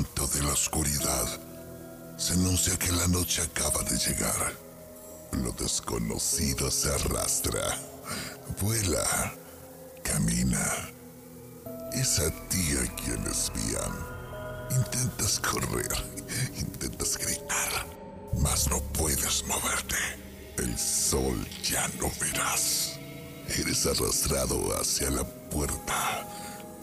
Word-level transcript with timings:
de 0.00 0.42
la 0.42 0.52
oscuridad 0.52 1.26
se 2.16 2.32
anuncia 2.32 2.76
que 2.78 2.90
la 2.92 3.06
noche 3.08 3.42
acaba 3.42 3.82
de 3.82 3.98
llegar. 3.98 4.52
Lo 5.32 5.52
desconocido 5.52 6.70
se 6.70 6.90
arrastra, 6.90 7.78
vuela, 8.60 9.34
camina. 10.02 10.90
Es 11.92 12.18
a 12.18 12.30
ti 12.48 12.76
a 12.78 12.96
quien 12.96 13.26
espían. 13.26 13.92
Intentas 14.70 15.38
correr, 15.40 15.92
intentas 16.56 17.18
gritar, 17.18 17.86
mas 18.40 18.70
no 18.70 18.80
puedes 18.94 19.44
moverte. 19.46 19.96
El 20.56 20.78
sol 20.78 21.46
ya 21.62 21.86
no 22.00 22.10
verás. 22.20 22.98
Eres 23.48 23.84
arrastrado 23.86 24.78
hacia 24.80 25.10
la 25.10 25.24
puerta 25.24 26.26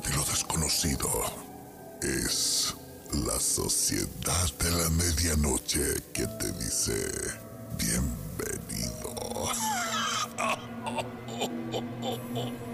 de 0.04 0.16
lo 0.16 0.24
desconocido. 0.24 1.10
Es 2.02 2.76
la 3.14 3.40
sociedad 3.40 4.52
de 4.60 4.72
la 4.72 4.90
medianoche 4.90 6.02
que 6.14 6.28
te 6.28 6.52
dice 6.54 6.94
bienvenido. 7.78 9.16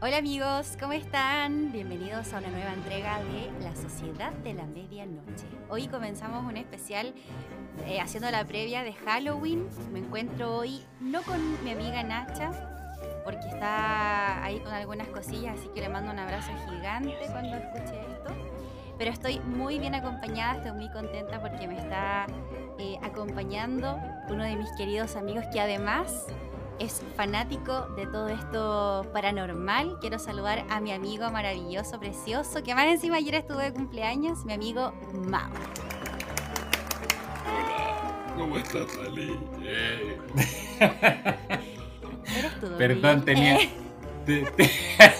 Hola 0.00 0.18
amigos, 0.18 0.76
¿cómo 0.78 0.92
están? 0.92 1.72
Bienvenidos 1.72 2.34
a 2.34 2.38
una 2.38 2.50
nueva 2.50 2.74
entrega 2.74 3.20
de 3.24 3.50
La 3.64 3.74
Sociedad 3.74 4.32
de 4.32 4.52
la 4.52 4.66
Medianoche. 4.66 5.46
Hoy 5.70 5.88
comenzamos 5.88 6.44
un 6.44 6.58
especial 6.58 7.14
eh, 7.86 8.00
haciendo 8.00 8.30
la 8.30 8.44
previa 8.46 8.82
de 8.82 8.92
Halloween. 8.92 9.66
Me 9.92 10.00
encuentro 10.00 10.58
hoy 10.58 10.84
no 11.00 11.22
con 11.22 11.40
mi 11.64 11.70
amiga 11.70 12.02
Nacha, 12.02 12.73
porque 13.24 13.48
está 13.48 14.44
ahí 14.44 14.60
con 14.60 14.72
algunas 14.72 15.08
cosillas, 15.08 15.58
así 15.58 15.68
que 15.68 15.80
le 15.80 15.88
mando 15.88 16.12
un 16.12 16.18
abrazo 16.18 16.50
gigante 16.68 17.16
cuando 17.32 17.56
escuche 17.56 18.00
esto. 18.00 18.34
Pero 18.96 19.10
estoy 19.10 19.40
muy 19.40 19.78
bien 19.78 19.94
acompañada, 19.94 20.58
estoy 20.58 20.72
muy 20.72 20.88
contenta 20.90 21.40
porque 21.40 21.66
me 21.66 21.78
está 21.78 22.26
eh, 22.78 22.96
acompañando 23.02 23.98
uno 24.28 24.44
de 24.44 24.54
mis 24.54 24.70
queridos 24.76 25.16
amigos 25.16 25.44
que 25.52 25.60
además 25.60 26.26
es 26.78 27.02
fanático 27.16 27.86
de 27.96 28.06
todo 28.06 28.28
esto 28.28 29.06
paranormal. 29.12 29.98
Quiero 30.00 30.18
saludar 30.18 30.64
a 30.70 30.80
mi 30.80 30.92
amigo 30.92 31.30
maravilloso, 31.30 31.98
precioso, 31.98 32.62
que 32.62 32.74
más 32.74 32.86
encima 32.86 33.16
ayer 33.16 33.34
estuve 33.34 33.64
de 33.64 33.72
cumpleaños, 33.72 34.44
mi 34.44 34.52
amigo 34.52 34.92
Mao. 35.12 35.50
¿Cómo 38.36 38.56
estás, 38.56 38.88
Ali? 38.98 39.38
Eh. 42.34 42.38
¿Eres 42.38 42.60
tú, 42.60 42.76
Perdón, 42.78 43.24
tenía, 43.24 43.56
Eh, 43.56 43.70
te- 44.26 44.42
te- 44.52 44.70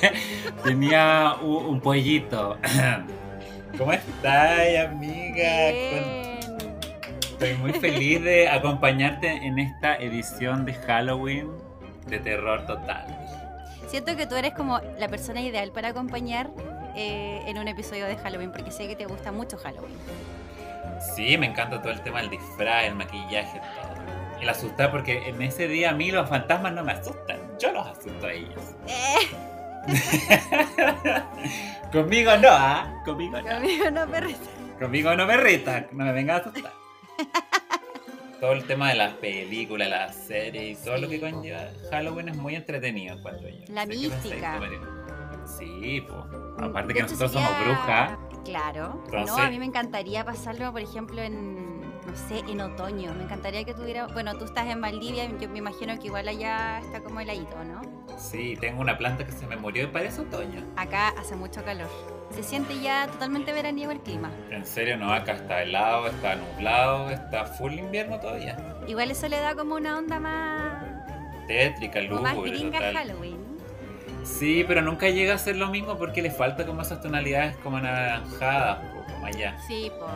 tenía 0.65 1.35
un, 1.43 1.67
un 1.67 1.81
pollito. 1.81 2.57
¿Cómo 3.79 3.93
estás, 3.93 4.87
amiga? 4.89 5.71
bien. 5.73 6.35
Estoy 7.21 7.55
muy 7.55 7.73
feliz 7.73 8.23
de 8.23 8.49
acompañarte 8.49 9.29
en 9.29 9.59
esta 9.59 9.97
edición 9.97 10.65
de 10.65 10.75
Halloween 10.75 11.51
de 12.07 12.19
terror 12.21 12.65
total. 12.67 13.05
Siento 13.89 14.17
que 14.17 14.27
tú 14.27 14.37
eres 14.37 14.55
como 14.55 14.81
la 14.99 15.09
persona 15.09 15.41
ideal 15.41 15.71
para 15.73 15.89
acompañar 15.89 16.49
eh, 16.97 17.43
en 17.47 17.59
un 17.59 17.67
episodio 17.69 18.07
de 18.07 18.17
Halloween, 18.17 18.53
porque 18.53 18.71
sé 18.71 18.87
que 18.87 18.95
te 18.97 19.07
gusta 19.07 19.33
mucho 19.33 19.57
Halloween. 19.59 19.95
Sí, 21.17 21.37
me 21.37 21.47
encanta 21.47 21.83
todo 21.83 21.93
el 21.93 22.01
tema 22.03 22.21
del 22.21 22.31
disfraz, 22.31 22.85
el 22.85 22.95
maquillaje, 22.95 23.61
todo. 23.61 23.94
El 24.41 24.49
asustar, 24.49 24.91
porque 24.91 25.29
en 25.29 25.41
ese 25.43 25.69
día 25.69 25.91
a 25.91 25.95
mí 25.95 26.11
los 26.11 26.29
fantasmas 26.29 26.73
no 26.73 26.85
me 26.85 26.93
asustan, 26.93 27.39
yo 27.59 27.73
los 27.73 27.87
asusto 27.87 28.27
a 28.27 28.33
ellos. 28.33 28.61
Eh, 28.87 29.29
Conmigo 31.93 32.37
no, 32.37 32.49
¿ah? 32.51 33.03
Conmigo 33.05 33.41
no. 33.41 33.49
conmigo 33.49 33.91
no, 33.91 34.07
perrita. 34.07 34.41
Conmigo 34.79 35.15
no 35.17 35.27
me 35.27 35.37
reta, 35.37 35.87
no 35.93 36.05
me 36.05 36.13
venga 36.13 36.35
a 36.35 36.39
asustar. 36.39 36.73
Todo 38.41 38.53
el 38.53 38.65
tema 38.65 38.89
de 38.91 38.97
las 38.97 39.15
películas, 39.15 39.89
las 39.89 40.15
series 40.17 40.81
y 40.81 40.85
todo 40.85 40.99
lo 40.99 41.09
que 41.09 41.21
conlleva 41.21 41.61
Halloween 41.91 42.29
es 42.31 42.37
muy 42.37 42.55
entretenido 42.57 43.17
encuentro 43.17 43.49
yo. 43.49 43.65
La 43.69 43.87
mística. 43.87 44.61
Sí, 45.59 46.03
pues. 46.07 46.21
Aparte 46.59 46.89
De 46.89 46.95
que 46.95 47.03
nosotros 47.03 47.33
sería- 47.33 47.47
somos 47.49 47.65
brujas. 47.65 48.19
Claro. 48.45 49.03
Entonces- 49.07 49.37
No, 49.37 49.43
a 49.43 49.49
mí 49.49 49.59
me 49.59 49.65
encantaría 49.67 50.25
pasarlo, 50.25 50.73
por 50.73 50.83
ejemplo, 50.83 51.23
en, 51.23 51.64
no 52.15 52.29
sé, 52.29 52.45
en 52.51 52.61
otoño. 52.61 53.13
Me 53.15 53.25
encantaría 53.25 53.65
que 53.65 53.75
tuviera, 53.75 54.07
bueno, 54.07 54.35
tú 54.35 54.45
estás 54.45 54.69
en 54.69 54.81
Valdivia, 54.81 55.27
yo 55.41 55.49
me 55.49 55.59
imagino 55.59 55.99
que 55.99 56.07
igual 56.07 56.29
allá 56.29 56.79
está 56.79 57.01
como 57.01 57.21
heladito, 57.21 57.57
¿no? 57.65 57.83
Sí, 58.17 58.57
tengo 58.61 58.81
una 58.81 58.97
planta 58.97 59.27
que 59.27 59.33
se 59.33 59.47
me 59.47 59.57
murió 59.57 59.85
y 59.85 59.87
parece 59.89 60.21
otoño. 60.21 60.63
Acá 60.77 61.09
hace 61.19 61.35
mucho 61.35 61.65
calor. 61.65 61.89
Se 62.31 62.43
siente 62.43 62.81
ya 62.81 63.09
totalmente 63.09 63.53
veraniego 63.53 63.91
el 63.91 64.01
clima. 64.01 64.31
En 64.51 64.65
serio, 64.65 64.97
no, 64.97 65.13
acá 65.13 65.33
está 65.33 65.63
helado, 65.63 66.07
está 66.07 66.37
nublado, 66.37 67.11
está 67.11 67.47
full 67.47 67.73
invierno 67.73 68.21
todavía. 68.21 68.57
Igual 68.87 69.11
eso 69.11 69.29
le 69.29 69.41
da 69.41 69.57
como 69.57 69.75
una 69.75 69.99
onda 69.99 70.21
más, 70.21 70.85
Tétrica, 71.49 72.01
como 72.09 72.23
más 72.23 72.35
lúgubre, 72.35 72.53
gringa 72.53 72.79
total. 72.79 72.95
Halloween. 72.95 73.45
Sí, 74.23 74.65
pero 74.67 74.81
nunca 74.81 75.09
llega 75.11 75.35
a 75.35 75.39
ser 75.39 75.57
lo 75.57 75.69
mismo 75.69 75.99
porque 75.99 76.23
le 76.23 76.31
falta 76.31 76.65
como 76.65 76.81
esas 76.81 77.03
tonalidades 77.03 77.57
como 77.57 77.77
anaranjadas, 77.77 78.79
po, 78.79 79.13
como 79.13 79.27
allá. 79.27 79.59
Sí, 79.67 79.91
po. 79.99 80.07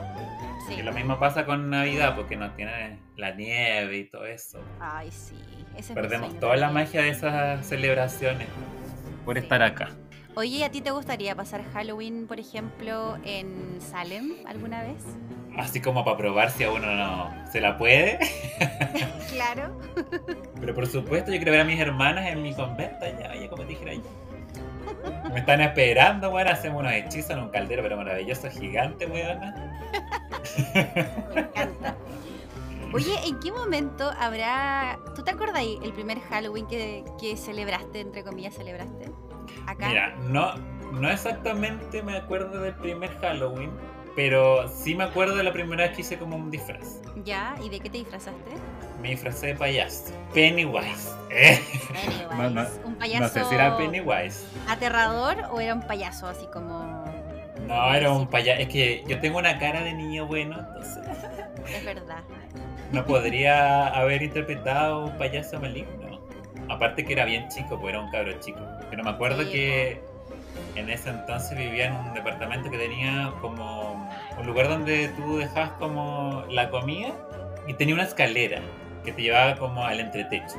Sí. 0.69 0.75
Y 0.79 0.83
lo 0.83 0.93
mismo 0.93 1.19
pasa 1.19 1.45
con 1.47 1.71
Navidad, 1.71 2.15
porque 2.15 2.37
no 2.37 2.51
tiene 2.53 2.99
la 3.17 3.33
nieve 3.35 3.99
y 3.99 4.05
todo 4.05 4.27
eso. 4.27 4.61
Ay, 4.81 5.11
sí. 5.11 5.35
Ese 5.77 5.95
Perdemos 5.95 6.39
toda 6.41 6.57
la 6.57 6.71
magia 6.71 7.03
de 7.03 7.11
esas 7.11 7.67
celebraciones 7.67 8.49
por 9.25 9.37
Sí. 9.37 9.43
estar 9.43 9.63
acá. 9.63 9.91
Oye, 10.35 10.65
¿a 10.65 10.71
ti 10.71 10.81
te 10.81 10.91
gustaría 10.93 11.35
pasar 11.35 11.65
Halloween, 11.73 12.27
por 12.29 12.39
ejemplo, 12.39 13.17
en 13.25 13.81
Salem 13.81 14.35
alguna 14.47 14.83
vez? 14.83 15.03
Así 15.57 15.81
como 15.81 16.05
para 16.05 16.17
probar 16.17 16.51
si 16.51 16.63
a 16.65 16.71
uno 16.71 16.87
no 16.95 17.33
se 17.51 17.61
la 17.61 17.77
puede. 17.77 18.19
Claro. 19.33 19.79
Pero 20.61 20.75
por 20.75 20.87
supuesto, 20.87 21.31
yo 21.31 21.37
quiero 21.37 21.53
ver 21.53 21.61
a 21.61 21.65
mis 21.65 21.79
hermanas 21.79 22.27
en 22.29 22.43
mi 22.43 22.55
convento 22.55 23.05
allá, 23.05 23.31
oye, 23.37 23.49
como 23.49 23.63
te 23.63 23.69
dijera 23.71 23.95
yo. 23.95 24.03
Me 25.33 25.41
están 25.41 25.61
esperando, 25.61 26.31
weón. 26.31 26.49
Hacemos 26.49 26.81
unos 26.81 26.93
hechizos 26.93 27.31
en 27.31 27.41
un 27.41 27.49
caldero, 27.51 27.83
pero 27.83 27.97
maravilloso, 27.97 28.51
gigante, 28.51 29.07
weón. 29.07 29.41
Me 31.35 31.41
encanta. 31.41 31.97
Oye, 32.95 33.15
¿en 33.27 33.39
qué 33.41 33.53
momento 33.53 34.11
habrá... 34.19 34.99
¿Tú 35.15 35.23
te 35.23 35.31
ahí 35.55 35.79
el 35.83 35.93
primer 35.93 36.21
Halloween 36.21 36.67
que, 36.67 37.05
que 37.21 37.37
celebraste, 37.37 38.01
entre 38.01 38.25
comillas, 38.25 38.55
celebraste? 38.55 39.11
Acá. 39.67 39.89
Mira, 39.89 40.17
no, 40.23 40.55
no 40.93 41.11
exactamente 41.11 42.03
me 42.03 42.17
acuerdo 42.17 42.61
del 42.61 42.75
primer 42.75 43.11
Halloween, 43.21 43.71
pero 44.19 44.67
sí 44.67 44.97
me 44.97 45.05
acuerdo 45.05 45.37
de 45.37 45.45
la 45.45 45.53
primera 45.53 45.85
vez 45.85 45.95
que 45.95 46.01
hice 46.01 46.19
como 46.19 46.35
un 46.35 46.51
disfraz. 46.51 47.01
¿Ya? 47.25 47.55
¿Y 47.63 47.69
de 47.69 47.79
qué 47.79 47.89
te 47.89 47.99
disfrazaste? 47.99 48.51
Me 49.01 49.11
disfracé 49.11 49.47
de 49.47 49.55
payaso. 49.55 50.13
Pennywise. 50.35 51.09
Eh, 51.31 51.61
Pennywise. 51.93 52.37
No, 52.37 52.51
no, 52.51 52.67
¿Un 52.85 52.95
payaso 52.97 53.23
No 53.23 53.29
sé 53.29 53.45
si 53.45 53.55
era 53.55 53.77
Pennywise. 53.77 54.45
aterrador 54.67 55.37
o 55.53 55.61
era 55.61 55.73
un 55.73 55.83
payaso 55.83 56.27
así 56.27 56.47
como... 56.53 57.05
No, 57.69 57.95
era 57.95 58.11
un 58.11 58.27
payaso. 58.27 58.61
Es 58.61 58.67
que 58.67 59.05
yo 59.07 59.21
tengo 59.21 59.39
una 59.39 59.57
cara 59.61 59.83
de 59.85 59.93
niño 59.95 60.27
bueno, 60.27 60.59
entonces 60.59 60.99
Es 61.73 61.85
verdad. 61.85 62.25
no 62.91 63.05
podría 63.05 63.87
haber 63.87 64.21
interpretado 64.25 65.05
un 65.05 65.17
payaso 65.17 65.61
maligno. 65.61 66.19
Aparte 66.69 67.05
que 67.05 67.13
era 67.13 67.25
bien 67.25 67.47
chico, 67.51 67.79
pues 67.79 67.95
era 67.95 68.03
un 68.03 68.11
cabro 68.11 68.33
chico. 68.41 68.59
Pero 68.91 69.05
me 69.05 69.11
acuerdo 69.11 69.45
Sí, 69.45 69.53
que 69.53 70.01
en 70.75 70.91
ese 70.91 71.11
entonces 71.11 71.57
vivía 71.57 71.87
en 71.87 71.95
un 71.95 72.15
departamento 72.15 72.69
que 72.71 72.79
tenía 72.79 73.33
como 73.41 73.88
un 74.39 74.47
lugar 74.47 74.69
donde 74.69 75.09
tú 75.17 75.39
dejabas 75.39 75.73
como 75.73 76.45
la 76.51 76.71
comida 76.71 77.13
y 77.67 77.75
tenía 77.75 77.95
una 77.95 78.05
escalera 78.05 78.61
que 79.05 79.13
te 79.13 79.23
llevaba 79.23 79.57
como 79.57 79.85
al 79.85 80.01
entretecho. 80.01 80.57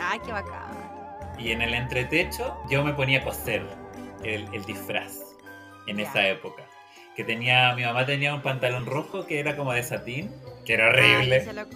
Ay, 0.00 0.18
qué 0.24 0.32
bacán. 0.32 0.70
Y 1.38 1.52
en 1.52 1.62
el 1.62 1.74
entretecho 1.74 2.56
yo 2.70 2.82
me 2.84 2.92
ponía 2.92 3.20
a 3.20 3.24
coser 3.24 3.62
el, 4.24 4.46
el 4.52 4.64
disfraz 4.64 5.18
en 5.86 5.98
Ya. 5.98 6.02
esa 6.04 6.26
época. 6.28 6.64
Que 7.16 7.24
tenía, 7.24 7.74
mi 7.74 7.82
mamá 7.84 8.06
tenía 8.06 8.34
un 8.34 8.42
pantalón 8.42 8.86
rojo 8.86 9.26
que 9.26 9.40
era 9.40 9.56
como 9.56 9.72
de 9.72 9.82
satín, 9.82 10.32
que 10.64 10.74
era 10.74 10.88
horrible. 10.88 11.44
se 11.44 11.52
lo. 11.52 11.66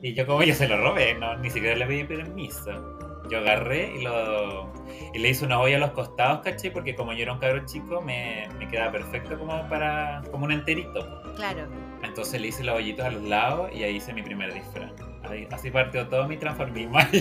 Y 0.00 0.14
yo 0.14 0.26
como 0.26 0.42
yo 0.44 0.54
se 0.54 0.68
lo 0.68 0.76
robé, 0.78 1.14
no, 1.14 1.36
ni 1.38 1.50
siquiera 1.50 1.76
le 1.76 1.86
pedí 1.86 2.04
permiso. 2.04 3.01
Yo 3.30 3.38
agarré 3.38 3.94
y 3.96 4.02
lo 4.02 4.70
y 5.14 5.18
le 5.18 5.28
hice 5.30 5.44
una 5.44 5.58
olla 5.60 5.76
a 5.76 5.80
los 5.80 5.90
costados, 5.92 6.40
¿caché? 6.42 6.70
Porque 6.70 6.94
como 6.94 7.12
yo 7.12 7.22
era 7.22 7.32
un 7.32 7.38
cabro 7.38 7.64
chico, 7.66 8.00
me, 8.00 8.48
me 8.58 8.66
quedaba 8.68 8.92
perfecto 8.92 9.38
como 9.38 9.66
para 9.68 10.22
como 10.30 10.44
un 10.44 10.52
enterito. 10.52 11.22
Claro. 11.36 11.66
Entonces 12.02 12.40
le 12.40 12.48
hice 12.48 12.64
los 12.64 12.76
hoyitos 12.76 13.04
a 13.06 13.10
los 13.10 13.22
lados 13.22 13.70
y 13.72 13.82
ahí 13.84 13.96
hice 13.96 14.12
mi 14.12 14.22
primer 14.22 14.52
disfraz. 14.52 14.90
Ahí- 15.28 15.46
así 15.52 15.70
partió 15.70 16.08
todo 16.08 16.26
mi 16.28 16.36
transformismo. 16.36 16.98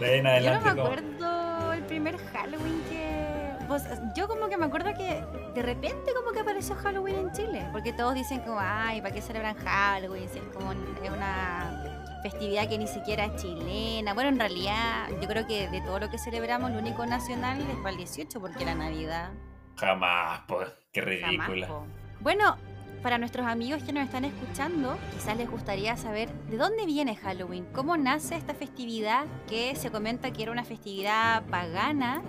De 0.00 0.06
ahí 0.06 0.18
en 0.18 0.24
Yo 0.24 0.24
no 0.24 0.28
adelante 0.30 0.64
me 0.64 0.70
como- 0.70 0.82
acuerdo 0.82 1.72
el 1.72 1.82
primer 1.84 2.16
Halloween 2.18 2.82
que... 2.90 3.64
pues, 3.68 3.84
yo 4.16 4.28
como 4.28 4.48
que 4.48 4.56
me 4.56 4.66
acuerdo 4.66 4.92
que 4.94 5.22
de 5.54 5.62
repente 5.62 6.12
como 6.14 6.32
que 6.32 6.40
apareció 6.40 6.74
Halloween 6.76 7.16
en 7.16 7.32
Chile. 7.32 7.66
Porque 7.72 7.92
todos 7.92 8.14
dicen 8.14 8.40
como, 8.40 8.58
ay, 8.60 9.00
¿para 9.00 9.14
qué 9.14 9.22
celebran 9.22 9.54
Halloween? 9.56 10.28
Si 10.28 10.38
es 10.38 10.44
como 10.54 10.72
es 10.72 11.10
una 11.10 12.01
festividad 12.22 12.68
que 12.68 12.78
ni 12.78 12.86
siquiera 12.86 13.26
es 13.26 13.36
chilena. 13.42 14.14
Bueno, 14.14 14.30
en 14.30 14.38
realidad 14.38 15.08
yo 15.20 15.28
creo 15.28 15.46
que 15.46 15.68
de 15.68 15.80
todo 15.80 15.98
lo 15.98 16.10
que 16.10 16.18
celebramos, 16.18 16.70
lo 16.70 16.78
único 16.78 17.04
nacional 17.06 17.60
es 17.60 17.76
para 17.76 17.90
el 17.90 17.96
18, 17.98 18.40
porque 18.40 18.64
la 18.64 18.74
Navidad... 18.74 19.30
Jamás, 19.76 20.40
pues, 20.46 20.68
qué 20.92 21.00
jamás, 21.20 21.48
ridícula. 21.48 21.66
po. 21.68 21.86
Bueno, 22.20 22.56
para 23.02 23.18
nuestros 23.18 23.46
amigos 23.46 23.82
que 23.82 23.92
nos 23.92 24.04
están 24.04 24.24
escuchando, 24.24 24.96
quizás 25.12 25.36
les 25.36 25.50
gustaría 25.50 25.96
saber 25.96 26.32
de 26.48 26.56
dónde 26.56 26.86
viene 26.86 27.16
Halloween, 27.16 27.66
cómo 27.72 27.96
nace 27.96 28.36
esta 28.36 28.54
festividad 28.54 29.24
que 29.48 29.74
se 29.74 29.90
comenta 29.90 30.30
que 30.32 30.44
era 30.44 30.52
una 30.52 30.62
festividad 30.64 31.42
pagana. 31.46 32.22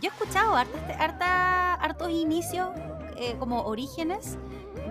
Yo 0.00 0.10
he 0.10 0.12
escuchado 0.12 0.54
harta- 0.56 1.74
hartos 1.74 2.10
inicios 2.10 2.68
eh, 3.16 3.36
como 3.38 3.62
orígenes 3.62 4.38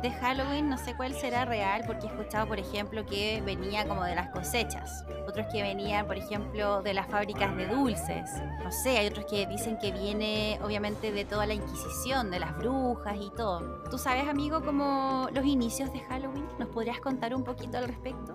de 0.02 0.12
Halloween, 0.12 0.70
no 0.70 0.78
sé 0.78 0.96
cuál 0.96 1.14
será 1.14 1.46
real, 1.46 1.84
porque 1.86 2.08
he 2.08 2.10
escuchado, 2.10 2.48
por 2.48 2.60
ejemplo, 2.60 3.06
que 3.06 3.42
venía 3.46 3.88
como 3.88 4.04
de 4.04 4.16
las 4.16 4.30
cosechas, 4.30 5.06
otros 5.28 5.48
que 5.52 5.62
venían, 5.62 6.06
por 6.08 6.18
ejemplo, 6.18 6.82
de 6.82 6.94
las 6.94 7.08
fábricas 7.08 7.56
de 7.56 7.68
dulces, 7.68 8.30
no 8.64 8.72
sé, 8.72 8.98
hay 8.98 9.08
otros 9.08 9.26
que 9.26 9.46
dicen 9.46 9.78
que 9.78 9.92
viene, 9.92 10.60
obviamente, 10.64 11.12
de 11.12 11.26
toda 11.26 11.46
la 11.46 11.54
Inquisición, 11.54 12.32
de 12.32 12.40
las 12.40 12.58
brujas 12.58 13.16
y 13.20 13.30
todo. 13.32 13.84
¿Tú 13.90 13.98
sabes, 13.98 14.28
amigo, 14.28 14.62
como 14.62 15.30
los 15.34 15.46
inicios 15.46 15.92
de 15.94 16.00
Halloween? 16.02 16.46
¿Nos 16.60 16.70
podrías 16.70 17.00
contar 17.00 17.36
un 17.36 17.44
poquito 17.44 17.78
al 17.78 17.88
respecto? 17.88 18.34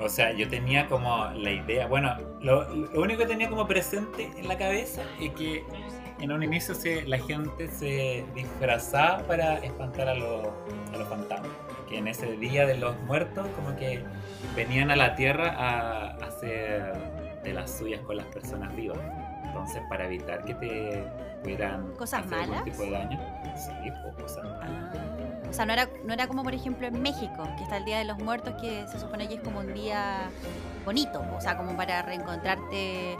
O 0.00 0.08
sea, 0.08 0.32
yo 0.32 0.48
tenía 0.48 0.88
como 0.88 1.26
la 1.26 1.50
idea, 1.50 1.86
bueno, 1.86 2.16
lo, 2.40 2.68
lo 2.74 3.00
único 3.00 3.20
que 3.20 3.26
tenía 3.26 3.48
como 3.48 3.66
presente 3.66 4.30
en 4.36 4.48
la 4.48 4.56
cabeza 4.56 5.02
es 5.20 5.32
que 5.34 5.64
en 6.22 6.30
un 6.30 6.42
inicio 6.42 6.74
se, 6.74 7.02
la 7.02 7.18
gente 7.18 7.68
se 7.68 8.24
disfrazaba 8.34 9.26
para 9.26 9.58
espantar 9.58 10.08
a 10.08 10.14
los, 10.14 10.46
a 10.94 10.96
los 10.96 11.08
fantasmas. 11.08 11.50
Que 11.88 11.98
en 11.98 12.08
ese 12.08 12.36
día 12.36 12.64
de 12.64 12.76
los 12.78 12.98
muertos 13.02 13.46
como 13.56 13.76
que 13.76 14.02
venían 14.54 14.90
a 14.90 14.96
la 14.96 15.14
tierra 15.16 15.54
a 15.58 16.10
hacer 16.24 16.94
de 17.42 17.52
las 17.52 17.76
suyas 17.76 18.00
con 18.02 18.16
las 18.16 18.26
personas 18.26 18.74
vivas. 18.76 18.98
Entonces, 19.44 19.82
para 19.88 20.06
evitar 20.06 20.44
que 20.44 20.54
te 20.54 21.04
pudieran 21.42 21.92
¿Cosas 21.98 22.24
hacer 22.24 22.34
algún 22.34 22.50
malas? 22.50 22.64
tipo 22.64 22.82
de 22.84 22.90
daño, 22.92 23.20
sí, 23.56 23.72
cosas 24.18 24.44
malas. 24.44 24.96
O 25.50 25.52
sea, 25.52 25.66
no 25.66 25.72
era, 25.74 25.88
no 26.06 26.14
era 26.14 26.26
como, 26.28 26.42
por 26.44 26.54
ejemplo, 26.54 26.86
en 26.86 27.02
México, 27.02 27.46
que 27.58 27.64
está 27.64 27.76
el 27.76 27.84
Día 27.84 27.98
de 27.98 28.04
los 28.04 28.18
Muertos, 28.18 28.54
que 28.58 28.86
se 28.88 28.98
supone 28.98 29.28
que 29.28 29.34
es 29.34 29.40
como 29.40 29.58
un 29.58 29.74
día 29.74 30.30
bonito, 30.86 31.22
o 31.36 31.40
sea, 31.42 31.58
como 31.58 31.76
para 31.76 32.00
reencontrarte 32.00 33.18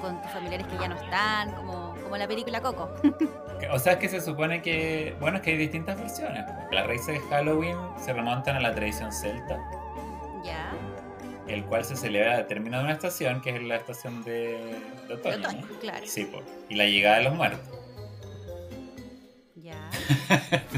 con 0.00 0.20
tus 0.22 0.30
familiares 0.30 0.66
que 0.66 0.78
ya 0.78 0.88
no 0.88 0.96
están, 0.96 1.52
como, 1.52 1.94
como 2.02 2.16
la 2.16 2.26
película 2.26 2.60
Coco. 2.60 2.90
O 3.72 3.78
sea, 3.78 3.92
es 3.94 3.98
que 3.98 4.08
se 4.08 4.20
supone 4.20 4.62
que, 4.62 5.14
bueno, 5.20 5.36
es 5.36 5.42
que 5.42 5.50
hay 5.50 5.56
distintas 5.58 5.98
versiones. 5.98 6.44
Las 6.72 6.86
raíces 6.86 7.20
de 7.20 7.20
Halloween 7.28 7.76
se 7.98 8.12
remontan 8.12 8.56
a 8.56 8.60
la 8.60 8.74
tradición 8.74 9.12
celta, 9.12 9.60
ya, 10.44 10.72
el 11.46 11.64
cual 11.64 11.84
se 11.84 11.96
celebra 11.96 12.36
al 12.36 12.46
término 12.46 12.78
de 12.78 12.84
una 12.84 12.92
estación, 12.92 13.40
que 13.40 13.56
es 13.56 13.62
la 13.62 13.76
estación 13.76 14.24
de, 14.24 14.32
de 14.32 15.08
de 15.08 15.14
otoño. 15.14 15.48
otoño, 15.48 15.60
¿no? 15.60 15.78
claro. 15.80 16.06
Sí, 16.06 16.24
po. 16.24 16.42
y 16.68 16.74
la 16.74 16.84
llegada 16.86 17.18
de 17.18 17.24
los 17.24 17.34
muertos. 17.34 17.68
Ya. 19.56 19.90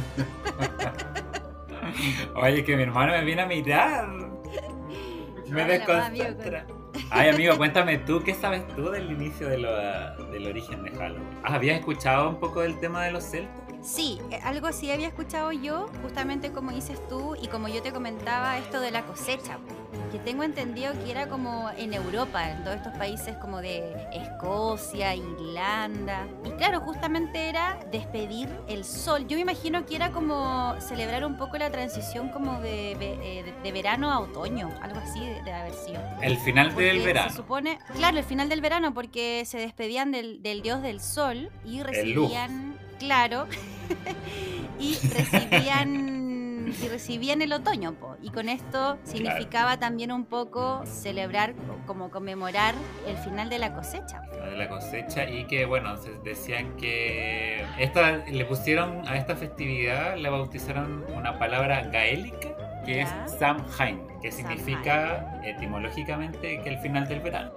Oye, 2.36 2.64
que 2.64 2.76
mi 2.76 2.82
hermano 2.82 3.12
me 3.12 3.24
viene 3.24 3.42
a 3.42 3.46
mirar. 3.46 4.08
Me 5.48 5.64
desconcentra. 5.66 6.66
Ay, 7.10 7.30
amigo, 7.30 7.56
cuéntame 7.56 7.98
tú, 7.98 8.22
¿qué 8.22 8.34
sabes 8.34 8.66
tú 8.76 8.90
del 8.90 9.10
inicio 9.10 9.48
de 9.48 9.58
lo- 9.58 10.26
del 10.30 10.46
origen 10.46 10.82
de 10.82 10.90
Halloween? 10.90 11.24
¿Habías 11.42 11.78
escuchado 11.78 12.28
un 12.28 12.36
poco 12.40 12.60
del 12.60 12.78
tema 12.80 13.04
de 13.04 13.12
los 13.12 13.24
celtas? 13.24 13.61
Sí, 13.82 14.20
eh, 14.30 14.38
algo 14.44 14.68
así 14.68 14.90
había 14.92 15.08
escuchado 15.08 15.50
yo, 15.52 15.88
justamente 16.02 16.52
como 16.52 16.70
dices 16.70 16.98
tú 17.08 17.34
y 17.40 17.48
como 17.48 17.66
yo 17.68 17.82
te 17.82 17.92
comentaba, 17.92 18.56
esto 18.58 18.80
de 18.80 18.90
la 18.92 19.04
cosecha, 19.04 19.58
que 20.12 20.18
tengo 20.20 20.44
entendido 20.44 20.92
que 21.04 21.10
era 21.10 21.28
como 21.28 21.68
en 21.76 21.92
Europa, 21.92 22.50
en 22.50 22.62
todos 22.62 22.76
estos 22.76 22.92
países 22.96 23.36
como 23.38 23.60
de 23.60 23.92
Escocia, 24.12 25.14
Irlanda. 25.16 26.26
Y 26.44 26.50
claro, 26.50 26.80
justamente 26.80 27.48
era 27.48 27.78
despedir 27.90 28.48
el 28.68 28.84
sol. 28.84 29.26
Yo 29.26 29.36
me 29.36 29.40
imagino 29.42 29.84
que 29.84 29.96
era 29.96 30.12
como 30.12 30.74
celebrar 30.80 31.24
un 31.24 31.36
poco 31.36 31.58
la 31.58 31.70
transición 31.70 32.28
como 32.28 32.60
de, 32.60 32.92
eh, 32.92 33.42
de- 33.44 33.52
de 33.62 33.72
verano 33.72 34.10
a 34.12 34.20
otoño, 34.20 34.70
algo 34.80 34.98
así 35.00 35.18
de, 35.20 35.42
de 35.42 35.52
haber 35.52 35.72
sido. 35.74 36.00
El 36.20 36.36
final 36.38 36.68
Porque 36.72 36.86
del 36.86 37.02
verano. 37.02 37.30
Se 37.30 37.36
supone, 37.36 37.78
claro, 37.94 38.18
el 38.18 38.24
final 38.24 38.48
del 38.48 38.60
verano, 38.60 38.94
porque 38.94 39.42
se 39.44 39.58
despedían 39.58 40.12
del, 40.12 40.42
del 40.42 40.62
dios 40.62 40.82
del 40.82 41.00
sol 41.00 41.50
y 41.64 41.82
recibían, 41.82 42.78
claro, 43.02 43.46
y 44.78 44.94
recibían 45.08 46.12
y 46.82 46.88
recibían 46.88 47.42
el 47.42 47.52
otoño, 47.52 47.92
po. 47.94 48.16
y 48.22 48.30
con 48.30 48.48
esto 48.48 48.96
significaba 49.04 49.78
también 49.78 50.10
un 50.10 50.24
poco 50.24 50.82
celebrar, 50.86 51.54
como 51.86 52.10
conmemorar 52.10 52.74
el 53.06 53.18
final 53.18 53.50
de 53.50 53.58
la 53.58 53.74
cosecha. 53.74 54.22
de 54.22 54.56
la 54.56 54.68
cosecha 54.68 55.28
y 55.28 55.44
que 55.46 55.66
bueno 55.66 55.96
se 55.98 56.12
decían 56.24 56.74
que 56.76 57.64
esta 57.78 58.18
le 58.26 58.44
pusieron 58.46 59.06
a 59.06 59.16
esta 59.16 59.36
festividad 59.36 60.16
le 60.16 60.30
bautizaron 60.30 61.04
una 61.14 61.38
palabra 61.38 61.82
gaélica 61.92 62.48
que 62.86 62.96
Ya. 62.96 63.24
es 63.26 63.38
Samhain 63.38 64.00
que 64.22 64.30
Samhain. 64.32 64.58
significa 64.58 65.40
etimológicamente 65.44 66.60
que 66.62 66.68
el 66.70 66.78
final 66.78 67.06
del 67.08 67.20
verano 67.20 67.52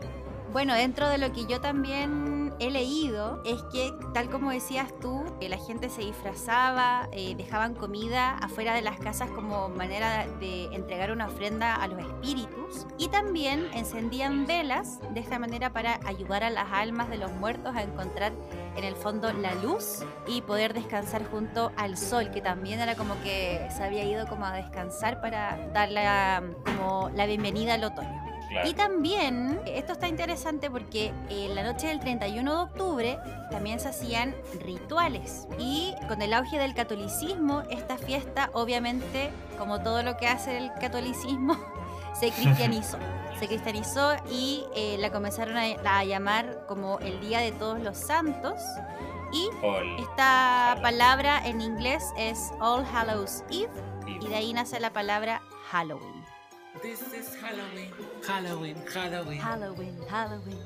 Bueno, 0.52 0.74
dentro 0.76 1.08
de 1.10 1.18
lo 1.20 1.32
que 1.32 1.46
yo 1.46 1.60
también 1.62 2.35
he 2.60 2.70
leído 2.70 3.42
es 3.46 3.62
que, 3.64 3.94
tal 4.14 4.30
como 4.30 4.52
decías 4.52 4.94
tú, 5.00 5.24
que 5.40 5.50
la 5.50 5.58
gente 5.58 5.90
se 5.90 6.02
disfrazaba, 6.02 7.10
eh, 7.12 7.36
dejaban 7.36 7.76
comida 7.76 8.38
afuera 8.38 8.74
de 8.74 8.82
las 8.82 9.00
casas 9.00 9.30
como 9.30 9.70
manera 9.70 10.28
de 10.40 10.66
entregar 10.66 11.12
una 11.12 11.28
ofrenda 11.28 11.76
a 11.76 11.88
los 11.88 12.00
espíritus 12.00 12.86
y 12.98 13.10
también 13.10 13.68
encendían 13.74 14.46
velas 14.46 15.00
de 15.14 15.20
esta 15.20 15.40
manera 15.40 15.74
para 15.74 16.00
ayudar 16.06 16.44
a 16.44 16.50
las 16.50 16.72
almas 16.72 17.10
de 17.10 17.18
los 17.18 17.32
muertos 17.34 17.76
a 17.76 17.84
encontrar 17.84 18.34
en 18.76 18.84
el 18.84 18.96
fondo 18.96 19.32
la 19.34 19.54
luz 19.56 20.04
y 20.28 20.42
poder 20.42 20.74
descansar 20.74 21.26
junto 21.30 21.72
al 21.78 21.98
sol, 21.98 22.32
que 22.32 22.42
también 22.42 22.80
era 22.80 22.96
como 22.96 23.22
que 23.22 23.68
se 23.76 23.84
había 23.84 24.04
ido 24.04 24.28
como 24.28 24.46
a 24.46 24.54
descansar 24.54 25.22
para 25.22 25.70
dar 25.74 25.90
la, 25.92 26.44
como 26.66 27.10
la 27.14 27.26
bienvenida 27.26 27.76
al 27.76 27.84
otoño. 27.84 28.25
Claro 28.50 28.70
Y 28.70 28.74
también, 28.74 29.60
esto 29.66 29.94
está 29.94 30.08
interesante 30.08 30.70
porque 30.70 31.14
en 31.30 31.56
la 31.56 31.64
noche 31.64 31.88
del 31.88 32.00
31 32.00 32.56
de 32.56 32.62
octubre 32.62 33.20
también 33.52 33.80
se 33.80 33.90
hacían 33.90 34.36
rituales. 34.64 35.48
Y 35.58 35.94
con 36.08 36.22
el 36.22 36.34
auge 36.34 36.58
del 36.58 36.74
catolicismo, 36.74 37.64
esta 37.70 37.98
fiesta, 37.98 38.50
obviamente, 38.54 39.32
como 39.58 39.82
todo 39.82 40.04
lo 40.04 40.18
que 40.18 40.28
hace 40.28 40.58
el 40.58 40.72
catolicismo, 40.74 41.58
se 42.20 42.32
cristianizó. 42.32 42.98
Se 43.36 43.50
cristianizó 43.50 44.14
y 44.32 44.64
eh, 44.78 44.96
la 44.98 45.12
comenzaron 45.12 45.58
a, 45.58 45.66
a 45.84 46.06
llamar 46.06 46.64
como 46.70 47.00
el 47.00 47.20
Día 47.20 47.40
de 47.40 47.52
Todos 47.52 47.82
los 47.82 47.98
Santos. 47.98 48.62
Y 49.34 49.50
esta 50.00 50.78
palabra 50.82 51.46
en 51.46 51.60
inglés 51.60 52.02
es 52.18 52.54
All 52.62 52.86
Hallows. 52.86 53.44
Eve. 53.50 53.70
Y 54.22 54.28
de 54.28 54.36
ahí 54.36 54.54
nace 54.54 54.80
la 54.80 54.94
palabra 54.94 55.42
Halloween. 55.70 56.15
This 56.86 57.02
is 57.02 57.36
Halloween 57.42 57.90
Halloween 58.28 58.76
Halloween 58.94 59.40
Halloween, 59.40 59.98
Halloween. 60.08 60.58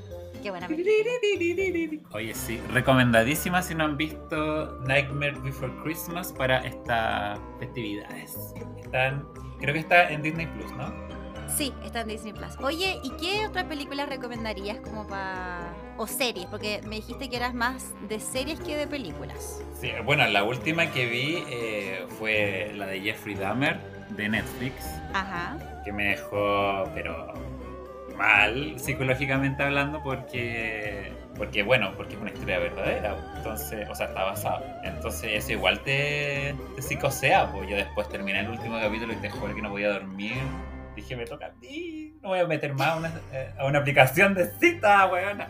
Qué 0.43 0.49
buena 0.49 0.67
película. 0.67 2.01
Oye, 2.11 2.35
sí, 2.35 2.59
recomendadísima 2.73 3.61
si 3.61 3.73
no 3.73 3.85
han 3.85 3.95
visto 3.95 4.79
Nightmare 4.85 5.39
Before 5.39 5.71
Christmas 5.81 6.33
para 6.33 6.57
estas 6.65 7.39
festividades. 7.59 8.35
Están, 8.83 9.25
creo 9.61 9.73
que 9.73 9.79
está 9.79 10.09
en 10.09 10.21
Disney 10.21 10.47
Plus, 10.47 10.69
¿no? 10.73 10.93
Sí, 11.47 11.73
está 11.85 12.01
en 12.01 12.09
Disney 12.09 12.33
Plus. 12.33 12.57
Oye, 12.59 12.99
¿y 13.01 13.11
qué 13.11 13.47
otra 13.47 13.69
película 13.69 14.05
recomendarías 14.05 14.81
como 14.81 15.07
para. 15.07 15.73
o 15.97 16.05
series? 16.05 16.47
Porque 16.47 16.81
me 16.83 16.97
dijiste 16.97 17.29
que 17.29 17.37
eras 17.37 17.53
más 17.53 17.93
de 18.09 18.19
series 18.19 18.59
que 18.59 18.75
de 18.75 18.87
películas. 18.87 19.61
Sí, 19.79 19.91
bueno, 20.03 20.27
la 20.27 20.43
última 20.43 20.91
que 20.91 21.05
vi 21.05 21.45
eh, 21.47 22.05
fue 22.19 22.73
la 22.75 22.87
de 22.87 22.99
Jeffrey 22.99 23.35
Dahmer 23.35 23.79
de 24.09 24.27
Netflix, 24.27 24.85
Ajá. 25.13 25.57
Que 25.89 25.93
me 25.93 26.09
dejó, 26.09 26.83
pero 26.93 27.33
mal 28.15 28.79
psicológicamente 28.79 29.63
hablando, 29.63 30.03
porque, 30.03 31.11
porque 31.35 31.63
bueno, 31.63 31.93
porque 31.97 32.13
es 32.13 32.21
una 32.21 32.29
historia 32.29 32.59
verdadera, 32.59 33.17
entonces, 33.37 33.89
o 33.89 33.95
sea, 33.95 34.05
está 34.07 34.23
basado. 34.23 34.63
Entonces, 34.83 35.31
eso 35.33 35.53
igual 35.53 35.79
te, 35.79 36.53
te 36.75 36.81
psicosea, 36.81 37.51
pues 37.51 37.67
yo 37.67 37.75
después 37.75 38.07
terminé 38.07 38.41
el 38.41 38.49
último 38.49 38.79
capítulo 38.79 39.13
y 39.13 39.15
te 39.15 39.31
juro 39.31 39.55
que 39.55 39.63
no 39.63 39.71
podía 39.71 39.93
dormir. 39.93 40.37
Dije, 40.95 41.15
me 41.15 41.25
toca 41.25 41.47
a 41.47 41.51
ti, 41.53 42.13
no 42.21 42.29
voy 42.29 42.39
a 42.39 42.45
meter 42.45 42.73
más 42.75 42.89
a 42.89 42.97
una, 42.97 43.21
eh, 43.33 43.51
a 43.57 43.65
una 43.65 43.79
aplicación 43.79 44.35
de 44.35 44.51
cita, 44.59 45.07
weona. 45.07 45.47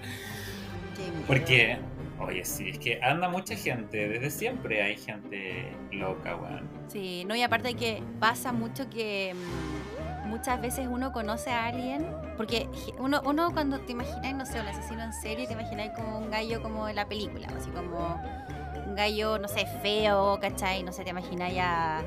Porque, 1.28 1.80
oye, 2.18 2.46
sí, 2.46 2.70
es 2.70 2.80
que 2.80 3.02
anda 3.02 3.28
mucha 3.28 3.56
gente, 3.56 4.08
desde 4.08 4.30
siempre 4.30 4.84
hay 4.84 4.96
gente 4.96 5.66
loca, 5.92 6.36
weón. 6.38 6.70
Sí, 6.88 7.26
no, 7.26 7.36
y 7.36 7.42
aparte 7.42 7.74
que 7.74 8.02
pasa 8.20 8.52
mucho 8.54 8.90
que 8.90 9.34
mm, 9.34 9.89
muchas 10.30 10.62
veces 10.62 10.88
uno 10.90 11.12
conoce 11.12 11.50
a 11.50 11.66
alguien, 11.66 12.06
porque 12.38 12.70
uno, 13.00 13.22
uno 13.26 13.52
cuando 13.52 13.80
te 13.80 13.92
imaginas, 13.92 14.36
no 14.36 14.46
sé, 14.46 14.62
un 14.62 14.68
asesino 14.68 15.04
en 15.04 15.14
serie, 15.14 15.48
te 15.48 15.54
imaginas 15.54 15.90
como 15.96 16.20
un 16.20 16.30
gallo 16.30 16.62
como 16.62 16.88
en 16.88 16.96
la 16.96 17.08
película, 17.08 17.48
así 17.58 17.70
como 17.72 18.22
un 18.86 18.96
gallo, 18.96 19.38
no 19.40 19.48
sé, 19.48 19.66
feo, 19.82 20.40
¿cachai? 20.40 20.84
No 20.84 20.92
sé, 20.92 21.04
te 21.04 21.10
imaginas 21.10 21.54
ya 21.54 22.00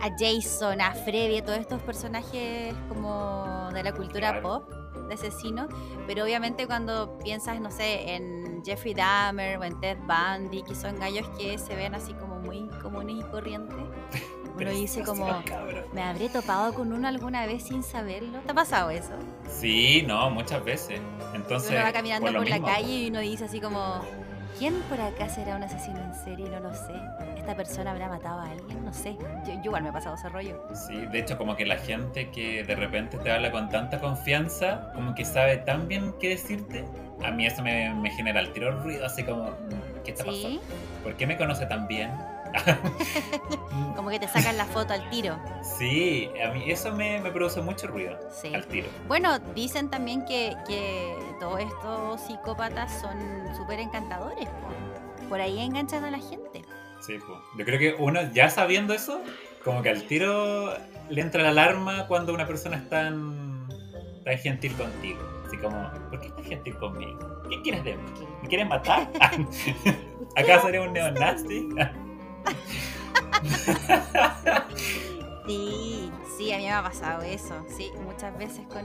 a 0.00 0.08
Jason, 0.18 0.80
a 0.80 0.92
Freddy, 0.92 1.38
a 1.38 1.44
todos 1.44 1.58
estos 1.58 1.82
personajes 1.82 2.74
como 2.88 3.68
de 3.72 3.82
la 3.82 3.92
cultura 3.92 4.40
pop 4.40 4.70
de 5.08 5.14
asesino, 5.14 5.68
pero 6.06 6.24
obviamente 6.24 6.66
cuando 6.66 7.18
piensas, 7.18 7.60
no 7.60 7.70
sé, 7.70 8.14
en 8.14 8.62
Jeffrey 8.64 8.94
Dahmer 8.94 9.58
o 9.58 9.64
en 9.64 9.78
Ted 9.80 9.98
Bundy, 9.98 10.62
que 10.62 10.74
son 10.74 10.98
gallos 10.98 11.28
que 11.36 11.58
se 11.58 11.74
ven 11.74 11.94
así 11.94 12.14
como 12.14 12.38
muy 12.38 12.68
comunes 12.80 13.16
y 13.18 13.22
corrientes, 13.24 13.76
uno 14.56 14.70
dice 14.70 15.02
como. 15.02 15.42
¿me 15.92 16.02
habré 16.02 16.28
topado 16.28 16.74
con 16.74 16.92
uno 16.92 17.08
alguna 17.08 17.46
vez 17.46 17.64
sin 17.64 17.82
saberlo? 17.82 18.38
¿Te 18.40 18.52
ha 18.52 18.54
pasado 18.54 18.90
eso? 18.90 19.12
Sí, 19.48 20.02
no, 20.06 20.30
muchas 20.30 20.64
veces. 20.64 21.00
Entonces, 21.34 21.70
uno 21.70 21.82
va 21.82 21.92
caminando 21.92 22.26
por, 22.26 22.36
por, 22.36 22.48
la 22.48 22.56
mismo, 22.56 22.66
calle 22.68 22.92
y 22.92 23.08
uno 23.08 23.20
dice 23.20 23.44
así 23.44 23.60
como, 23.60 24.00
¿quién 24.58 24.74
por 24.88 25.00
acá 25.00 25.28
será 25.28 25.56
un 25.56 25.62
asesino 25.62 25.98
en 25.98 26.14
serie? 26.14 26.48
No 26.48 26.60
lo 26.60 26.72
sé. 26.74 26.94
¿Esta 27.36 27.56
persona 27.56 27.90
habrá 27.92 28.08
matado 28.08 28.40
a 28.40 28.50
alguien? 28.50 28.84
No 28.84 28.92
sé. 28.92 29.16
Yo, 29.46 29.54
yo 29.54 29.60
igual 29.64 29.82
me 29.82 29.88
he 29.88 29.92
pasado 29.92 30.14
ese 30.14 30.28
rollo. 30.28 30.62
Sí, 30.74 30.94
de 31.06 31.18
hecho, 31.18 31.38
como 31.38 31.56
que 31.56 31.64
la 31.64 31.78
gente 31.78 32.30
que 32.30 32.62
de 32.64 32.76
repente 32.76 33.16
te 33.18 33.32
habla 33.32 33.50
con 33.50 33.68
tanta 33.70 33.98
confianza, 33.98 34.92
como 34.94 35.14
que 35.14 35.24
sabe 35.24 35.56
tan 35.58 35.88
bien 35.88 36.14
qué 36.20 36.30
decirte, 36.30 36.84
a 37.24 37.30
mí 37.30 37.46
eso 37.46 37.62
me, 37.62 37.92
me 37.94 38.10
genera 38.10 38.40
el 38.40 38.52
tiro 38.52 38.82
ruido, 38.82 39.06
así 39.06 39.22
como, 39.22 39.44
mm, 39.44 40.02
¿qué 40.04 40.10
está 40.12 40.24
Sí, 40.24 40.30
pasando? 40.30 40.60
¿Por 41.02 41.16
qué 41.16 41.26
me 41.26 41.36
conoce 41.36 41.66
tan 41.66 41.86
bien? 41.88 42.10
como 43.96 44.10
que 44.10 44.18
te 44.18 44.28
sacan 44.28 44.56
la 44.56 44.64
foto 44.64 44.92
al 44.92 45.08
tiro. 45.10 45.38
Sí, 45.62 46.30
a 46.44 46.50
mí 46.52 46.70
eso 46.70 46.92
me, 46.92 47.20
me 47.20 47.30
produce 47.30 47.60
mucho 47.60 47.86
ruido, 47.86 48.18
Sí. 48.32 48.54
al 48.54 48.66
tiro. 48.66 48.88
Bueno, 49.08 49.38
dicen 49.54 49.88
también 49.90 50.24
que, 50.24 50.54
que 50.66 51.14
todos 51.38 51.60
estos 51.60 52.20
psicópatas 52.22 53.00
son 53.00 53.16
súper 53.56 53.80
encantadores. 53.80 54.46
po. 54.48 55.28
Por 55.28 55.40
ahí 55.40 55.60
enganchan 55.60 56.04
a 56.04 56.10
la 56.10 56.18
gente. 56.18 56.62
Sí, 57.00 57.14
pues. 57.26 57.38
Yo 57.56 57.64
creo 57.64 57.78
que 57.78 57.94
uno, 58.02 58.20
ya 58.32 58.50
sabiendo 58.50 58.92
eso, 58.94 59.20
como 59.64 59.82
que 59.82 59.90
al 59.90 60.02
tiro 60.04 60.74
le 61.08 61.20
entra 61.20 61.42
la 61.42 61.50
alarma 61.50 62.06
cuando 62.08 62.34
una 62.34 62.46
persona 62.46 62.76
es 62.76 62.88
tan, 62.88 63.68
tan 64.24 64.38
gentil 64.38 64.72
contigo. 64.74 65.20
Así 65.46 65.56
como, 65.58 65.90
¿por 66.10 66.20
qué 66.20 66.28
estás 66.28 66.46
gentil 66.46 66.76
conmigo? 66.78 67.42
¿Qué 67.48 67.60
quieres 67.62 67.84
de 67.84 67.96
mí? 67.96 68.02
¿Me 68.42 68.48
quieres 68.48 68.68
matar? 68.68 69.08
¿Acaso 70.36 70.68
eres 70.68 70.86
un 70.86 70.92
neonazi? 70.92 71.68
Sí, 75.46 76.10
sí, 76.36 76.52
a 76.52 76.58
mí 76.58 76.64
me 76.64 76.72
ha 76.72 76.82
pasado 76.82 77.22
eso. 77.22 77.54
Sí, 77.76 77.90
muchas 78.04 78.36
veces 78.38 78.60
con, 78.68 78.84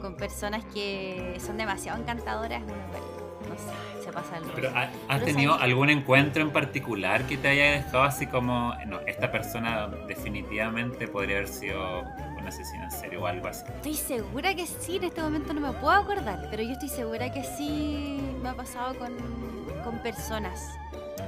con 0.00 0.14
personas 0.16 0.64
que 0.72 1.36
son 1.44 1.56
demasiado 1.56 2.00
encantadoras. 2.00 2.62
No 2.62 3.56
sé, 3.56 4.04
se 4.04 4.12
pasa 4.12 4.38
rollo. 4.38 4.52
Pero, 4.54 4.68
¿ha- 4.76 4.82
¿has 4.82 4.90
Pero 5.08 5.24
tenido 5.24 5.52
sabes- 5.54 5.64
algún 5.64 5.90
encuentro 5.90 6.42
en 6.42 6.50
particular 6.52 7.26
que 7.26 7.36
te 7.36 7.48
haya 7.48 7.72
dejado 7.72 8.04
así 8.04 8.26
como, 8.28 8.74
no, 8.86 9.00
esta 9.00 9.32
persona 9.32 9.88
definitivamente 10.06 11.08
podría 11.08 11.38
haber 11.38 11.48
sido 11.48 12.02
un 12.38 12.46
asesino 12.46 12.84
en 12.84 12.90
serio 12.92 13.22
o 13.22 13.26
algo 13.26 13.48
así? 13.48 13.64
Estoy 13.76 13.94
segura 13.94 14.54
que 14.54 14.66
sí, 14.66 14.96
en 14.98 15.04
este 15.04 15.20
momento 15.20 15.52
no 15.54 15.60
me 15.62 15.72
puedo 15.72 15.90
acordar, 15.94 16.46
pero 16.50 16.62
yo 16.62 16.72
estoy 16.72 16.90
segura 16.90 17.32
que 17.32 17.42
sí 17.42 18.20
me 18.40 18.50
ha 18.50 18.54
pasado 18.54 18.96
con, 18.98 19.16
con 19.82 19.98
personas. 20.00 20.68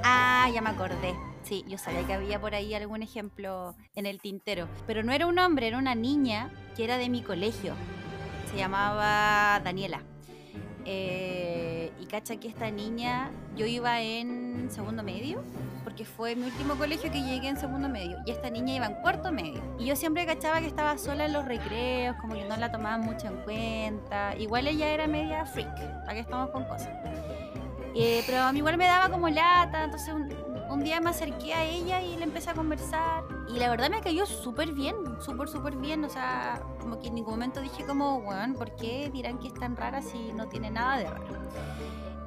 Ah, 0.03 0.47
ya 0.53 0.61
me 0.61 0.69
acordé. 0.69 1.13
Sí, 1.43 1.65
yo 1.67 1.77
sabía 1.77 2.05
que 2.05 2.13
había 2.13 2.39
por 2.39 2.53
ahí 2.55 2.73
algún 2.73 3.01
ejemplo 3.01 3.75
en 3.95 4.05
el 4.05 4.19
tintero. 4.21 4.67
Pero 4.87 5.03
no 5.03 5.11
era 5.11 5.27
un 5.27 5.39
hombre, 5.39 5.67
era 5.67 5.77
una 5.77 5.95
niña 5.95 6.51
que 6.75 6.83
era 6.83 6.97
de 6.97 7.09
mi 7.09 7.21
colegio. 7.21 7.73
Se 8.51 8.57
llamaba 8.57 9.59
Daniela. 9.63 10.01
Eh, 10.85 11.91
y 11.99 12.05
cacha 12.05 12.37
que 12.37 12.47
esta 12.47 12.69
niña, 12.71 13.31
yo 13.55 13.65
iba 13.65 14.01
en 14.01 14.69
segundo 14.71 15.03
medio, 15.03 15.43
porque 15.83 16.05
fue 16.05 16.35
mi 16.35 16.45
último 16.45 16.75
colegio 16.75 17.11
que 17.11 17.21
llegué 17.21 17.49
en 17.49 17.57
segundo 17.57 17.89
medio. 17.89 18.17
Y 18.25 18.31
esta 18.31 18.49
niña 18.49 18.75
iba 18.75 18.85
en 18.85 18.95
cuarto 18.95 19.31
medio. 19.31 19.61
Y 19.79 19.85
yo 19.85 19.95
siempre 19.95 20.25
cachaba 20.25 20.59
que 20.59 20.67
estaba 20.67 20.97
sola 20.97 21.25
en 21.25 21.33
los 21.33 21.45
recreos, 21.45 22.15
como 22.21 22.33
que 22.35 22.45
no 22.45 22.55
la 22.57 22.71
tomaban 22.71 23.01
mucho 23.01 23.27
en 23.27 23.37
cuenta. 23.37 24.35
Igual 24.37 24.67
ella 24.67 24.89
era 24.89 25.07
media 25.07 25.45
freak, 25.45 25.75
para 26.01 26.13
que 26.13 26.19
estamos 26.19 26.49
con 26.51 26.65
cosas. 26.65 26.89
Eh, 27.93 28.23
pero 28.25 28.39
a 28.43 28.51
mí 28.53 28.59
igual 28.59 28.77
me 28.77 28.85
daba 28.85 29.09
como 29.09 29.27
lata, 29.27 29.83
entonces 29.83 30.13
un, 30.13 30.29
un 30.71 30.83
día 30.83 31.01
me 31.01 31.09
acerqué 31.09 31.53
a 31.53 31.65
ella 31.65 32.01
y 32.01 32.15
le 32.15 32.23
empecé 32.23 32.49
a 32.49 32.53
conversar. 32.53 33.25
Y 33.49 33.59
la 33.59 33.69
verdad 33.69 33.89
me 33.89 34.01
cayó 34.01 34.25
súper 34.25 34.71
bien, 34.71 34.95
súper, 35.19 35.49
súper 35.49 35.75
bien. 35.75 36.03
O 36.05 36.09
sea, 36.09 36.63
como 36.79 36.99
que 36.99 37.09
en 37.09 37.15
ningún 37.15 37.33
momento 37.33 37.59
dije 37.61 37.85
como, 37.85 38.21
bueno, 38.21 38.55
¿por 38.55 38.75
qué 38.75 39.09
dirán 39.11 39.37
que 39.37 39.47
es 39.47 39.53
tan 39.53 39.75
rara 39.75 40.01
si 40.01 40.31
no 40.33 40.47
tiene 40.47 40.71
nada 40.71 40.97
de 40.97 41.09
raro? 41.09 41.25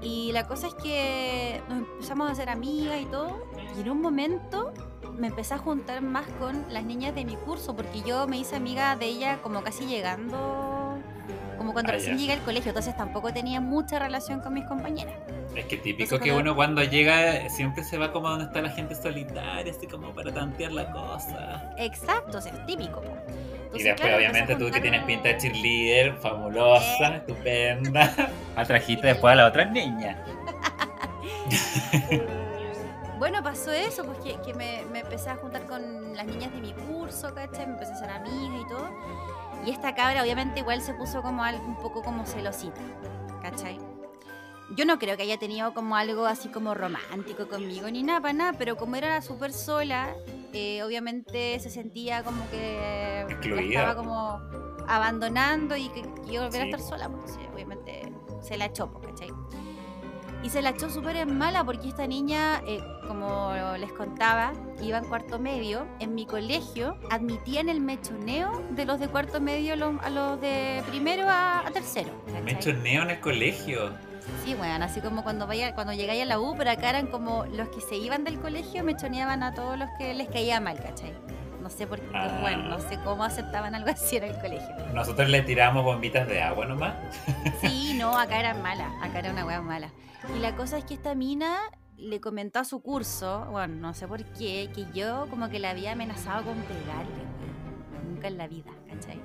Y 0.03 0.33
la 0.33 0.47
cosa 0.47 0.67
es 0.67 0.75
que 0.75 1.63
nos 1.69 1.79
empezamos 1.79 2.29
a 2.29 2.33
hacer 2.33 2.51
amigas 2.51 3.01
y 3.01 3.07
todo. 3.07 3.39
Y 3.77 3.81
en 3.81 3.91
un 3.91 4.03
momento 4.03 4.73
me 5.17 5.29
empecé 5.29 5.55
a 5.55 5.59
juntar 5.59 6.03
más 6.03 6.27
con 6.39 6.67
las 6.71 6.85
niñas 6.85 7.15
de 7.15 7.25
mi 7.25 7.37
curso, 7.37 7.75
porque 7.75 8.03
yo 8.03 8.27
me 8.27 8.37
hice 8.37 8.57
amiga 8.57 8.97
de 8.97 9.07
ella 9.07 9.41
como 9.41 9.63
casi 9.63 9.87
llegando, 9.87 10.84
como 11.59 11.73
cuando 11.73 11.91
Ah, 11.91 11.95
recién 11.95 12.17
ya. 12.17 12.21
llegué 12.21 12.33
al 12.35 12.41
colegio, 12.41 12.71
entonces 12.71 12.97
tampoco 12.97 13.33
tenía 13.33 13.61
mucha 13.61 13.99
relación 13.99 14.41
con 14.41 14.55
mis 14.55 14.65
compañeras. 14.65 15.15
Es 15.55 15.67
que 15.67 15.77
típico 15.77 16.03
Entonces, 16.05 16.21
que 16.21 16.31
cuando- 16.33 16.51
uno 16.51 16.57
cuando 16.57 16.83
llega 16.83 17.49
siempre 17.49 17.85
se 17.85 17.97
va 17.99 18.13
como 18.13 18.29
donde 18.29 18.45
está 18.47 18.61
la 18.61 18.71
gente 18.71 18.95
solitaria, 18.95 19.73
así 19.73 19.87
como 19.87 20.13
para 20.13 20.33
tantear 20.33 20.73
la 20.73 20.91
cosa. 20.91 21.73
Exacto, 21.79 22.39
o 22.39 22.41
sea, 22.41 22.53
es 22.53 22.67
típico. 22.67 23.01
po. 23.01 23.09
Y 23.09 23.79
Entonces, 23.79 23.85
después, 23.85 24.01
claro, 24.01 24.17
obviamente, 24.19 24.55
tú 24.57 24.71
que 24.71 24.81
tienes 24.81 25.03
pinta 25.05 25.29
de 25.31 25.39
cheerleader, 25.39 26.15
fabulosa, 26.19 27.17
estupenda, 27.17 28.13
atrajiste 28.57 29.07
después 29.09 29.33
a 29.33 29.37
la 29.37 29.47
otra 29.47 29.65
niña. 29.65 30.17
Bueno, 33.19 33.43
pasó 33.43 33.71
eso, 33.73 34.05
pues 34.05 34.19
que, 34.19 34.35
que 34.45 34.53
me, 34.55 34.83
me 34.93 34.99
empecé 34.99 35.31
a 35.31 35.37
juntar 35.37 35.63
con 35.67 36.15
las 36.17 36.27
niñas 36.27 36.53
de 36.53 36.61
mi 36.61 36.73
curso, 36.73 37.33
¿cachai? 37.33 37.67
Me 37.67 37.75
empecé 37.75 37.93
a 37.93 37.95
hacer 37.95 38.11
amiga 38.11 38.59
y 38.61 38.69
todo. 38.69 38.89
Y 39.67 39.71
esta 39.71 39.95
cabra 39.95 40.23
obviamente 40.23 40.61
igual 40.61 40.83
se 40.83 40.95
puso 40.95 41.23
como 41.23 41.43
algo, 41.43 41.65
un 41.65 41.77
poco 41.77 42.03
como 42.03 42.27
celosita, 42.27 42.81
¿cachai? 43.43 43.79
Yo 44.77 44.85
no 44.85 44.99
creo 44.99 45.17
que 45.17 45.23
haya 45.23 45.39
tenido 45.39 45.73
como 45.75 45.97
algo 45.97 46.27
así 46.27 46.49
como 46.49 46.75
romántico 46.75 47.49
conmigo 47.49 47.91
ni 47.91 48.03
nada, 48.03 48.21
para 48.21 48.33
nada, 48.33 48.53
pero 48.59 48.77
como 48.77 48.97
era 48.97 49.21
súper 49.23 49.53
sola, 49.53 50.15
eh, 50.53 50.83
obviamente 50.83 51.59
se 51.61 51.71
sentía 51.71 52.23
como 52.23 52.49
que 52.51 53.27
estaba 53.71 53.95
como 53.95 54.41
abandonando 54.89 55.77
y 55.77 55.89
que, 55.91 56.01
a 56.01 56.43
volver 56.43 56.63
a 56.63 56.65
estar 56.65 56.81
sola, 56.81 57.09
pues 57.09 57.39
obviamente 57.53 58.13
se 58.43 58.57
la 58.57 58.67
echó, 58.67 58.91
pues, 58.91 59.07
¿cachai? 59.07 59.29
Y 60.45 60.51
se 60.51 60.61
la 60.61 60.71
echó 60.71 60.91
súper 60.91 61.17
en 61.17 61.39
mala 61.39 61.65
porque 61.65 61.89
esta 61.89 62.07
niña, 62.07 62.61
eh, 62.67 62.79
como 63.09 63.55
les 63.79 63.91
contaba, 63.93 64.53
iba 64.83 64.99
en 64.99 65.07
cuarto 65.07 65.39
medio. 65.39 65.87
En 66.01 66.15
mi 66.15 66.27
colegio 66.27 66.99
admitían 67.11 67.71
el 67.71 67.81
mechoneo 67.81 68.63
de 68.73 68.85
los 68.85 69.01
de 69.01 69.09
cuarto 69.09 69.41
medio 69.41 69.73
a 69.73 69.77
los, 69.77 69.99
a 70.03 70.11
los 70.11 70.39
de 70.43 70.83
primero 70.87 71.27
a, 71.31 71.67
a 71.67 71.71
tercero. 71.71 72.11
¿cachai? 72.27 72.43
Me 72.43 72.59
choneo 72.59 73.05
en 73.05 73.11
el 73.13 73.21
colegio. 73.21 73.93
Sí, 74.45 74.55
bueno, 74.55 74.85
así 74.85 75.01
como 75.01 75.23
cuando 75.23 75.47
vaya, 75.47 75.75
cuando 75.75 75.95
llegáis 75.95 76.21
a 76.21 76.27
la 76.27 76.39
U, 76.39 76.55
pero 76.59 76.71
acá 76.71 76.91
eran 76.91 77.07
como 77.07 77.47
los 77.47 77.71
que 77.71 77.81
se 77.81 77.97
iban 77.97 78.23
del 78.25 78.39
colegio 78.39 78.85
mechoneaban 78.85 79.43
a 79.43 79.55
todos 79.55 79.79
los 79.79 79.89
que 79.97 80.13
les 80.13 80.29
caía 80.29 80.61
mal, 80.61 80.77
¿cachai? 80.77 81.15
No 81.65 81.71
sé 81.71 81.87
por 81.87 81.99
qué, 81.99 82.11
Ah. 82.15 82.39
bueno, 82.43 82.65
no 82.69 82.79
sé 82.79 82.99
cómo 83.03 83.25
aceptaban 83.25 83.75
algo 83.75 83.89
así 83.91 84.17
en 84.19 84.25
el 84.25 84.35
colegio. 84.39 84.69
Nosotros 84.93 85.31
le 85.31 85.41
tiramos 85.41 85.83
bombitas 85.83 86.29
de 86.29 86.43
agua 86.43 86.67
nomás. 86.67 86.95
Sí, 87.63 87.95
no, 87.99 88.17
acá 88.19 88.39
era 88.39 88.53
mala, 88.53 88.93
acá 89.03 89.21
era 89.21 89.31
una 89.31 89.47
wea 89.47 89.63
mala. 89.63 89.89
Y 90.37 90.41
la 90.41 90.55
cosa 90.57 90.77
es 90.77 90.85
que 90.85 90.93
esta 90.93 91.15
mina 91.15 91.57
le 91.97 92.21
comentó 92.21 92.59
a 92.59 92.65
su 92.65 92.83
curso, 92.83 93.47
bueno, 93.51 93.77
no 93.77 93.95
sé 93.95 94.07
por 94.07 94.23
qué, 94.25 94.71
que 94.75 94.85
yo 94.93 95.27
como 95.31 95.49
que 95.49 95.59
le 95.59 95.69
había 95.69 95.93
amenazado 95.93 96.45
con 96.45 96.57
pegarle. 96.65 97.25
Nunca 98.07 98.29
en 98.29 98.37
la 98.37 98.47
vida, 98.47 98.71
¿cachai? 98.93 99.23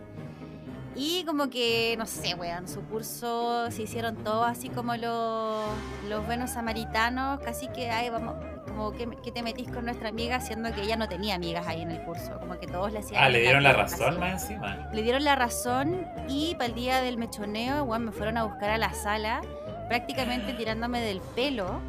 Y 0.96 1.24
como 1.26 1.50
que, 1.50 1.96
no 1.98 2.06
sé, 2.06 2.36
weón, 2.36 2.68
su 2.70 2.82
curso 2.84 3.70
se 3.72 3.84
hicieron 3.84 4.16
todos 4.24 4.48
así 4.48 4.70
como 4.70 4.96
los, 4.96 5.66
los 6.10 6.26
buenos 6.26 6.52
samaritanos, 6.52 7.40
casi 7.42 7.68
que, 7.68 7.90
ay, 7.92 8.10
vamos, 8.10 8.36
como 8.80 8.94
que, 8.94 9.08
que 9.22 9.32
te 9.34 9.44
metís 9.44 9.70
con 9.70 9.84
nuestra 9.84 10.08
amiga, 10.08 10.40
siendo 10.40 10.74
que 10.74 10.84
ella 10.84 10.96
no 10.96 11.10
tenía 11.10 11.36
amigas 11.36 11.68
ahí 11.68 11.82
en 11.82 11.92
el 11.92 12.02
curso, 12.04 12.40
como 12.40 12.58
que 12.58 12.66
todos 12.66 12.94
le 12.94 13.00
hacían... 13.00 13.22
Ah, 13.22 13.28
le 13.28 13.42
dieron 13.42 13.62
la 13.62 13.74
razón 13.74 14.12
así. 14.12 14.20
más 14.20 14.42
encima. 14.44 14.90
Le 14.94 15.04
dieron 15.04 15.26
la 15.26 15.36
razón 15.36 16.08
y 16.30 16.56
para 16.56 16.68
el 16.68 16.76
día 16.76 17.02
del 17.02 17.18
mechoneo, 17.18 17.84
weón, 17.84 18.06
me 18.06 18.14
fueron 18.14 18.38
a 18.38 18.46
buscar 18.46 18.70
a 18.70 18.78
la 18.78 18.94
sala, 18.94 19.42
prácticamente 19.90 20.54
tirándome 20.54 21.02
del 21.02 21.20
pelo. 21.36 21.82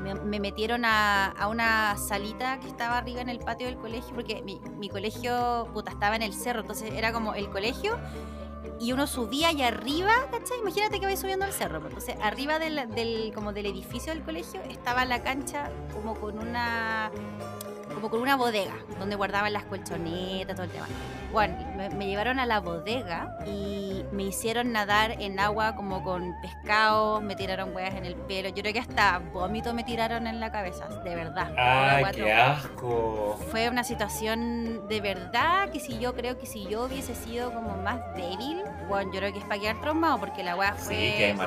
Me, 0.00 0.16
me 0.16 0.40
metieron 0.40 0.84
a, 0.84 1.26
a 1.26 1.46
una 1.46 1.96
salita 1.96 2.58
que 2.58 2.66
estaba 2.66 2.98
arriba 2.98 3.20
en 3.20 3.28
el 3.28 3.38
patio 3.38 3.68
del 3.68 3.76
colegio, 3.76 4.12
porque 4.12 4.42
mi, 4.42 4.60
mi 4.80 4.88
colegio, 4.88 5.68
puta, 5.72 5.92
estaba 5.92 6.16
en 6.16 6.22
el 6.22 6.32
cerro, 6.34 6.62
entonces 6.62 6.92
era 6.92 7.12
como 7.12 7.34
el 7.34 7.48
colegio 7.48 7.96
y 8.82 8.92
uno 8.92 9.06
subía 9.06 9.52
y 9.52 9.62
arriba, 9.62 10.12
¿cachai? 10.30 10.58
Imagínate 10.60 10.98
que 10.98 11.06
vais 11.06 11.20
subiendo 11.20 11.44
al 11.46 11.52
cerro. 11.52 11.80
pues. 11.80 11.92
Entonces, 11.92 12.16
arriba 12.22 12.58
del, 12.58 12.90
del- 12.94 13.32
como 13.34 13.52
del 13.52 13.66
edificio 13.66 14.12
del 14.12 14.22
colegio 14.24 14.60
estaba 14.68 15.04
la 15.04 15.22
cancha 15.22 15.70
como 15.94 16.14
con 16.18 16.38
una 16.38 17.10
como 18.02 18.10
con 18.10 18.20
una 18.20 18.36
bodega 18.36 18.74
donde 18.98 19.14
guardaban 19.16 19.52
las 19.52 19.64
colchonetas, 19.64 20.56
todo 20.56 20.64
el 20.64 20.70
tema. 20.72 20.86
Bueno, 21.32 21.56
me, 21.76 21.88
me 21.90 22.06
llevaron 22.08 22.38
a 22.40 22.46
la 22.46 22.60
bodega 22.60 23.38
y 23.46 24.04
me 24.12 24.24
hicieron 24.24 24.72
nadar 24.72 25.12
en 25.22 25.38
agua 25.40 25.76
como 25.76 26.02
con 26.02 26.34
pescado, 26.42 27.20
me 27.22 27.34
tiraron 27.36 27.74
huevas 27.74 27.94
en 27.94 28.04
el 28.04 28.16
pelo. 28.16 28.48
Yo 28.50 28.56
creo 28.62 28.72
que 28.72 28.80
hasta 28.80 29.18
vómito 29.32 29.72
me 29.72 29.84
tiraron 29.84 30.26
en 30.26 30.40
la 30.40 30.50
cabeza, 30.52 30.88
de 30.88 31.14
verdad. 31.14 31.54
¡Ay, 31.56 32.02
Cuatro- 32.02 32.24
qué 32.24 32.32
asco! 32.32 33.38
fue 33.50 33.68
una 33.70 33.84
situación 33.84 34.86
de 34.88 35.00
verdad 35.00 35.70
que 35.70 35.80
si 35.80 35.98
yo 35.98 36.14
creo 36.14 36.38
que 36.38 36.44
si 36.46 36.66
yo 36.66 36.84
hubiese 36.84 37.14
sido 37.14 37.52
como 37.52 37.76
más 37.78 38.00
débil, 38.14 38.62
bueno, 38.88 39.10
yo 39.12 39.20
creo 39.20 39.32
que 39.32 39.38
es 39.38 39.44
para 39.44 39.60
quedar 39.60 39.80
traumado 39.80 40.18
porque 40.18 40.42
la 40.42 40.56
weá 40.56 40.74
fue, 40.74 41.34
Sí, 41.34 41.40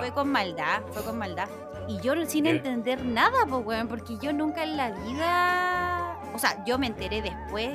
fue 0.00 0.10
con 0.12 0.28
maldad, 0.30 0.82
fue 0.92 1.02
con 1.04 1.16
maldad. 1.16 1.48
Y 1.88 2.00
yo 2.00 2.14
sin 2.26 2.44
Yo- 2.44 2.50
entender 2.52 3.04
nada, 3.04 3.46
pues 3.48 3.64
weón, 3.64 3.88
porque 3.88 4.16
yo 4.20 4.32
nunca 4.32 4.62
en 4.64 4.76
la 4.76 4.90
vida, 4.92 6.18
o 6.34 6.38
sea, 6.38 6.64
yo 6.64 6.78
me 6.78 6.86
enteré 6.86 7.22
después 7.22 7.70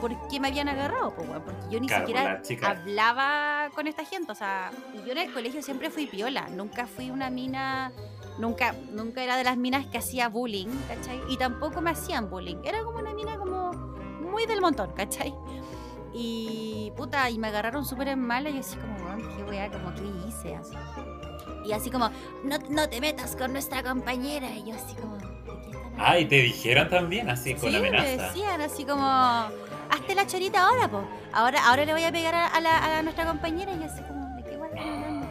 por 0.00 0.10
qué 0.28 0.38
me 0.40 0.48
habían 0.48 0.68
agarrado, 0.68 1.14
pues 1.14 1.28
weón, 1.28 1.42
porque 1.42 1.60
yo 1.70 1.80
ni 1.80 1.86
Claro, 1.86 2.06
siquiera 2.06 2.42
chica. 2.42 2.70
hablaba 2.70 3.70
con 3.74 3.86
esta 3.86 4.04
gente, 4.04 4.32
o 4.32 4.34
sea, 4.34 4.70
y 4.92 4.98
yo 5.06 5.12
en 5.12 5.18
el 5.18 5.32
colegio 5.32 5.62
siempre 5.62 5.90
fui 5.90 6.06
piola, 6.06 6.48
nunca 6.50 6.86
fui 6.86 7.10
una 7.10 7.30
mina 7.30 7.92
Nunca, 8.36 8.74
nunca 8.90 9.22
era 9.22 9.36
de 9.36 9.44
las 9.44 9.56
minas 9.56 9.86
que 9.86 9.98
hacía 9.98 10.28
bullying, 10.28 10.66
¿cachai? 10.88 11.20
Y 11.28 11.36
tampoco 11.36 11.80
me 11.80 11.90
hacían 11.90 12.28
bullying. 12.28 12.56
Era 12.64 12.82
como 12.82 12.98
una 12.98 13.14
mina 13.14 13.36
como 13.36 13.70
muy 13.70 14.44
del 14.46 14.60
montón, 14.60 14.90
¿cachai? 14.90 15.32
Y 16.12 16.92
puta, 16.96 17.30
y 17.30 17.38
me 17.38 17.46
agarraron 17.46 17.84
súper 17.84 18.08
en 18.08 18.18
mala 18.18 18.50
y 18.50 18.54
yo 18.54 18.60
así 18.60 18.76
como, 18.76 18.96
weón, 19.04 19.36
qué 19.36 19.44
weá, 19.44 19.70
como, 19.70 19.94
¿qué 19.94 20.02
hice? 20.26 20.56
Así. 20.56 20.74
Y 21.64 21.72
así 21.72 21.90
como, 21.90 22.10
no, 22.44 22.58
no 22.68 22.88
te 22.88 23.00
metas 23.00 23.36
con 23.36 23.52
nuestra 23.52 23.82
compañera. 23.82 24.50
Y 24.50 24.64
yo 24.70 24.74
así 24.74 24.94
como. 24.96 25.16
Ah, 25.98 26.18
y 26.18 26.26
te 26.26 26.36
dijeron 26.36 26.88
también, 26.90 27.30
así, 27.30 27.54
con 27.54 27.70
Sí, 27.70 27.78
me 27.78 27.88
amenaza. 27.88 28.04
decían 28.26 28.60
así 28.60 28.84
como, 28.84 29.02
hazte 29.06 30.14
la 30.14 30.26
chorita 30.26 30.66
ahora, 30.66 30.88
po. 30.88 31.04
Ahora, 31.32 31.64
ahora 31.66 31.84
le 31.84 31.92
voy 31.92 32.02
a 32.04 32.10
pegar 32.12 32.34
a, 32.34 32.60
la- 32.60 32.98
a 32.98 33.02
nuestra 33.02 33.24
compañera 33.26 33.72
y 33.72 33.82
así 33.84 34.02
como, 34.02 34.36
¿de 34.36 34.42
qué 34.42 34.50
están 34.54 34.62
hablando? 34.78 35.26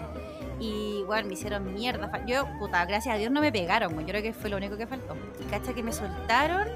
Y 0.60 1.04
bueno, 1.06 1.28
me 1.28 1.34
hicieron 1.34 1.74
mierda. 1.74 2.10
Yo, 2.25 2.46
puta, 2.60 2.86
gracias 2.86 3.13
a 3.13 3.18
Dios 3.18 3.30
no 3.32 3.42
me 3.42 3.52
pegaron. 3.52 4.00
Yo 4.00 4.06
creo 4.06 4.22
que 4.24 4.32
fue 4.34 4.50
lo 4.50 4.56
único 4.58 4.78
que 4.78 4.88
faltó. 4.88 5.16
Y 5.42 5.44
cacha 5.50 5.74
que 5.74 5.84
me 5.84 5.92
soltaron 5.92 6.70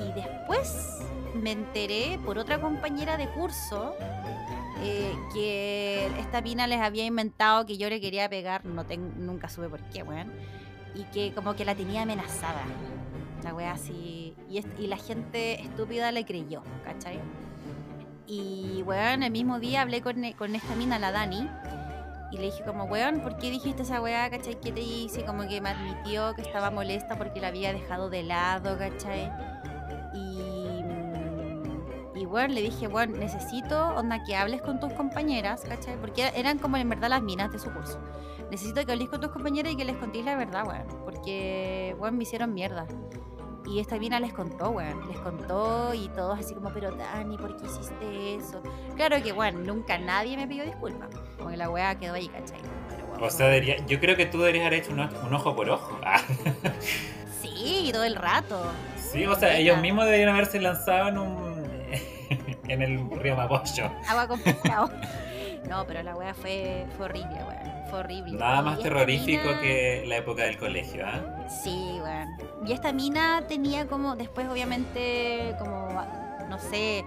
y 0.00 0.12
después 0.20 0.98
me 1.34 1.52
enteré 1.52 2.18
por 2.24 2.38
otra 2.38 2.60
compañera 2.60 3.16
de 3.16 3.28
curso 3.28 3.94
eh, 4.82 5.14
que 5.32 6.06
esta 6.18 6.40
mina 6.40 6.66
les 6.66 6.80
había 6.80 7.04
inventado 7.04 7.64
que 7.66 7.76
yo 7.78 7.88
le 7.88 8.00
quería 8.00 8.28
pegar, 8.28 8.64
no 8.64 8.84
ten- 8.84 9.24
nunca 9.26 9.48
supe 9.48 9.68
por 9.68 9.80
qué, 9.90 10.02
weón. 10.02 10.32
Y 10.94 11.04
que 11.04 11.32
como 11.32 11.54
que 11.54 11.64
la 11.64 11.74
tenía 11.74 12.02
amenazada. 12.02 12.62
La 13.44 13.54
wea 13.54 13.72
así. 13.72 14.34
Y, 14.48 14.64
y 14.78 14.86
la 14.86 14.96
gente 14.98 15.60
estúpida 15.62 16.12
le 16.12 16.24
creyó, 16.24 16.62
¿cachai? 16.84 17.18
Y, 18.26 18.82
weón, 18.86 19.22
el 19.22 19.30
mismo 19.32 19.58
día 19.58 19.82
hablé 19.82 20.00
con, 20.00 20.24
e- 20.24 20.34
con 20.34 20.54
esta 20.54 20.74
mina, 20.76 20.98
la 20.98 21.10
Dani, 21.12 21.48
y 22.30 22.36
le 22.38 22.44
dije 22.44 22.62
como, 22.64 22.84
weón, 22.84 23.20
¿por 23.20 23.36
qué 23.36 23.50
dijiste 23.50 23.82
esa 23.82 24.00
weá, 24.00 24.30
cachai? 24.30 24.58
¿Qué 24.60 24.72
te 24.72 24.80
hice? 24.80 25.24
Como 25.24 25.46
que 25.48 25.60
me 25.60 25.70
admitió 25.70 26.34
que 26.34 26.42
estaba 26.42 26.70
molesta 26.70 27.16
porque 27.18 27.40
la 27.40 27.48
había 27.48 27.72
dejado 27.72 28.08
de 28.10 28.22
lado, 28.22 28.78
cachai? 28.78 29.30
Weón, 32.32 32.54
le 32.54 32.62
dije, 32.62 32.88
weón, 32.88 33.18
necesito, 33.20 33.88
onda, 33.94 34.24
que 34.24 34.34
hables 34.34 34.62
con 34.62 34.80
tus 34.80 34.92
compañeras, 34.94 35.62
cachai? 35.68 35.96
Porque 36.00 36.32
eran 36.34 36.58
como 36.58 36.78
en 36.78 36.88
verdad 36.88 37.10
las 37.10 37.22
minas 37.22 37.52
de 37.52 37.58
su 37.58 37.70
curso. 37.70 37.98
Necesito 38.50 38.84
que 38.86 38.92
hables 38.92 39.08
con 39.10 39.20
tus 39.20 39.30
compañeras 39.30 39.72
y 39.72 39.76
que 39.76 39.84
les 39.84 39.96
contéis 39.96 40.24
la 40.24 40.34
verdad, 40.36 40.66
weón. 40.66 40.86
Porque, 41.04 41.94
weón, 41.98 42.16
me 42.16 42.22
hicieron 42.22 42.54
mierda. 42.54 42.86
Y 43.66 43.78
esta 43.80 43.96
mina 43.98 44.18
les 44.18 44.32
contó, 44.32 44.70
weón. 44.70 45.06
Les 45.08 45.18
contó 45.18 45.92
y 45.94 46.08
todos 46.08 46.38
así 46.38 46.54
como, 46.54 46.70
pero 46.72 46.90
Dani, 46.96 47.36
¿por 47.38 47.54
qué 47.56 47.66
hiciste 47.66 48.34
eso? 48.36 48.62
Claro 48.96 49.22
que, 49.22 49.32
weón, 49.32 49.64
nunca 49.66 49.98
nadie 49.98 50.36
me 50.36 50.46
pidió 50.48 50.64
disculpas. 50.64 51.10
Como 51.36 51.50
que 51.50 51.56
la 51.58 51.68
weá 51.70 51.94
quedó 51.98 52.14
ahí, 52.14 52.28
¿cachai? 52.28 52.58
Pero, 52.88 53.06
weón, 53.08 53.22
O 53.22 53.30
sea, 53.30 53.46
debería- 53.46 53.84
yo 53.86 54.00
creo 54.00 54.16
que 54.16 54.26
tú 54.26 54.38
deberías 54.38 54.66
haber 54.66 54.80
hecho 54.80 54.92
un, 54.92 55.00
un 55.00 55.34
ojo 55.34 55.54
por 55.54 55.68
ojo. 55.70 55.98
Ah, 56.04 56.20
Sí, 57.40 57.90
todo 57.92 58.04
el 58.04 58.14
rato. 58.16 58.62
sí, 58.96 59.26
o 59.26 59.34
sea, 59.34 59.56
ellos 59.58 59.80
mismos 59.80 60.04
deberían 60.04 60.30
haberse 60.30 60.60
lanzado 60.60 61.08
en 61.08 61.18
un. 61.18 61.51
En 62.72 62.82
el 62.82 63.10
río 63.10 63.36
Mapocho. 63.36 63.90
Agua 64.08 64.26
con 64.28 64.40
pescado. 64.40 64.90
No, 65.68 65.86
pero 65.86 66.02
la 66.02 66.16
weá 66.16 66.34
fue, 66.34 66.86
fue 66.96 67.06
horrible, 67.06 67.36
weón. 67.44 67.72
Fue 67.88 68.00
horrible. 68.00 68.32
Nada 68.38 68.60
Y 68.60 68.64
más 68.64 68.78
terrorífico 68.80 69.44
mina- 69.48 69.60
que 69.60 70.04
la 70.06 70.16
época 70.16 70.42
del 70.44 70.58
colegio, 70.58 71.04
¿ah? 71.06 71.46
Sí, 71.48 71.98
weón. 72.02 72.28
Y 72.66 72.72
esta 72.72 72.92
mina 72.92 73.44
tenía 73.48 73.86
como, 73.86 74.16
después 74.16 74.48
obviamente, 74.48 75.54
como, 75.58 75.88
no 76.48 76.58
sé, 76.58 77.04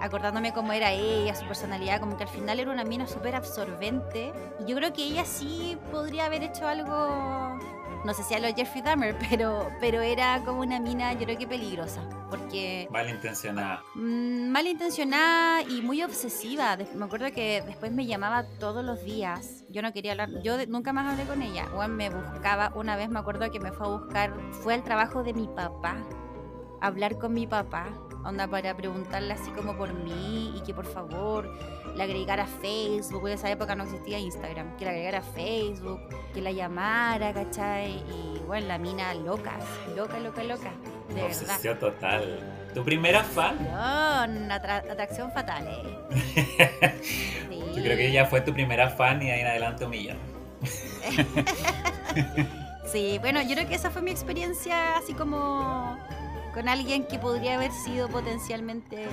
acordándome 0.00 0.52
cómo 0.52 0.72
era 0.72 0.92
ella, 0.92 1.34
su 1.34 1.44
personalidad, 1.46 2.00
como 2.00 2.16
que 2.16 2.22
al 2.22 2.28
final 2.30 2.60
era 2.60 2.70
una 2.70 2.84
mina 2.84 3.06
súper 3.06 3.34
absorbente. 3.34 4.32
Y 4.64 4.70
yo 4.70 4.76
creo 4.76 4.92
que 4.92 5.02
ella 5.02 5.24
sí 5.24 5.76
podría 5.90 6.26
haber 6.26 6.42
hecho 6.44 6.66
algo, 6.66 7.58
no 8.04 8.14
sé 8.14 8.22
si 8.22 8.34
a 8.34 8.38
lo 8.38 8.48
Jeffrey 8.54 8.82
Dahmer, 8.82 9.16
pero, 9.30 9.70
pero 9.80 10.00
era 10.00 10.42
como 10.44 10.60
una 10.60 10.80
mina, 10.80 11.12
yo 11.12 11.24
creo 11.24 11.38
que 11.38 11.46
peligrosa. 11.46 12.02
Porque 12.30 12.88
Malintencionada. 12.90 13.82
Mm, 13.94 14.48
malintencionada 14.48 15.62
y 15.62 15.82
muy 15.82 16.02
obsesiva. 16.02 16.76
Me 16.94 17.04
acuerdo 17.04 17.32
que 17.32 17.62
después 17.66 17.92
me 17.92 18.06
llamaba 18.06 18.44
todos 18.58 18.84
los 18.84 19.02
días. 19.04 19.64
Yo 19.70 19.82
no 19.82 19.92
quería 19.92 20.12
hablar, 20.12 20.42
yo 20.42 20.54
nunca 20.66 20.92
más 20.92 21.10
hablé 21.10 21.24
con 21.24 21.42
ella. 21.42 21.68
Bueno, 21.74 21.94
me 21.94 22.10
buscaba, 22.10 22.72
una 22.74 22.96
vez 22.96 23.08
me 23.08 23.18
acuerdo 23.18 23.50
que 23.50 23.60
me 23.60 23.72
fue 23.72 23.86
a 23.86 23.90
buscar, 23.90 24.34
fue 24.62 24.74
al 24.74 24.82
trabajo 24.82 25.22
de 25.22 25.32
mi 25.32 25.48
papá, 25.48 25.96
hablar 26.80 27.18
con 27.18 27.32
mi 27.32 27.46
papá, 27.46 27.86
onda 28.24 28.46
para 28.46 28.76
preguntarle 28.76 29.32
así 29.32 29.50
como 29.52 29.76
por 29.76 29.92
mí 29.92 30.54
y 30.56 30.60
que 30.62 30.74
por 30.74 30.86
favor 30.86 31.50
le 31.98 32.04
agregara 32.04 32.44
a 32.44 32.46
Facebook, 32.46 33.20
porque 33.20 33.32
en 33.32 33.38
esa 33.38 33.50
época 33.50 33.74
no 33.74 33.82
existía 33.84 34.18
Instagram, 34.18 34.76
que 34.76 34.84
le 34.84 34.90
agregara 34.92 35.18
a 35.18 35.22
Facebook, 35.22 36.00
que 36.32 36.40
la 36.40 36.52
llamara, 36.52 37.34
¿cachai? 37.34 37.96
Y 38.08 38.38
bueno, 38.46 38.68
la 38.68 38.78
mina 38.78 39.12
loca, 39.14 39.58
loca, 39.96 40.18
loca, 40.20 40.42
loca, 40.44 40.70
de 41.08 41.14
verdad. 41.14 41.26
Obsesión 41.26 41.78
total. 41.78 42.38
¿Tu 42.72 42.84
primera 42.84 43.24
fan? 43.24 43.58
Atracción, 43.72 44.50
atra- 44.50 44.90
atracción 44.92 45.32
fatal, 45.32 45.66
eh. 45.66 46.94
Sí. 47.02 47.60
Yo 47.76 47.82
creo 47.82 47.96
que 47.96 48.06
ella 48.08 48.26
fue 48.26 48.40
tu 48.42 48.52
primera 48.52 48.88
fan 48.90 49.20
y 49.22 49.26
de 49.26 49.32
ahí 49.32 49.40
en 49.40 49.46
adelante 49.48 49.84
un 49.84 49.90
millón. 49.90 50.18
Sí, 52.90 53.18
bueno, 53.20 53.42
yo 53.42 53.54
creo 53.54 53.68
que 53.68 53.74
esa 53.74 53.90
fue 53.90 54.00
mi 54.00 54.10
experiencia 54.10 54.96
así 54.96 55.12
como 55.12 55.98
con 56.54 56.70
alguien 56.70 57.04
que 57.06 57.18
podría 57.18 57.56
haber 57.56 57.70
sido 57.70 58.08
potencialmente 58.08 59.06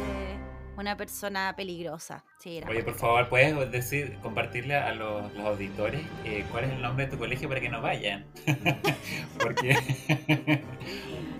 una 0.77 0.97
persona 0.97 1.53
peligrosa. 1.55 2.23
Sí, 2.39 2.57
era. 2.57 2.69
Oye, 2.69 2.83
por 2.83 2.95
favor, 2.95 3.29
¿puedes 3.29 3.71
decir, 3.71 4.17
compartirle 4.21 4.75
a 4.75 4.93
los, 4.93 5.33
los 5.33 5.45
auditores 5.45 6.01
eh, 6.23 6.45
cuál 6.51 6.65
es 6.65 6.71
el 6.71 6.81
nombre 6.81 7.05
de 7.05 7.11
tu 7.11 7.17
colegio 7.17 7.47
para 7.49 7.61
que 7.61 7.69
no 7.69 7.81
vayan? 7.81 8.25
Porque 9.39 9.77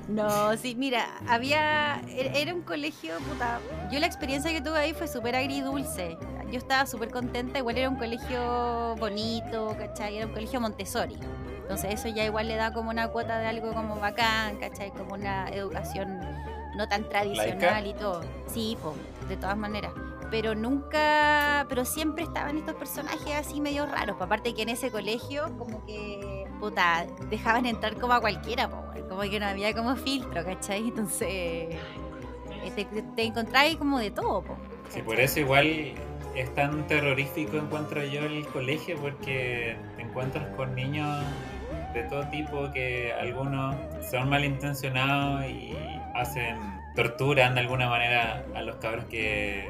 No, 0.07 0.55
sí, 0.57 0.75
mira, 0.75 1.17
había. 1.27 2.01
er- 2.07 2.31
Era 2.35 2.53
un 2.53 2.61
colegio, 2.61 3.17
puta. 3.19 3.59
Yo 3.91 3.99
la 3.99 4.05
experiencia 4.05 4.51
que 4.51 4.61
tuve 4.61 4.77
ahí 4.77 4.93
fue 4.93 5.07
súper 5.07 5.35
agridulce. 5.35 6.17
Yo 6.51 6.59
estaba 6.59 6.85
súper 6.85 7.09
contenta, 7.09 7.57
igual 7.59 7.77
era 7.77 7.89
un 7.89 7.95
colegio 7.97 8.95
bonito, 8.99 9.75
¿cachai? 9.79 10.17
Era 10.17 10.27
un 10.27 10.33
colegio 10.33 10.61
Montessori. 10.61 11.15
Entonces 11.63 11.95
eso 11.95 12.07
ya 12.09 12.23
igual 12.23 12.47
le 12.47 12.55
da 12.55 12.71
como 12.71 12.91
una 12.91 13.07
cuota 13.07 13.39
de 13.39 13.47
algo 13.47 13.73
como 13.73 13.95
bacán, 13.99 14.57
¿cachai? 14.57 14.91
Como 14.91 15.15
una 15.15 15.49
educación 15.49 16.19
no 16.75 16.87
tan 16.87 17.07
tradicional 17.09 17.87
y 17.87 17.93
todo. 17.93 18.21
Sí, 18.47 18.77
po, 18.81 18.95
de 19.27 19.37
todas 19.37 19.57
maneras. 19.57 19.93
Pero 20.31 20.55
nunca, 20.55 21.65
pero 21.69 21.85
siempre 21.85 22.23
estaban 22.23 22.57
estos 22.57 22.75
personajes 22.75 23.33
así 23.35 23.61
medio 23.61 23.85
raros. 23.85 24.17
Aparte 24.19 24.53
que 24.53 24.63
en 24.63 24.69
ese 24.69 24.91
colegio 24.91 25.55
como 25.57 25.85
que, 25.85 26.45
puta, 26.59 27.05
dejaban 27.29 27.65
entrar 27.65 27.95
como 27.95 28.13
a 28.13 28.21
cualquiera, 28.21 28.69
po, 28.69 28.83
como 29.07 29.21
que 29.21 29.39
no 29.39 29.45
había 29.45 29.73
como 29.73 29.95
filtro, 29.95 30.43
¿cachai? 30.43 30.87
Entonces 30.87 31.27
eh, 31.29 31.79
te, 32.75 32.85
te 32.85 33.23
encontráis 33.23 33.77
como 33.77 33.99
de 33.99 34.11
todo, 34.11 34.41
po, 34.41 34.57
Sí, 34.89 35.01
por 35.01 35.19
eso 35.19 35.39
igual 35.39 35.93
es 36.35 36.53
tan 36.53 36.85
terrorífico 36.87 37.57
encuentro 37.57 38.03
yo 38.03 38.21
el 38.25 38.45
colegio 38.47 38.97
porque 38.97 39.77
te 39.95 40.01
encuentras 40.01 40.45
con 40.55 40.75
niños 40.75 41.23
de 41.93 42.03
todo 42.03 42.27
tipo 42.29 42.71
que 42.71 43.13
algunos 43.13 43.75
son 44.09 44.29
malintencionados 44.29 45.45
y 45.45 45.73
hacen 46.15 46.57
torturan 46.95 47.53
de 47.55 47.61
alguna 47.61 47.89
manera 47.89 48.43
a 48.55 48.61
los 48.61 48.77
cabros 48.77 49.05
que 49.05 49.69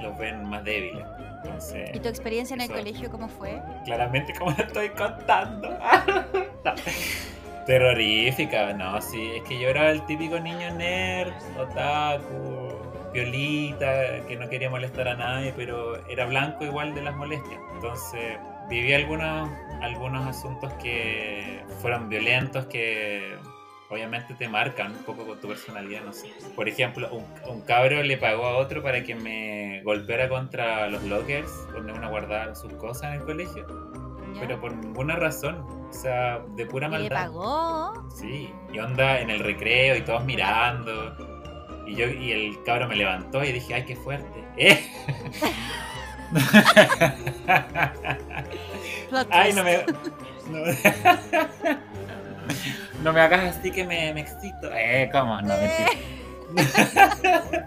los 0.00 0.16
ven 0.18 0.44
más 0.44 0.62
débiles. 0.64 1.04
Entonces, 1.42 1.90
¿Y 1.94 2.00
tu 2.00 2.08
experiencia 2.08 2.54
en 2.54 2.60
el 2.60 2.68
colegio 2.70 3.10
cómo 3.10 3.28
fue? 3.28 3.60
claramente 3.84 4.32
como 4.38 4.50
lo 4.52 4.64
estoy 4.64 4.90
contando. 4.90 5.78
Terrorífica, 7.66 8.72
no, 8.72 9.00
sí, 9.02 9.32
es 9.36 9.42
que 9.42 9.58
yo 9.60 9.68
era 9.68 9.90
el 9.90 10.04
típico 10.06 10.40
niño 10.40 10.72
nerd, 10.74 11.32
otaku, 11.58 12.78
violita, 13.12 14.24
que 14.26 14.36
no 14.36 14.48
quería 14.48 14.70
molestar 14.70 15.06
a 15.08 15.14
nadie, 15.14 15.52
pero 15.54 16.02
era 16.08 16.24
blanco 16.26 16.64
igual 16.64 16.94
de 16.94 17.02
las 17.02 17.14
molestias. 17.14 17.60
Entonces 17.74 18.38
viví 18.70 18.94
algunos, 18.94 19.50
algunos 19.82 20.26
asuntos 20.26 20.72
que 20.74 21.62
fueron 21.80 22.08
violentos, 22.08 22.66
que 22.66 23.36
obviamente 23.90 24.34
te 24.34 24.48
marcan 24.48 24.92
un 24.92 25.02
poco 25.04 25.26
con 25.26 25.40
tu 25.40 25.48
personalidad, 25.48 26.02
no 26.04 26.12
sé. 26.12 26.32
Por 26.54 26.68
ejemplo, 26.68 27.08
un, 27.10 27.24
un 27.50 27.62
cabro 27.62 28.02
le 28.02 28.16
pagó 28.18 28.46
a 28.46 28.56
otro 28.56 28.82
para 28.82 29.02
que 29.02 29.14
me 29.14 29.82
golpeara 29.82 30.28
contra 30.28 30.88
los 30.88 31.02
lockers 31.04 31.50
donde 31.72 31.92
uno 31.92 32.08
guardaba 32.10 32.54
sus 32.54 32.72
cosas 32.74 33.14
en 33.14 33.20
el 33.20 33.26
colegio, 33.26 33.66
¿ya? 34.34 34.40
pero 34.40 34.60
por 34.60 34.74
ninguna 34.76 35.16
razón, 35.16 35.64
o 35.88 35.92
sea, 35.92 36.40
de 36.56 36.66
pura 36.66 36.88
¿Y 36.88 36.90
le 36.90 36.98
maldad. 36.98 37.16
pagó? 37.16 38.08
Sí, 38.14 38.52
y 38.72 38.78
onda 38.78 39.20
en 39.20 39.30
el 39.30 39.40
recreo 39.40 39.96
y 39.96 40.02
todos 40.02 40.24
mirando. 40.24 41.16
Y 41.86 41.94
yo 41.94 42.06
y 42.06 42.32
el 42.32 42.62
cabro 42.64 42.86
me 42.86 42.96
levantó 42.96 43.42
y 43.42 43.52
dije, 43.52 43.72
ay, 43.74 43.84
qué 43.86 43.96
fuerte. 43.96 44.44
¿Eh? 44.58 44.78
Ay, 49.30 49.52
no 49.54 49.64
me. 49.64 49.84
No, 50.48 50.60
no 53.02 53.12
me 53.12 53.20
hagas 53.20 53.56
así 53.56 53.70
que 53.70 53.84
me, 53.84 54.12
me 54.14 54.20
excito. 54.22 54.70
Eh, 54.74 55.08
¿cómo? 55.12 55.40
No, 55.42 55.54
mentira. 55.56 55.90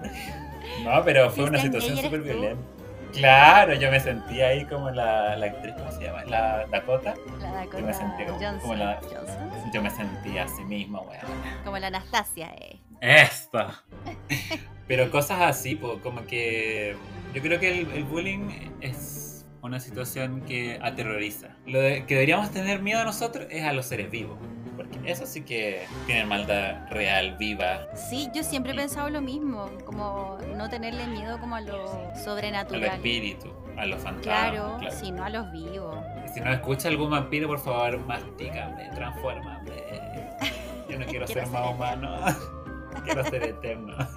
No, 0.84 1.04
pero 1.06 1.30
fue 1.30 1.44
una 1.46 1.60
situación 1.62 1.98
súper 1.98 2.22
violenta. 2.22 2.62
Claro, 3.14 3.74
yo 3.76 3.92
me 3.92 4.00
sentí 4.00 4.42
ahí 4.42 4.66
como 4.66 4.90
la, 4.90 5.36
la 5.36 5.46
actriz, 5.48 5.76
¿cómo 5.78 5.92
se 5.92 6.04
llama? 6.06 6.24
La 6.26 6.66
Dakota. 6.72 7.14
La 7.42 7.52
Dakota 7.52 7.80
Yo 7.80 7.86
me 7.86 7.94
sentí 7.94 8.24
como- 8.24 8.40
Johnson. 8.40 8.60
como 8.62 8.76
la- 8.76 9.00
Johnson. 9.04 9.72
Yo 9.74 9.82
me 9.84 9.90
sentí 9.90 10.38
así 10.38 10.64
mismo, 10.64 11.02
weón. 11.02 11.22
Como 11.66 11.78
la 11.78 11.88
Anastasia, 11.88 12.50
eh. 12.60 12.80
Esto. 13.02 13.68
Pero 14.88 15.12
cosas 15.12 15.42
así, 15.42 15.76
po, 15.76 16.00
como 16.02 16.26
que 16.26 16.96
yo 17.34 17.42
creo 17.42 17.60
que 17.60 17.82
el, 17.82 17.92
el 17.92 18.04
bullying 18.06 18.50
es 18.80 19.46
una 19.62 19.80
situación 19.82 20.42
que 20.42 20.80
aterroriza. 20.82 21.50
Lo 21.68 21.80
de- 21.82 22.06
que 22.06 22.14
deberíamos 22.16 22.50
tener 22.52 22.82
miedo 22.82 23.04
nosotros 23.04 23.46
es 23.52 23.64
a 23.66 23.74
los 23.74 23.86
seres 23.86 24.10
vivos. 24.10 24.38
Eso 25.06 25.26
sí 25.26 25.42
que 25.42 25.86
tienen 26.06 26.28
maldad 26.28 26.88
real, 26.90 27.36
viva, 27.38 27.88
Sí, 27.96 28.30
yo 28.36 28.44
siempre 28.44 28.74
he 28.74 28.76
pensado 28.76 29.10
lo 29.10 29.22
mismo, 29.22 29.70
como 29.86 30.38
no 30.56 30.70
tenerle 30.70 31.08
miedo 31.08 31.40
como 31.40 31.56
a 31.56 31.62
lo 31.62 32.10
al 32.12 32.16
sobrenatural. 32.18 32.84
espíritu, 32.84 33.52
a 33.78 33.86
los 33.86 34.02
fantasmas. 34.02 34.52
Claro, 34.52 34.78
claro. 34.80 34.96
sino 34.96 35.24
a 35.24 35.30
los 35.30 35.52
vivos. 35.52 35.98
Si 36.34 36.40
no 36.40 36.52
escucha 36.54 36.88
algún 36.88 37.10
vampiro, 37.10 37.48
por 37.48 37.60
favor, 37.60 37.98
mastícame, 38.06 38.90
transfórmame. 38.94 39.72
Yo 40.90 41.00
no 41.00 41.06
quiero, 41.06 41.26
Quiero 41.26 41.28
ser 41.28 41.46
ser 41.46 41.48
más 41.48 41.72
humano. 41.74 42.16
quiero 43.04 43.24
ser 43.26 43.44
eterno. 43.44 43.96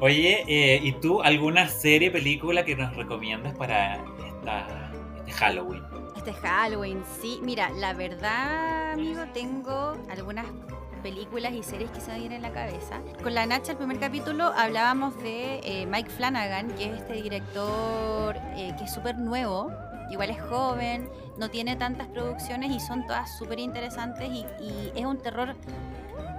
Oye, 0.00 0.44
eh, 0.46 0.78
¿y 0.80 0.92
tú 0.92 1.20
alguna 1.22 1.66
serie, 1.68 2.12
película 2.12 2.64
que 2.64 2.76
nos 2.76 2.94
recomiendas 2.94 3.56
para 3.56 3.96
esta, 4.24 4.92
este 5.16 5.32
Halloween? 5.32 5.82
Este 6.18 6.32
Halloween, 6.32 7.04
sí. 7.20 7.38
Mira, 7.44 7.70
la 7.70 7.94
verdad, 7.94 8.90
amigo, 8.94 9.22
tengo 9.32 9.96
algunas 10.10 10.46
películas 11.00 11.52
y 11.52 11.62
series 11.62 11.92
que 11.92 12.00
se 12.00 12.10
me 12.10 12.18
vienen 12.18 12.38
en 12.38 12.42
la 12.42 12.50
cabeza. 12.50 13.00
Con 13.22 13.34
la 13.34 13.46
Nacha, 13.46 13.72
el 13.72 13.78
primer 13.78 14.00
capítulo, 14.00 14.46
hablábamos 14.46 15.16
de 15.22 15.60
eh, 15.62 15.86
Mike 15.86 16.10
Flanagan, 16.10 16.72
que 16.72 16.86
es 16.86 17.02
este 17.02 17.14
director 17.22 18.36
eh, 18.56 18.74
que 18.76 18.84
es 18.84 18.92
súper 18.92 19.16
nuevo, 19.16 19.70
igual 20.10 20.30
es 20.30 20.42
joven, 20.42 21.08
no 21.38 21.50
tiene 21.50 21.76
tantas 21.76 22.08
producciones 22.08 22.72
y 22.72 22.80
son 22.80 23.06
todas 23.06 23.38
súper 23.38 23.60
interesantes 23.60 24.28
y, 24.28 24.44
y 24.60 24.92
es 24.96 25.06
un 25.06 25.18
terror, 25.18 25.54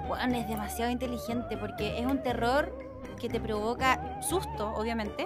bueno, 0.09 0.35
es 0.35 0.47
demasiado 0.49 0.91
inteligente 0.91 1.55
porque 1.55 1.99
es 1.99 2.05
un 2.05 2.21
terror 2.21 2.77
que 3.17 3.29
te 3.29 3.39
provoca 3.39 4.21
susto, 4.21 4.73
obviamente, 4.75 5.25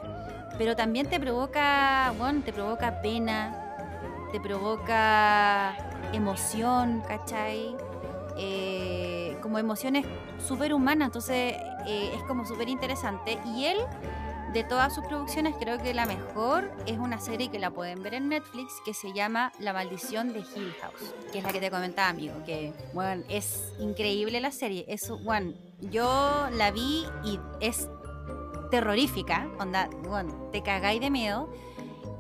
pero 0.60 0.76
también 0.76 1.10
te 1.10 1.20
provoca, 1.20 2.14
bueno, 2.20 2.44
te 2.46 2.54
provoca 2.54 3.02
pena, 3.02 3.63
te 4.34 4.42
provoca 4.42 5.78
emoción, 6.12 7.04
¿cachai? 7.08 7.78
Eh, 8.36 9.38
como 9.44 9.60
emociones 9.60 10.08
súper 10.40 10.74
humanas, 10.74 11.10
entonces 11.10 11.54
eh, 11.86 12.12
es 12.16 12.24
como 12.24 12.44
súper 12.44 12.68
interesante. 12.68 13.38
Y 13.56 13.66
él, 13.66 13.78
de 14.52 14.64
todas 14.64 14.96
sus 14.96 15.06
producciones, 15.06 15.54
creo 15.60 15.78
que 15.78 15.94
la 15.94 16.08
mejor 16.08 16.72
es 16.88 16.98
una 16.98 17.20
serie 17.20 17.52
que 17.52 17.60
la 17.60 17.70
pueden 17.70 18.02
ver 18.02 18.16
en 18.16 18.28
Netflix 18.28 18.74
que 18.84 18.96
se 18.96 19.14
llama 19.14 19.52
La 19.60 19.72
Maldición 19.72 20.34
de 20.34 20.40
Hill 20.40 20.74
House, 20.82 21.14
que 21.32 21.38
es 21.38 21.44
la 21.44 21.54
que 21.54 21.60
te 21.60 21.70
comentaba, 21.70 22.10
amigo, 22.10 22.34
que, 22.44 22.74
bueno, 22.92 23.24
es 23.30 23.72
increíble 23.80 24.42
la 24.42 24.50
serie. 24.50 24.84
Es, 24.88 25.12
bueno, 25.24 25.54
yo 25.80 26.48
la 26.54 26.72
vi 26.72 27.06
y 27.24 27.40
es 27.60 27.88
terrorífica, 28.72 29.48
onda, 29.60 29.92
bueno, 30.08 30.50
te 30.52 30.64
cagáis 30.64 31.00
de 31.00 31.12
miedo 31.12 31.54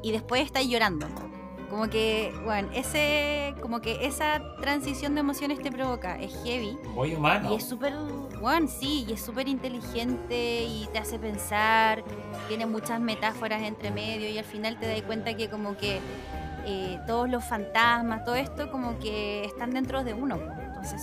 y 0.03 0.11
después 0.11 0.45
estáis 0.45 0.69
llorando. 0.69 1.07
Como 1.73 1.89
que, 1.89 2.31
bueno, 2.43 2.69
ese, 2.75 3.55
como 3.59 3.81
que 3.81 4.05
esa 4.05 4.43
transición 4.61 5.15
de 5.15 5.21
emociones 5.21 5.59
te 5.59 5.71
provoca, 5.71 6.21
es 6.21 6.31
heavy. 6.43 6.77
Muy 6.93 7.15
humano. 7.15 7.51
Y 7.51 7.55
es 7.55 7.63
súper, 7.67 7.95
bueno, 8.39 8.67
sí, 8.67 9.07
y 9.09 9.13
es 9.13 9.21
súper 9.25 9.47
inteligente 9.47 10.65
y 10.65 10.87
te 10.93 10.99
hace 10.99 11.17
pensar, 11.17 12.03
tiene 12.47 12.67
muchas 12.67 12.99
metáforas 12.99 13.63
entre 13.63 13.89
medio 13.89 14.29
y 14.29 14.37
al 14.37 14.45
final 14.45 14.79
te 14.79 14.87
das 14.87 15.01
cuenta 15.01 15.35
que 15.35 15.49
como 15.49 15.75
que 15.75 15.99
eh, 16.67 16.99
todos 17.07 17.27
los 17.27 17.43
fantasmas, 17.43 18.23
todo 18.23 18.35
esto 18.35 18.69
como 18.69 18.99
que 18.99 19.43
están 19.43 19.71
dentro 19.71 20.03
de 20.03 20.13
uno. 20.13 20.37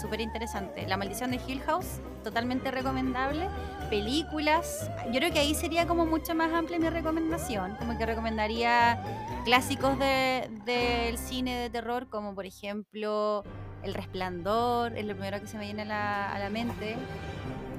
Súper 0.00 0.20
interesante. 0.20 0.86
La 0.86 0.96
maldición 0.96 1.30
de 1.30 1.40
Hill 1.46 1.60
House, 1.62 2.00
totalmente 2.22 2.70
recomendable. 2.70 3.48
Películas, 3.88 4.90
yo 5.06 5.18
creo 5.20 5.32
que 5.32 5.38
ahí 5.40 5.54
sería 5.54 5.86
como 5.86 6.06
mucho 6.06 6.34
más 6.34 6.52
amplia 6.52 6.78
mi 6.78 6.88
recomendación. 6.88 7.76
Como 7.76 7.96
que 7.98 8.06
recomendaría 8.06 9.02
clásicos 9.44 9.98
de- 9.98 10.48
del 10.64 11.18
cine 11.18 11.56
de 11.56 11.70
terror, 11.70 12.08
como 12.08 12.34
por 12.34 12.46
ejemplo 12.46 13.42
El 13.82 13.94
Resplandor, 13.94 14.96
es 14.96 15.04
lo 15.06 15.14
primero 15.14 15.40
que 15.40 15.46
se 15.46 15.56
me 15.58 15.64
viene 15.64 15.82
a 15.82 15.86
la, 15.86 16.32
a 16.32 16.38
la 16.38 16.50
mente. 16.50 16.96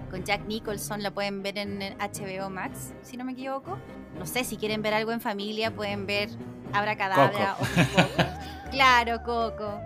Con 0.09 0.23
Jack 0.25 0.45
Nicholson, 0.45 1.01
la 1.03 1.11
pueden 1.11 1.41
ver 1.43 1.57
en 1.57 1.79
HBO 1.99 2.49
Max, 2.49 2.93
si 3.01 3.15
no 3.15 3.23
me 3.23 3.31
equivoco. 3.31 3.77
No 4.19 4.25
sé, 4.25 4.43
si 4.43 4.57
quieren 4.57 4.81
ver 4.81 4.93
algo 4.93 5.11
en 5.13 5.21
familia, 5.21 5.71
pueden 5.71 6.05
ver 6.05 6.29
Abracadabra, 6.73 7.55
Coco. 7.57 7.63
Hocus 7.71 7.87
Pocus. 7.87 8.25
Claro, 8.71 9.23
Coco. 9.23 9.79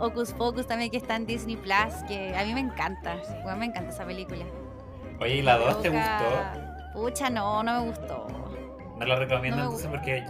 Hocus 0.00 0.32
Pocus 0.32 0.66
también 0.66 0.90
que 0.90 0.96
está 0.96 1.16
en 1.16 1.26
Disney 1.26 1.56
Plus, 1.56 1.94
que 2.08 2.36
a 2.36 2.44
mí 2.44 2.54
me 2.54 2.60
encanta. 2.60 3.16
Bueno, 3.42 3.58
me 3.58 3.66
encanta 3.66 3.90
esa 3.90 4.04
película. 4.04 4.44
Oye, 5.20 5.36
¿y 5.36 5.42
la 5.42 5.58
2 5.58 5.82
te 5.82 5.88
gustó? 5.88 6.24
Pucha, 6.92 7.30
no, 7.30 7.62
no 7.62 7.80
me 7.80 7.88
gustó. 7.88 8.26
No 8.98 9.06
la 9.06 9.16
recomiendo 9.16 9.56
No 9.56 9.64
entonces 9.64 9.88
porque 9.88 10.24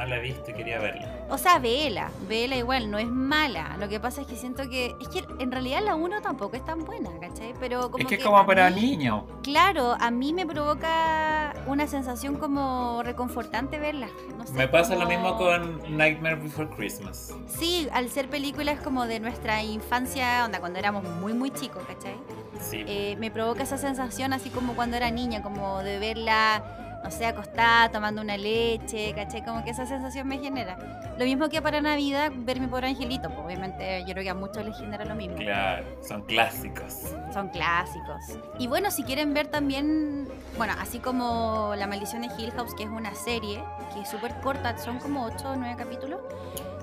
no 0.00 0.06
la 0.06 0.16
he 0.16 0.20
visto 0.20 0.50
y 0.50 0.54
quería 0.54 0.78
verla. 0.78 1.08
O 1.28 1.36
sea, 1.38 1.58
vela, 1.58 2.10
vela 2.28 2.56
igual, 2.56 2.90
no 2.90 2.98
es 2.98 3.06
mala. 3.08 3.76
Lo 3.78 3.88
que 3.88 4.00
pasa 4.00 4.22
es 4.22 4.26
que 4.26 4.36
siento 4.36 4.68
que. 4.68 4.94
Es 5.00 5.08
que 5.08 5.24
en 5.38 5.52
realidad 5.52 5.80
la 5.84 5.94
1 5.94 6.22
tampoco 6.22 6.56
es 6.56 6.64
tan 6.64 6.84
buena, 6.84 7.10
¿cachai? 7.20 7.52
Pero 7.60 7.90
como 7.90 7.98
es 7.98 8.06
que 8.06 8.14
es 8.16 8.24
como 8.24 8.44
para 8.46 8.70
mí- 8.70 8.80
niños. 8.80 9.24
Claro, 9.42 9.96
a 10.00 10.10
mí 10.10 10.32
me 10.32 10.46
provoca 10.46 11.52
una 11.66 11.86
sensación 11.86 12.36
como 12.36 13.02
reconfortante 13.02 13.78
verla. 13.78 14.08
No 14.38 14.46
sé, 14.46 14.54
Me 14.54 14.68
pasa 14.68 14.96
lo 14.96 15.06
mismo 15.06 15.36
con 15.36 15.96
Nightmare 15.96 16.36
Before 16.36 16.68
Christmas. 16.70 17.34
Sí, 17.46 17.88
al 17.92 18.08
ser 18.08 18.28
películas 18.28 18.80
como 18.80 19.06
de 19.06 19.20
nuestra 19.20 19.62
infancia, 19.62 20.44
onda, 20.46 20.60
cuando 20.60 20.78
éramos 20.78 21.04
muy, 21.04 21.34
muy 21.34 21.50
chicos, 21.50 21.82
¿cachai? 21.86 22.14
Sí. 22.60 22.84
Eh, 22.86 23.16
me 23.20 23.30
provoca 23.30 23.62
esa 23.62 23.78
sensación 23.78 24.32
así 24.32 24.50
como 24.50 24.74
cuando 24.74 24.96
era 24.96 25.10
niña, 25.10 25.42
como 25.42 25.82
de 25.82 25.98
verla, 25.98 26.89
no 27.02 27.10
sé, 27.10 27.26
acostada, 27.26 27.90
tomando 27.90 28.20
una 28.20 28.36
leche, 28.36 29.12
¿cachai? 29.14 29.44
Como 29.44 29.64
que 29.64 29.70
esa 29.70 29.86
sensación 29.86 30.28
me 30.28 30.38
genera. 30.38 30.76
Lo 31.18 31.24
mismo 31.24 31.48
que 31.48 31.62
para 31.62 31.80
Navidad, 31.80 32.30
ver 32.34 32.60
mi 32.60 32.66
pobre 32.66 32.88
angelito, 32.88 33.28
pues 33.28 33.40
obviamente 33.40 34.00
yo 34.06 34.12
creo 34.12 34.22
que 34.22 34.30
a 34.30 34.34
muchos 34.34 34.64
les 34.64 34.76
genera 34.76 35.04
lo 35.04 35.14
mismo. 35.14 35.36
Claro, 35.36 35.84
son 36.06 36.22
clásicos. 36.22 37.14
Son 37.32 37.48
clásicos. 37.48 38.38
Y 38.58 38.66
bueno, 38.66 38.90
si 38.90 39.02
quieren 39.02 39.32
ver 39.34 39.48
también, 39.48 40.28
bueno, 40.56 40.74
así 40.78 40.98
como 40.98 41.74
La 41.76 41.86
Maldición 41.86 42.22
de 42.22 42.28
Hill 42.38 42.52
House, 42.52 42.74
que 42.74 42.84
es 42.84 42.90
una 42.90 43.14
serie, 43.14 43.62
que 43.94 44.00
es 44.00 44.08
súper 44.08 44.40
corta, 44.40 44.76
son 44.78 44.98
como 44.98 45.24
8 45.24 45.50
o 45.50 45.56
9 45.56 45.74
capítulos. 45.76 46.20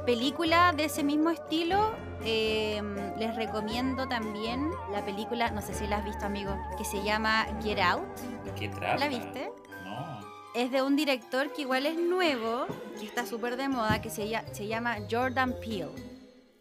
Película 0.06 0.73
de 0.75 0.86
ese 0.86 1.03
mismo 1.03 1.30
estilo, 1.30 1.91
eh, 2.23 2.82
les 3.17 3.36
recomiendo 3.36 4.08
también 4.08 4.69
la 4.91 5.03
película, 5.03 5.51
no 5.51 5.62
sé 5.62 5.73
si 5.73 5.86
la 5.86 5.97
has 5.97 6.06
visto, 6.06 6.25
amigo, 6.25 6.58
que 6.77 6.86
se 6.86 7.03
llama 7.03 7.45
Get 7.62 7.80
Out. 7.80 8.06
¿De 8.45 8.51
qué? 8.53 8.71
¿La 8.97 9.08
viste? 9.08 9.51
Es 10.58 10.72
de 10.72 10.82
un 10.82 10.96
director 10.96 11.54
que 11.54 11.62
igual 11.62 11.86
es 11.86 12.00
nuevo, 12.00 12.65
que 13.00 13.06
está 13.06 13.28
súper 13.28 13.58
de 13.58 13.70
moda, 13.70 14.02
que 14.02 14.10
se, 14.10 14.26
lla- 14.26 14.43
se 14.54 14.65
llama 14.65 14.96
Jordan 15.08 15.54
Peele. 15.62 15.91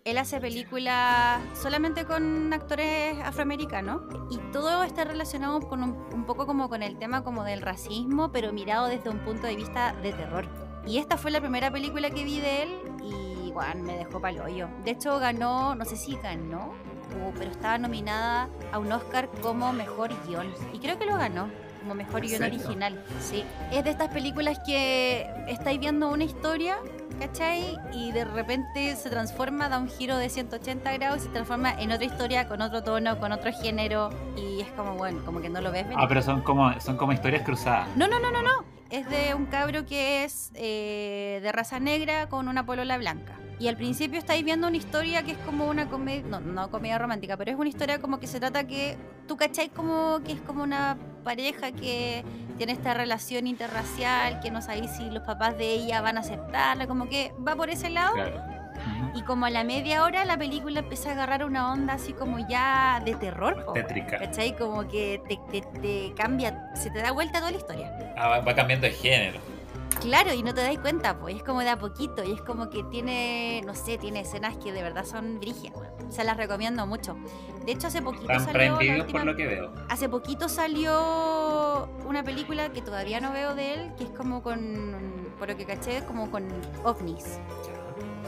Él 0.04 0.18
hace 0.18 0.38
películas 0.38 1.40
solamente 1.54 2.04
con 2.04 2.52
actores 2.52 3.18
afroamericanos 3.24 4.02
y 4.30 4.36
todo 4.52 4.82
está 4.82 5.04
relacionado 5.04 5.60
con 5.60 5.82
un, 5.82 6.26
poco 6.26 6.44
como 6.46 6.68
con 6.68 6.82
el 6.82 6.98
tema 6.98 7.24
como 7.24 7.42
del 7.42 7.62
racismo, 7.62 8.30
pero 8.30 8.52
mirado 8.52 8.86
desde 8.86 9.08
un 9.08 9.20
punto 9.20 9.46
de 9.46 9.56
vista 9.56 9.94
de 10.02 10.12
terror. 10.12 10.46
Y 10.86 10.98
esta 10.98 11.16
fue 11.16 11.30
la 11.30 11.40
primera 11.40 11.70
película 11.70 12.10
que 12.10 12.22
vi 12.22 12.38
de 12.38 12.64
él 12.64 12.68
y 13.02 13.50
bueno, 13.52 13.82
me 13.82 13.96
dejó 13.96 14.20
palo 14.20 14.44
hoyo. 14.44 14.68
De 14.84 14.90
hecho 14.90 15.18
ganó, 15.18 15.74
no 15.74 15.86
sé 15.86 15.96
si 15.96 16.16
ganó 16.16 16.74
pero 17.38 17.50
estaba 17.50 17.78
nominada 17.78 18.50
a 18.72 18.78
un 18.78 18.92
Oscar 18.92 19.30
como 19.40 19.72
mejor 19.72 20.10
guion. 20.26 20.52
Y 20.74 20.80
creo 20.80 20.98
que 20.98 21.06
lo 21.06 21.16
ganó 21.16 21.48
como 21.86 21.94
mejor 21.94 22.24
¿En 22.24 22.30
guion 22.30 22.42
original. 22.42 23.04
Sí. 23.20 23.44
Es 23.70 23.84
de 23.84 23.90
estas 23.90 24.08
películas 24.08 24.58
que 24.66 25.30
estáis 25.46 25.78
viendo 25.78 26.10
una 26.10 26.24
historia, 26.24 26.78
¿cachai? 27.20 27.78
Y 27.92 28.10
de 28.10 28.24
repente 28.24 28.96
se 28.96 29.08
transforma, 29.08 29.68
da 29.68 29.78
un 29.78 29.88
giro 29.88 30.16
de 30.16 30.28
180 30.28 30.92
grados 30.94 31.18
y 31.18 31.20
se 31.20 31.28
transforma 31.28 31.72
en 31.80 31.92
otra 31.92 32.04
historia 32.04 32.48
con 32.48 32.60
otro 32.60 32.82
tono, 32.82 33.20
con 33.20 33.30
otro 33.30 33.52
género. 33.52 34.10
Y 34.36 34.62
es 34.62 34.68
como, 34.72 34.94
bueno, 34.94 35.24
como 35.24 35.40
que 35.40 35.48
no 35.48 35.60
lo 35.60 35.70
ves. 35.70 35.86
Ah, 35.94 36.06
pero 36.08 36.22
son 36.22 36.40
como, 36.40 36.78
son 36.80 36.96
como 36.96 37.12
historias 37.12 37.42
cruzadas. 37.42 37.88
No, 37.96 38.08
no, 38.08 38.18
no, 38.18 38.32
no, 38.32 38.42
no. 38.42 38.64
Es 38.90 39.08
de 39.08 39.34
un 39.34 39.46
cabro 39.46 39.86
que 39.86 40.24
es 40.24 40.50
eh, 40.54 41.38
de 41.40 41.52
raza 41.52 41.78
negra 41.78 42.28
con 42.28 42.48
una 42.48 42.66
polola 42.66 42.98
blanca. 42.98 43.34
Y 43.58 43.68
al 43.68 43.76
principio 43.76 44.18
estáis 44.18 44.44
viendo 44.44 44.66
una 44.66 44.76
historia 44.76 45.22
que 45.22 45.32
es 45.32 45.38
como 45.38 45.68
una 45.68 45.88
comedia, 45.88 46.24
no, 46.28 46.40
no 46.40 46.70
comedia 46.70 46.98
romántica, 46.98 47.36
pero 47.36 47.52
es 47.52 47.56
una 47.56 47.68
historia 47.68 48.00
como 48.00 48.20
que 48.20 48.26
se 48.26 48.38
trata 48.38 48.66
que 48.66 48.98
tú 49.26 49.36
cachai 49.36 49.70
como 49.70 50.20
que 50.24 50.32
es 50.32 50.40
como 50.42 50.62
una 50.62 50.98
pareja 51.30 51.72
que 51.72 52.24
tiene 52.56 52.72
esta 52.72 52.94
relación 52.94 53.46
interracial, 53.48 54.38
que 54.40 54.50
no 54.50 54.62
sabéis 54.62 54.92
si 54.92 55.10
los 55.10 55.24
papás 55.24 55.58
de 55.58 55.66
ella 55.74 56.00
van 56.00 56.16
a 56.16 56.20
aceptarla, 56.20 56.86
como 56.86 57.08
que 57.08 57.32
va 57.46 57.54
por 57.56 57.68
ese 57.68 57.90
lado. 57.90 58.14
Claro. 58.14 58.40
Y 59.14 59.22
como 59.22 59.46
a 59.46 59.50
la 59.50 59.64
media 59.64 60.04
hora 60.04 60.24
la 60.24 60.36
película 60.36 60.80
empieza 60.80 61.08
a 61.08 61.12
agarrar 61.12 61.44
una 61.44 61.72
onda 61.72 61.94
así 61.94 62.12
como 62.12 62.38
ya 62.46 63.00
de 63.04 63.14
terror. 63.14 63.64
po, 63.64 63.72
Tétrica. 63.72 64.18
¿Cachai? 64.18 64.54
Como 64.56 64.86
que 64.86 65.20
te, 65.28 65.38
te- 65.50 65.80
te 65.80 66.14
cambia, 66.14 66.70
se 66.74 66.90
te 66.90 67.00
da 67.02 67.10
vuelta 67.10 67.38
toda 67.40 67.50
la 67.50 67.56
historia. 67.58 68.14
Ah, 68.16 68.28
va, 68.28 68.40
va 68.40 68.54
cambiando 68.54 68.86
de 68.86 68.92
género. 68.92 69.40
Claro, 70.00 70.32
y 70.32 70.42
no 70.42 70.54
te 70.54 70.62
das 70.62 70.78
cuenta, 70.78 71.18
pues 71.18 71.36
es 71.36 71.42
como 71.42 71.60
de 71.60 71.70
a 71.70 71.78
poquito 71.78 72.22
y 72.22 72.32
es 72.32 72.40
como 72.42 72.68
que 72.70 72.84
tiene, 72.84 73.62
no 73.64 73.74
sé, 73.74 73.98
tiene 73.98 74.20
escenas 74.20 74.56
que 74.58 74.72
de 74.72 74.82
verdad 74.82 75.04
son 75.04 75.40
brigias. 75.40 75.74
Se 76.10 76.22
las 76.22 76.36
recomiendo 76.36 76.86
mucho. 76.86 77.16
De 77.64 77.72
hecho, 77.72 77.88
hace 77.88 78.02
poquito 78.02 78.30
Están 78.30 78.52
salió 78.52 78.72
la 78.72 78.76
prendidos 78.78 79.00
última- 79.06 79.20
por 79.20 79.26
lo 79.26 79.36
que 79.36 79.46
veo. 79.46 79.72
Hace 79.88 80.08
poquito 80.08 80.48
salió 80.48 81.88
una 82.06 82.22
película 82.22 82.68
que 82.72 82.82
todavía 82.82 83.20
no 83.20 83.32
veo 83.32 83.54
de 83.54 83.74
él, 83.74 83.92
que 83.96 84.04
es 84.04 84.10
como 84.10 84.42
con, 84.42 84.96
por 85.38 85.48
lo 85.48 85.56
que 85.56 85.64
caché, 85.64 86.04
como 86.06 86.30
con 86.30 86.46
ovnis, 86.84 87.40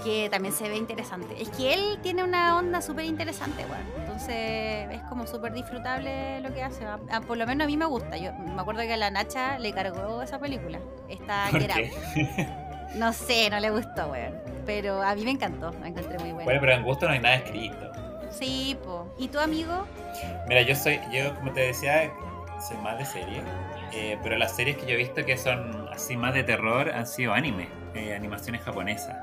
que 0.05 0.29
también 0.31 0.55
se 0.55 0.69
ve 0.69 0.77
interesante. 0.77 1.41
Es 1.43 1.49
que 1.51 1.75
él 1.75 1.99
tiene 2.03 2.23
una 2.25 2.57
onda 2.57 2.81
súper 2.81 3.05
interesante, 3.05 3.65
weón. 3.65 3.87
Entonces 3.99 4.89
es 4.93 5.03
como 5.09 5.27
súper 5.27 5.53
disfrutable 5.53 6.41
lo 6.41 6.53
que 6.55 6.63
hace. 6.63 6.85
A- 6.85 6.99
a- 7.11 7.21
por 7.21 7.37
lo 7.37 7.47
menos 7.47 7.65
a 7.65 7.67
mí 7.69 7.77
me 7.77 7.85
gusta. 7.87 8.17
Yo 8.17 8.33
me 8.33 8.61
acuerdo 8.61 8.83
que 8.83 8.93
a 8.93 8.97
la 8.97 9.11
Nacha 9.11 9.59
le 9.59 9.73
cargó 9.73 10.23
esa 10.23 10.39
película. 10.39 10.79
Esta 11.09 11.49
¿Por 11.51 11.61
Get 11.61 11.73
qué? 11.73 11.91
Out. 12.47 12.95
No 12.95 13.13
sé, 13.13 13.51
no 13.51 13.61
le 13.61 13.71
gustó, 13.71 14.09
weón. 14.09 14.35
Pero 14.65 15.03
a 15.03 15.15
mí 15.15 15.25
me 15.25 15.31
encantó, 15.33 15.73
la 15.81 15.89
encontré 15.89 16.19
muy 16.19 16.31
buena. 16.33 16.45
Bueno, 16.45 16.61
pero 16.61 16.73
en 16.75 16.83
gusto 16.85 17.07
no 17.07 17.13
hay 17.13 17.21
nada 17.21 17.37
escrito. 17.37 17.91
Sí, 18.31 18.77
po. 18.85 19.13
¿Y 19.19 19.29
tu 19.29 19.39
amigo? 19.39 19.87
Mira, 20.49 20.63
yo 20.63 20.75
soy, 20.75 21.01
yo 21.13 21.35
como 21.37 21.53
te 21.53 21.61
decía, 21.61 22.11
soy 22.67 22.77
más 22.79 22.99
de 22.99 23.05
serie. 23.05 23.43
eh, 23.93 24.19
pero 24.23 24.37
las 24.37 24.55
series 24.55 24.77
que 24.77 24.85
yo 24.87 24.93
he 24.93 24.97
visto 24.97 25.25
que 25.25 25.37
son 25.39 25.89
así 25.93 26.15
más 26.17 26.35
de 26.35 26.43
terror 26.45 26.91
han 26.91 27.07
sido 27.07 27.33
anime, 27.33 27.69
eh, 27.95 28.15
animaciones 28.15 28.61
japonesas. 28.63 29.17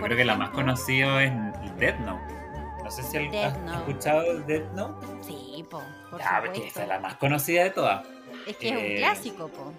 Yo 0.00 0.04
creo 0.06 0.16
que 0.16 0.24
la 0.24 0.36
más 0.36 0.50
conocida 0.50 1.22
es 1.22 1.32
Death 1.78 1.98
Note. 2.00 2.34
No 2.82 2.90
sé 2.90 3.02
si 3.02 3.18
Death 3.28 3.44
has 3.44 3.58
Note. 3.60 3.78
escuchado 3.78 4.40
Death 4.40 4.72
Note. 4.72 5.06
Sí, 5.22 5.64
po. 5.70 5.82
Por 6.10 6.20
Ah, 6.22 6.40
supuesto. 6.42 6.66
esa 6.66 6.82
es 6.82 6.88
la 6.88 6.98
más 7.00 7.14
conocida 7.16 7.64
de 7.64 7.70
todas. 7.70 8.06
Es 8.46 8.56
que 8.56 8.68
es 8.68 8.74
eh, 8.74 8.90
un 8.92 8.96
clásico, 8.98 9.48
po. 9.48 9.72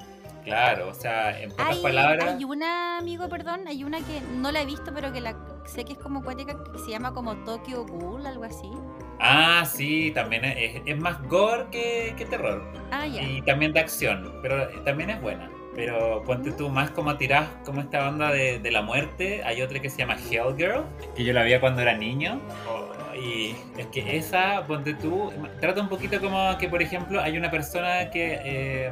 Claro, 0.43 0.89
o 0.89 0.93
sea, 0.93 1.39
en 1.39 1.51
pocas 1.51 1.67
Hay, 1.75 1.81
palabras. 1.83 2.25
hay 2.35 2.43
una, 2.45 2.97
amigo, 2.97 3.29
perdón, 3.29 3.67
hay 3.67 3.83
una 3.83 3.99
que 3.99 4.21
no 4.37 4.51
la 4.51 4.61
he 4.61 4.65
visto, 4.65 4.91
pero 4.93 5.11
que 5.13 5.21
la 5.21 5.35
sé 5.65 5.85
que 5.85 5.93
es 5.93 5.99
como 5.99 6.23
cuática, 6.23 6.55
que 6.71 6.79
se 6.79 6.89
llama 6.89 7.13
como 7.13 7.35
Tokyo 7.43 7.85
Ghoul, 7.85 8.25
algo 8.25 8.43
así. 8.45 8.71
Ah, 9.19 9.63
sí, 9.71 10.11
también 10.15 10.43
es, 10.45 10.81
es 10.83 10.97
más 10.99 11.21
gore 11.27 11.67
que, 11.71 12.15
que 12.17 12.25
terror. 12.25 12.63
Ah, 12.91 13.05
ya. 13.05 13.21
Y 13.21 13.41
también 13.43 13.71
de 13.73 13.81
acción, 13.81 14.33
pero 14.41 14.67
también 14.83 15.11
es 15.11 15.21
buena. 15.21 15.47
Pero 15.75 16.21
ponte 16.23 16.51
tú 16.51 16.69
más 16.69 16.91
como 16.91 17.15
tirás 17.17 17.47
como 17.63 17.81
esta 17.81 17.99
banda 17.99 18.31
de, 18.31 18.59
de 18.59 18.71
la 18.71 18.81
muerte. 18.81 19.41
Hay 19.45 19.61
otra 19.61 19.79
que 19.79 19.89
se 19.89 19.99
llama 19.99 20.15
Hellgirl, 20.15 20.83
que 21.15 21.23
yo 21.23 21.33
la 21.33 21.43
vi 21.43 21.57
cuando 21.59 21.81
era 21.81 21.93
niño. 21.93 22.41
Oh, 22.67 22.91
y 23.15 23.55
es 23.77 23.87
que 23.87 24.17
esa, 24.17 24.63
ponte 24.67 24.93
tú, 24.93 25.31
trata 25.59 25.81
un 25.81 25.89
poquito 25.89 26.19
como 26.19 26.57
que, 26.57 26.67
por 26.67 26.81
ejemplo, 26.81 27.21
hay 27.21 27.37
una 27.37 27.51
persona 27.51 28.09
que, 28.09 28.39
eh, 28.43 28.91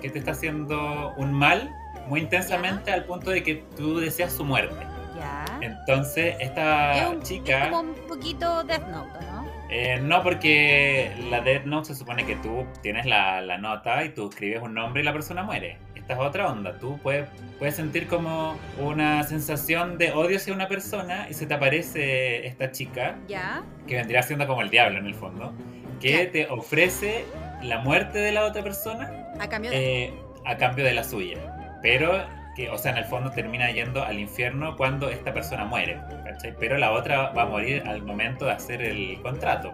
que 0.00 0.10
te 0.10 0.18
está 0.18 0.32
haciendo 0.32 1.12
un 1.16 1.32
mal 1.32 1.74
muy 2.08 2.20
intensamente 2.20 2.90
al 2.92 3.04
punto 3.04 3.30
de 3.30 3.42
que 3.42 3.64
tú 3.76 3.98
deseas 3.98 4.32
su 4.32 4.44
muerte. 4.44 4.76
Ya. 5.18 5.44
Entonces, 5.60 6.36
esta 6.40 6.96
es, 6.96 7.08
un, 7.08 7.22
chica... 7.22 7.64
es 7.64 7.70
como 7.70 7.80
un 7.80 7.94
poquito 8.08 8.64
Death 8.64 8.88
Note, 8.88 9.26
¿no? 9.26 9.31
Eh, 9.74 9.98
no, 10.02 10.22
porque 10.22 11.12
la 11.30 11.40
Death 11.40 11.64
Note 11.64 11.86
se 11.86 11.94
supone 11.94 12.26
que 12.26 12.36
tú 12.36 12.66
tienes 12.82 13.06
la, 13.06 13.40
la 13.40 13.56
nota 13.56 14.04
y 14.04 14.10
tú 14.10 14.28
escribes 14.28 14.60
un 14.60 14.74
nombre 14.74 15.00
y 15.00 15.04
la 15.04 15.14
persona 15.14 15.42
muere. 15.44 15.78
Esta 15.94 16.12
es 16.12 16.18
otra 16.18 16.52
onda. 16.52 16.76
Tú 16.78 16.98
puedes, 17.02 17.26
puedes 17.58 17.76
sentir 17.76 18.06
como 18.06 18.58
una 18.78 19.22
sensación 19.22 19.96
de 19.96 20.12
odio 20.12 20.36
hacia 20.36 20.52
una 20.52 20.68
persona 20.68 21.26
y 21.30 21.32
se 21.32 21.46
te 21.46 21.54
aparece 21.54 22.46
esta 22.46 22.70
chica, 22.70 23.16
Ya. 23.28 23.62
que 23.86 23.94
vendría 23.96 24.22
siendo 24.22 24.46
como 24.46 24.60
el 24.60 24.68
diablo 24.68 24.98
en 24.98 25.06
el 25.06 25.14
fondo, 25.14 25.54
que 26.00 26.26
te 26.26 26.48
ofrece 26.48 27.24
la 27.62 27.78
muerte 27.78 28.18
de 28.18 28.32
la 28.32 28.44
otra 28.44 28.62
persona 28.62 29.10
A 29.40 29.48
cambio 29.48 29.70
de. 29.70 30.04
eh, 30.04 30.14
a 30.44 30.56
cambio 30.58 30.84
de 30.84 30.92
la 30.92 31.04
suya. 31.04 31.38
Pero 31.80 32.26
que, 32.54 32.70
o 32.70 32.78
sea, 32.78 32.92
en 32.92 32.98
el 32.98 33.04
fondo 33.04 33.30
termina 33.30 33.70
yendo 33.70 34.04
al 34.04 34.18
infierno 34.18 34.76
cuando 34.76 35.08
esta 35.08 35.32
persona 35.32 35.64
muere. 35.64 36.00
¿cachai? 36.24 36.54
Pero 36.58 36.78
la 36.78 36.92
otra 36.92 37.30
va 37.30 37.42
a 37.42 37.46
morir 37.46 37.82
al 37.86 38.02
momento 38.02 38.44
de 38.44 38.52
hacer 38.52 38.82
el 38.82 39.20
contrato. 39.22 39.72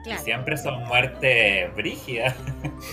Y 0.00 0.04
claro. 0.04 0.22
siempre 0.22 0.56
son 0.56 0.84
muertes 0.84 1.74
brígidas. 1.74 2.34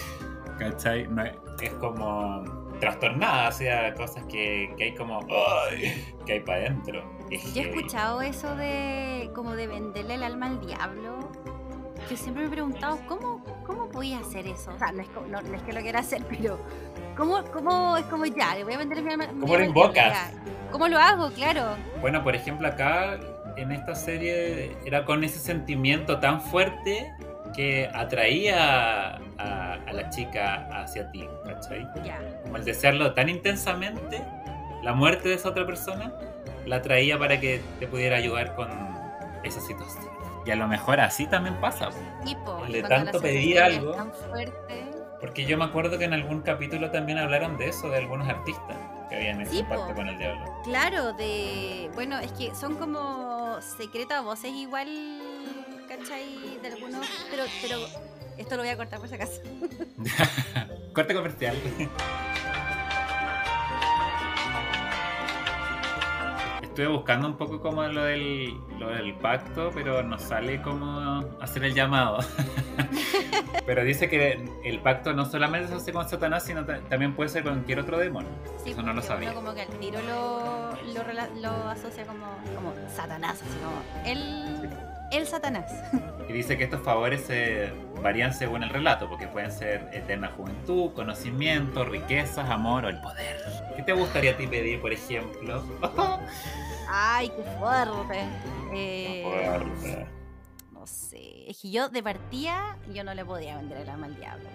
¿Cachai? 0.59 1.07
No 1.07 1.23
es, 1.23 1.33
es 1.61 1.73
como 1.73 2.63
trastornada, 2.79 3.49
o 3.49 3.51
sea, 3.51 3.93
cosas 3.93 4.23
que, 4.25 4.73
que 4.77 4.83
hay 4.85 4.93
como. 4.95 5.19
¡Ay! 5.19 6.15
que 6.25 6.33
hay 6.33 6.39
para 6.41 6.59
adentro. 6.59 7.03
Yo 7.53 7.61
he 7.61 7.69
escuchado 7.69 8.21
eso 8.21 8.55
de 8.55 9.29
como 9.33 9.55
de 9.55 9.67
venderle 9.67 10.15
el 10.15 10.23
alma 10.23 10.47
al 10.47 10.59
diablo. 10.59 11.19
Yo 12.09 12.17
siempre 12.17 12.43
me 12.43 12.49
he 12.49 12.51
preguntado, 12.51 12.99
¿cómo, 13.07 13.41
cómo 13.65 13.89
podía 13.89 14.19
hacer 14.19 14.45
eso? 14.47 14.71
O 14.73 14.77
sea, 14.77 14.91
no 14.91 15.01
es, 15.01 15.07
no, 15.29 15.41
no 15.41 15.55
es 15.55 15.61
que 15.63 15.71
lo 15.71 15.79
quiera 15.79 15.99
hacer, 15.99 16.23
pero 16.29 16.59
¿cómo, 17.15 17.43
cómo 17.51 17.97
es 17.97 18.05
como 18.05 18.25
ya? 18.25 18.55
Le 18.55 18.63
voy 18.63 18.73
a 18.73 18.77
vender 18.77 19.01
mi 19.01 19.11
alma. 19.11 19.27
¿Cómo 19.27 19.57
lo 19.57 19.63
invocas? 19.63 20.31
¿Cómo 20.71 20.87
lo 20.87 20.97
hago? 20.97 21.29
Claro. 21.31 21.75
Bueno, 22.01 22.23
por 22.23 22.35
ejemplo, 22.35 22.67
acá 22.67 23.17
en 23.57 23.71
esta 23.71 23.95
serie 23.95 24.75
era 24.85 25.05
con 25.05 25.23
ese 25.23 25.39
sentimiento 25.39 26.19
tan 26.19 26.41
fuerte 26.41 27.11
que 27.55 27.87
atraía 27.93 29.15
a, 29.37 29.73
a 29.85 29.93
la 29.93 30.09
chica 30.09 30.67
hacia 30.71 31.11
ti, 31.11 31.27
¿cachai? 31.45 31.87
Ya. 32.03 32.19
Como 32.43 32.57
el 32.57 32.65
desearlo 32.65 33.13
tan 33.13 33.29
intensamente, 33.29 34.21
la 34.81 34.93
muerte 34.93 35.29
de 35.29 35.35
esa 35.35 35.49
otra 35.49 35.65
persona 35.65 36.11
la 36.65 36.77
atraía 36.77 37.19
para 37.19 37.39
que 37.39 37.61
te 37.79 37.87
pudiera 37.87 38.17
ayudar 38.17 38.55
con 38.55 38.69
esa 39.43 39.61
situación. 39.61 40.05
Y 40.45 40.51
a 40.51 40.55
lo 40.55 40.67
mejor 40.67 40.99
así 40.99 41.25
también 41.27 41.55
pasa, 41.61 41.89
po. 41.89 41.97
Y 42.25 42.35
po, 42.35 42.65
De 42.65 42.81
tanto 42.83 43.21
pedir 43.21 43.59
algo. 43.59 43.91
tan 43.91 44.11
fuerte. 44.11 44.85
Porque 45.23 45.45
yo 45.45 45.57
me 45.57 45.63
acuerdo 45.63 45.97
que 45.97 46.03
en 46.03 46.11
algún 46.11 46.41
capítulo 46.41 46.91
también 46.91 47.17
hablaron 47.17 47.57
de 47.57 47.69
eso, 47.69 47.87
de 47.87 47.95
algunos 47.95 48.27
artistas 48.27 48.75
que 49.07 49.15
habían 49.15 49.39
hecho 49.39 49.51
Sí, 49.51 49.63
po. 49.63 49.93
con 49.95 50.09
el 50.09 50.17
diablo. 50.17 50.43
Claro, 50.65 51.13
de. 51.13 51.89
Bueno, 51.93 52.19
es 52.19 52.33
que 52.33 52.53
son 52.53 52.75
como 52.75 53.57
secretas 53.61 54.21
voces 54.21 54.51
igual, 54.51 54.89
¿cachai? 55.87 56.57
De 56.61 56.67
algunos. 56.73 57.07
Pero, 57.31 57.43
pero. 57.61 57.77
Esto 58.37 58.57
lo 58.57 58.63
voy 58.63 58.71
a 58.71 58.75
cortar 58.75 58.99
por 58.99 59.07
si 59.07 59.15
acaso. 59.15 59.39
Corte 60.93 61.13
comercial. 61.13 61.55
Estuve 66.73 66.87
buscando 66.87 67.27
un 67.27 67.37
poco 67.37 67.61
como 67.61 67.83
lo 67.83 68.03
del, 68.03 68.59
lo 68.79 68.89
del 68.89 69.13
pacto, 69.13 69.69
pero 69.75 70.01
no 70.01 70.17
sale 70.17 70.59
como 70.63 71.23
hacer 71.39 71.65
el 71.65 71.75
llamado. 71.75 72.17
pero 73.67 73.83
dice 73.83 74.09
que 74.09 74.43
el 74.63 74.79
pacto 74.79 75.13
no 75.13 75.23
solamente 75.25 75.67
se 75.67 75.75
hace 75.75 75.93
con 75.93 76.09
Satanás, 76.09 76.43
sino 76.45 76.65
ta- 76.65 76.79
también 76.89 77.13
puede 77.13 77.29
ser 77.29 77.43
con 77.43 77.53
cualquier 77.53 77.77
otro 77.81 77.99
demonio. 77.99 78.31
Sí, 78.63 78.71
Eso 78.71 78.81
no 78.81 78.91
lo 78.91 79.03
sabía. 79.03 79.29
Uno 79.29 79.39
como 79.41 79.53
que 79.53 79.61
al 79.61 79.67
tiro 79.79 79.99
lo, 80.01 80.71
lo, 81.41 81.69
asocia 81.69 82.07
como, 82.07 82.25
como 82.55 82.73
Satanás, 82.89 83.39
así 83.43 83.59
como 83.59 84.09
el, 84.11 84.69
el 85.13 85.27
Satanás. 85.27 85.71
Y 86.27 86.33
dice 86.33 86.57
que 86.57 86.63
estos 86.65 86.81
favores 86.81 87.29
varían 88.01 88.33
según 88.33 88.63
el 88.63 88.69
relato, 88.69 89.07
porque 89.09 89.27
pueden 89.27 89.51
ser 89.51 89.89
eterna 89.93 90.29
juventud, 90.35 90.91
conocimiento, 90.93 91.85
riquezas, 91.85 92.49
amor 92.49 92.85
o 92.85 92.89
el 92.89 92.99
poder. 93.01 93.37
¿Qué 93.75 93.83
te 93.83 93.93
gustaría 93.93 94.31
a 94.31 94.37
ti 94.37 94.47
pedir, 94.47 94.81
por 94.81 94.91
ejemplo? 94.93 95.63
Ay, 96.89 97.29
qué 97.29 97.43
fuerte. 97.59 98.19
Eh, 98.73 99.23
Fuerte. 99.23 100.05
no 100.71 100.85
sé. 100.85 101.49
Es 101.49 101.61
que 101.61 101.71
yo 101.71 101.89
de 101.89 102.03
partida, 102.03 102.77
yo 102.93 103.03
no 103.03 103.13
le 103.13 103.25
podía 103.25 103.57
vender 103.57 103.79
el 103.79 103.89
alma 103.89 104.05
al 104.07 104.15
diablo. 104.15 104.45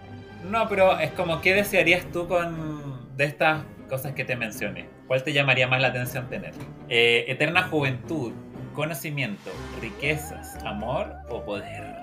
No, 0.44 0.68
pero 0.68 0.98
es 1.00 1.10
como, 1.12 1.40
¿qué 1.40 1.54
desearías 1.54 2.04
tú 2.12 2.28
con 2.28 3.16
de 3.16 3.24
estas 3.24 3.64
cosas 3.88 4.12
que 4.12 4.24
te 4.24 4.36
mencioné? 4.36 4.88
¿Cuál 5.06 5.22
te 5.24 5.32
llamaría 5.32 5.66
más 5.66 5.80
la 5.80 5.88
atención 5.88 6.28
tener? 6.28 6.52
Eh, 6.88 7.24
eterna 7.28 7.64
juventud. 7.64 8.32
Conocimiento, 8.78 9.50
riquezas, 9.80 10.54
amor 10.64 11.12
o 11.28 11.42
poder. 11.42 11.96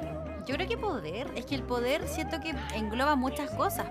Yo 0.45 0.55
creo 0.55 0.67
que 0.67 0.77
poder, 0.77 1.25
es 1.33 1.45
que 1.45 1.55
el 1.55 1.63
poder 1.63 2.05
siento 2.05 2.41
que 2.41 2.53
engloba 2.75 3.15
muchas 3.15 3.49
cosas. 3.51 3.87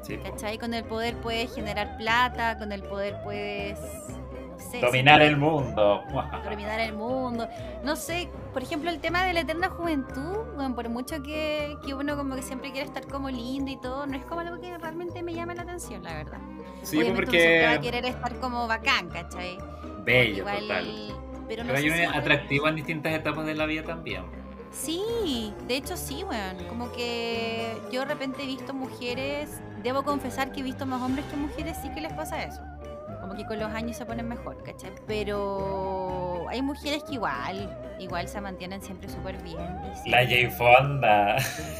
Sí. 0.00 0.16
¿Cachai? 0.16 0.56
Con 0.56 0.72
el 0.72 0.82
poder 0.84 1.14
puedes 1.18 1.54
generar 1.54 1.98
plata, 1.98 2.56
con 2.56 2.72
el 2.72 2.82
poder 2.84 3.20
puedes, 3.22 3.78
no 3.78 4.58
sé, 4.58 4.80
Dominar 4.80 5.20
el 5.20 5.36
mundo. 5.36 6.02
dominar 6.44 6.80
el 6.80 6.94
mundo. 6.94 7.46
No 7.84 7.96
sé, 7.96 8.30
por 8.54 8.62
ejemplo, 8.62 8.88
el 8.88 8.98
tema 8.98 9.26
de 9.26 9.34
la 9.34 9.40
eterna 9.40 9.68
juventud, 9.68 10.54
bueno, 10.54 10.74
por 10.74 10.88
mucho 10.88 11.22
que, 11.22 11.76
que 11.84 11.92
uno 11.92 12.16
como 12.16 12.34
que 12.34 12.42
siempre 12.42 12.72
quiere 12.72 12.86
estar 12.86 13.06
como 13.06 13.28
lindo 13.28 13.70
y 13.70 13.76
todo, 13.78 14.06
no 14.06 14.16
es 14.16 14.24
como 14.24 14.40
algo 14.40 14.58
que 14.58 14.78
realmente 14.78 15.22
me 15.22 15.34
llama 15.34 15.54
la 15.54 15.62
atención, 15.62 16.02
la 16.02 16.14
verdad. 16.14 16.38
Sí, 16.80 16.96
Obviamente 16.96 17.30
uno 17.30 17.30
siempre 17.30 17.66
va 17.66 17.72
a 17.72 17.74
porque 17.74 17.90
querer 17.90 18.06
estar 18.06 18.34
como 18.40 18.66
bacán, 18.66 19.10
¿cachai? 19.10 19.58
bello, 20.02 20.38
Igual, 20.38 20.60
total. 20.60 21.31
Pero 21.52 21.64
no 21.64 21.74
Pero 21.74 21.92
hay 21.94 21.98
si- 21.98 22.04
atractivo 22.18 22.66
en 22.66 22.76
distintas 22.76 23.12
etapas 23.12 23.44
de 23.44 23.54
la 23.54 23.66
vida 23.66 23.82
también. 23.82 24.24
Sí, 24.70 25.52
de 25.68 25.76
hecho 25.76 25.98
sí, 25.98 26.24
weón. 26.24 26.64
Como 26.66 26.90
que 26.92 27.76
yo 27.92 28.00
de 28.00 28.06
repente 28.06 28.42
he 28.42 28.46
visto 28.46 28.72
mujeres, 28.72 29.60
debo 29.82 30.02
confesar 30.02 30.50
que 30.50 30.60
he 30.60 30.62
visto 30.62 30.86
más 30.86 31.02
hombres 31.02 31.26
que 31.26 31.36
mujeres, 31.36 31.76
sí 31.82 31.90
que 31.92 32.00
les 32.00 32.12
pasa 32.14 32.42
eso. 32.42 32.62
Como 33.20 33.34
que 33.34 33.44
con 33.44 33.58
los 33.58 33.70
años 33.74 33.98
se 33.98 34.06
ponen 34.06 34.26
mejor, 34.28 34.62
¿cachai? 34.64 34.92
Pero 35.06 36.46
hay 36.48 36.62
mujeres 36.62 37.04
que 37.04 37.14
igual, 37.14 37.78
igual 37.98 38.26
se 38.28 38.40
mantienen 38.40 38.80
siempre 38.80 39.10
súper 39.10 39.36
bien. 39.42 39.58
sí, 40.02 40.08
La 40.10 40.22
Jane 40.24 40.50
Fonda. 40.50 41.36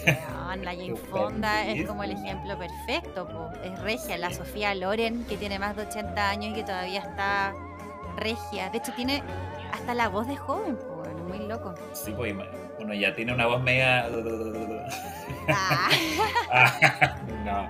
weón, 0.06 0.64
la 0.64 0.70
Jane 0.72 0.96
Fonda 0.96 1.66
es 1.66 1.86
como 1.88 2.04
el 2.04 2.10
ejemplo 2.12 2.58
perfecto, 2.58 3.26
po. 3.26 3.48
es 3.64 3.78
regia. 3.80 4.18
La 4.18 4.30
Sofía 4.34 4.74
Loren, 4.74 5.24
que 5.24 5.38
tiene 5.38 5.58
más 5.58 5.74
de 5.76 5.82
80 5.86 6.28
años 6.28 6.50
y 6.52 6.54
que 6.56 6.62
todavía 6.64 7.00
está 7.00 7.54
regia. 8.16 8.70
De 8.70 8.78
hecho, 8.78 8.92
tiene 8.92 9.22
hasta 9.72 9.94
la 9.94 10.08
voz 10.08 10.26
de 10.26 10.36
joven, 10.36 10.76
muy 11.28 11.46
loco. 11.46 11.74
Sí, 11.92 12.12
pues 12.16 12.34
uno 12.78 12.94
ya 12.94 13.14
tiene 13.14 13.32
una 13.32 13.46
voz 13.46 13.62
media. 13.62 14.08
Ah. 15.48 15.88
Ah, 16.52 17.16
no. 17.44 17.68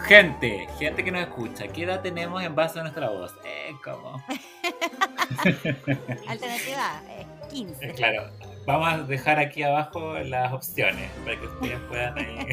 Gente, 0.00 0.66
gente 0.76 1.04
que 1.04 1.12
nos 1.12 1.20
escucha, 1.20 1.68
¿qué 1.68 1.84
edad 1.84 2.00
tenemos 2.00 2.42
en 2.42 2.56
base 2.56 2.80
a 2.80 2.82
nuestra 2.82 3.10
voz? 3.10 3.32
Eh, 3.44 3.76
¿cómo? 3.84 4.20
Alternativa 6.28 7.00
eh, 7.08 7.24
15. 7.48 7.92
Claro, 7.92 8.28
vamos 8.66 8.88
a 8.88 8.98
dejar 9.04 9.38
aquí 9.38 9.62
abajo 9.62 10.18
las 10.18 10.52
opciones 10.52 11.08
para 11.24 11.38
que 11.38 11.46
ustedes 11.46 11.78
puedan 11.88 12.18
ahí 12.18 12.48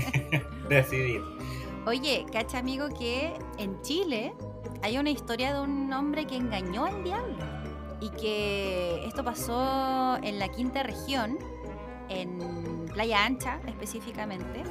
decidir. 0.70 1.24
Oye, 1.88 2.24
cacha 2.32 2.60
amigo 2.60 2.90
que 2.90 3.34
en 3.58 3.82
Chile 3.82 4.34
hay 4.82 4.98
una 4.98 5.10
historia 5.10 5.54
de 5.54 5.62
un 5.62 5.92
hombre 5.94 6.26
que 6.26 6.36
engañó 6.36 6.86
al 6.86 7.04
diablo 7.04 7.36
y 8.02 8.10
que 8.10 9.06
esto 9.06 9.24
pasó 9.24 10.18
en 10.22 10.40
la 10.40 10.50
quinta 10.50 10.84
región, 10.84 11.38
en 12.10 12.86
Playa 12.94 13.26
Ancha 13.26 13.60
específicamente. 13.68 14.64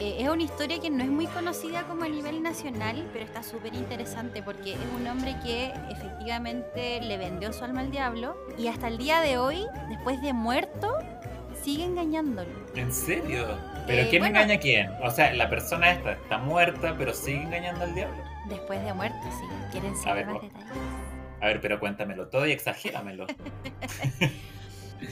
Eh, 0.00 0.18
es 0.20 0.28
una 0.28 0.44
historia 0.44 0.78
que 0.78 0.90
no 0.90 1.02
es 1.02 1.10
muy 1.10 1.26
conocida 1.26 1.82
como 1.88 2.04
a 2.04 2.08
nivel 2.08 2.40
nacional, 2.40 3.08
pero 3.12 3.24
está 3.24 3.42
súper 3.42 3.74
interesante 3.74 4.42
porque 4.44 4.74
es 4.74 4.78
un 4.96 5.04
hombre 5.08 5.34
que 5.42 5.72
efectivamente 5.90 7.00
le 7.00 7.16
vendió 7.16 7.52
su 7.52 7.64
alma 7.64 7.80
al 7.80 7.90
diablo 7.90 8.36
y 8.56 8.68
hasta 8.68 8.86
el 8.86 8.96
día 8.98 9.20
de 9.20 9.38
hoy, 9.38 9.66
después 9.88 10.22
de 10.22 10.32
muerto, 10.32 10.96
sigue 11.64 11.82
engañándolo. 11.84 12.48
¿En 12.76 12.92
serio? 12.92 13.58
¿Pero 13.88 14.02
Eh, 14.02 14.06
quién 14.08 14.22
bueno. 14.22 14.36
engaña 14.38 14.54
a 14.54 14.60
quién? 14.60 14.90
O 15.02 15.10
sea, 15.10 15.32
la 15.34 15.50
persona 15.50 15.90
esta 15.90 16.12
está 16.12 16.38
muerta, 16.38 16.94
pero 16.96 17.12
sigue 17.12 17.42
engañando 17.42 17.82
al 17.82 17.94
diablo. 17.96 18.22
Después 18.48 18.82
de 18.84 18.92
muerto, 18.92 19.18
sí. 19.30 19.44
¿Quieren 19.72 19.96
saber 19.96 20.26
ver, 20.26 20.34
más 20.34 20.42
detalles? 20.42 20.72
A 21.40 21.46
ver, 21.46 21.60
pero 21.60 21.78
cuéntamelo 21.78 22.28
todo 22.28 22.46
y 22.46 22.52
exagéramelo. 22.52 23.26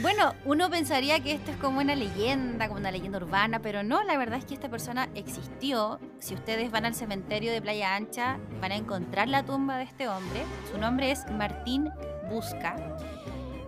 Bueno, 0.00 0.34
uno 0.44 0.68
pensaría 0.68 1.20
que 1.20 1.32
esto 1.32 1.52
es 1.52 1.56
como 1.58 1.80
una 1.80 1.94
leyenda, 1.94 2.66
como 2.66 2.80
una 2.80 2.90
leyenda 2.90 3.18
urbana, 3.18 3.60
pero 3.60 3.84
no, 3.84 4.02
la 4.02 4.18
verdad 4.18 4.38
es 4.38 4.44
que 4.44 4.54
esta 4.54 4.68
persona 4.68 5.08
existió. 5.14 6.00
Si 6.18 6.34
ustedes 6.34 6.72
van 6.72 6.84
al 6.84 6.94
cementerio 6.94 7.52
de 7.52 7.62
Playa 7.62 7.94
Ancha, 7.94 8.38
van 8.60 8.72
a 8.72 8.76
encontrar 8.76 9.28
la 9.28 9.44
tumba 9.44 9.78
de 9.78 9.84
este 9.84 10.08
hombre. 10.08 10.42
Su 10.72 10.78
nombre 10.78 11.12
es 11.12 11.24
Martín 11.30 11.88
Busca, 12.28 12.76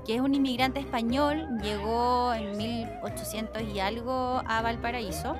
que 0.05 0.17
es 0.17 0.21
un 0.21 0.35
inmigrante 0.35 0.81
español, 0.81 1.47
llegó 1.63 2.35
en 2.35 2.57
1800 2.57 3.63
y 3.63 3.79
algo 3.79 4.43
a 4.45 4.61
Valparaíso. 4.61 5.37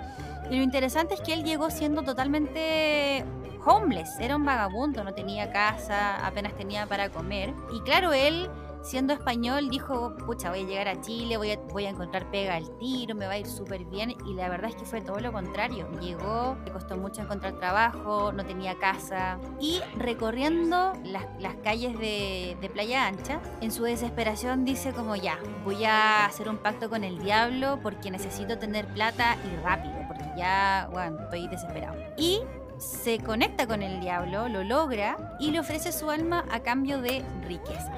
Y 0.49 0.57
lo 0.57 0.63
interesante 0.63 1.15
es 1.15 1.21
que 1.21 1.35
él 1.35 1.43
llegó 1.43 1.71
siendo 1.71 2.03
totalmente 2.03 3.25
homeless, 3.65 4.19
era 4.21 4.37
un 4.37 4.45
vagabundo, 4.45 5.05
no 5.05 5.15
tenía 5.15 5.53
casa, 5.53 6.25
apenas 6.27 6.55
tenía 6.57 6.87
para 6.87 7.11
comer. 7.11 7.55
Y 7.73 7.81
claro, 7.81 8.13
él 8.13 8.51
siendo 8.83 9.13
español 9.13 9.69
dijo, 9.69 10.15
pucha, 10.27 10.51
voy 10.51 10.61
a 10.61 10.67
llegar 10.67 10.89
a 10.89 11.01
Chile, 11.01 11.37
voy 11.37 11.53
a, 11.53 11.59
voy 11.73 11.87
a 11.87 11.91
encontrar 11.91 12.31
pega 12.31 12.55
al 12.55 12.77
tiro, 12.79 13.15
me 13.15 13.27
va 13.27 13.33
a 13.33 13.39
ir 13.39 13.47
súper 13.47 13.85
bien. 13.85 14.15
Y 14.27 14.35
la 14.35 14.49
verdad 14.49 14.71
es 14.71 14.77
que 14.77 14.85
fue 14.85 15.01
todo 15.01 15.21
lo 15.21 15.33
contrario. 15.33 15.89
Llegó, 16.01 16.57
le 16.65 16.73
costó 16.73 16.97
mucho 16.97 17.23
encontrar 17.23 17.59
trabajo, 17.59 18.33
no 18.33 18.45
tenía 18.45 18.79
casa. 18.79 19.39
Y 19.61 19.81
recorriendo 19.97 20.93
las, 21.05 21.27
las 21.41 21.57
calles 21.57 21.99
de, 21.99 22.57
de 22.61 22.69
Playa 22.71 23.07
Ancha, 23.07 23.41
en 23.61 23.71
su 23.71 23.83
desesperación 23.85 24.65
dice 24.65 24.93
como 24.93 25.17
ya, 25.17 25.39
voy 25.65 25.85
a 25.85 26.27
hacer 26.27 26.49
un 26.49 26.59
pacto 26.59 26.89
con 26.89 27.05
el 27.05 27.19
diablo 27.19 27.79
porque 27.83 28.11
necesito 28.11 28.59
tener 28.59 28.87
plata 28.93 29.37
y 29.45 29.57
rápido, 29.63 29.95
porque 30.07 30.25
ya, 30.37 30.89
bueno, 30.93 31.21
estoy 31.21 31.49
desesperado. 31.49 31.97
Y 32.17 32.41
se 32.79 33.19
conecta 33.19 33.67
con 33.67 33.83
el 33.83 34.01
diablo, 34.01 34.49
lo 34.49 34.65
logra 34.65 35.37
y 35.39 35.51
le 35.51 35.61
ofrece 35.61 35.93
su 35.93 36.11
alma 36.11 36.45
a 36.51 36.61
cambio 36.61 37.01
de 37.01 37.25
riqueza. 37.47 37.93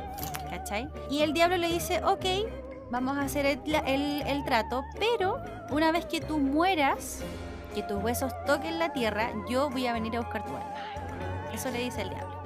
¿Cachai? 0.49 0.89
Y 1.11 1.21
el 1.21 1.33
diablo 1.33 1.57
le 1.57 1.69
dice, 1.69 2.03
ok, 2.05 2.25
vamos 2.91 3.17
a 3.17 3.23
hacer 3.23 3.47
el, 3.47 4.45
trato, 4.45 4.83
pero 4.99 5.41
una 5.71 5.93
vez 5.93 6.07
que 6.07 6.21
tú 6.21 6.39
mueras, 6.39 7.23
que 7.75 7.83
tus 7.83 8.03
huesos 8.03 8.33
toquen 8.47 8.79
la 8.79 8.93
tierra, 8.93 9.31
yo 9.49 9.71
voy 9.71 9.87
a 9.87 9.93
venir 9.93 10.17
a 10.17 10.21
buscar 10.21 10.45
tu 10.45 10.51
alma. 10.57 10.75
Eso 11.53 11.71
le 11.71 11.79
dice 11.79 12.03
el 12.03 12.11
diablo. 12.11 12.41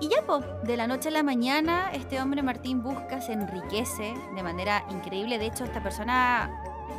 Y 0.00 0.08
ya, 0.08 0.22
po, 0.26 0.40
de 0.40 0.76
la 0.76 0.86
noche 0.86 1.08
a 1.08 1.12
la 1.12 1.22
mañana, 1.22 1.90
este 1.92 2.20
hombre 2.20 2.42
Martín 2.42 2.82
Busca 2.82 3.20
se 3.20 3.32
enriquece 3.32 4.14
de 4.34 4.42
manera 4.42 4.84
increíble. 4.90 5.38
De 5.38 5.46
hecho, 5.46 5.64
esta 5.64 5.82
persona, 5.82 6.50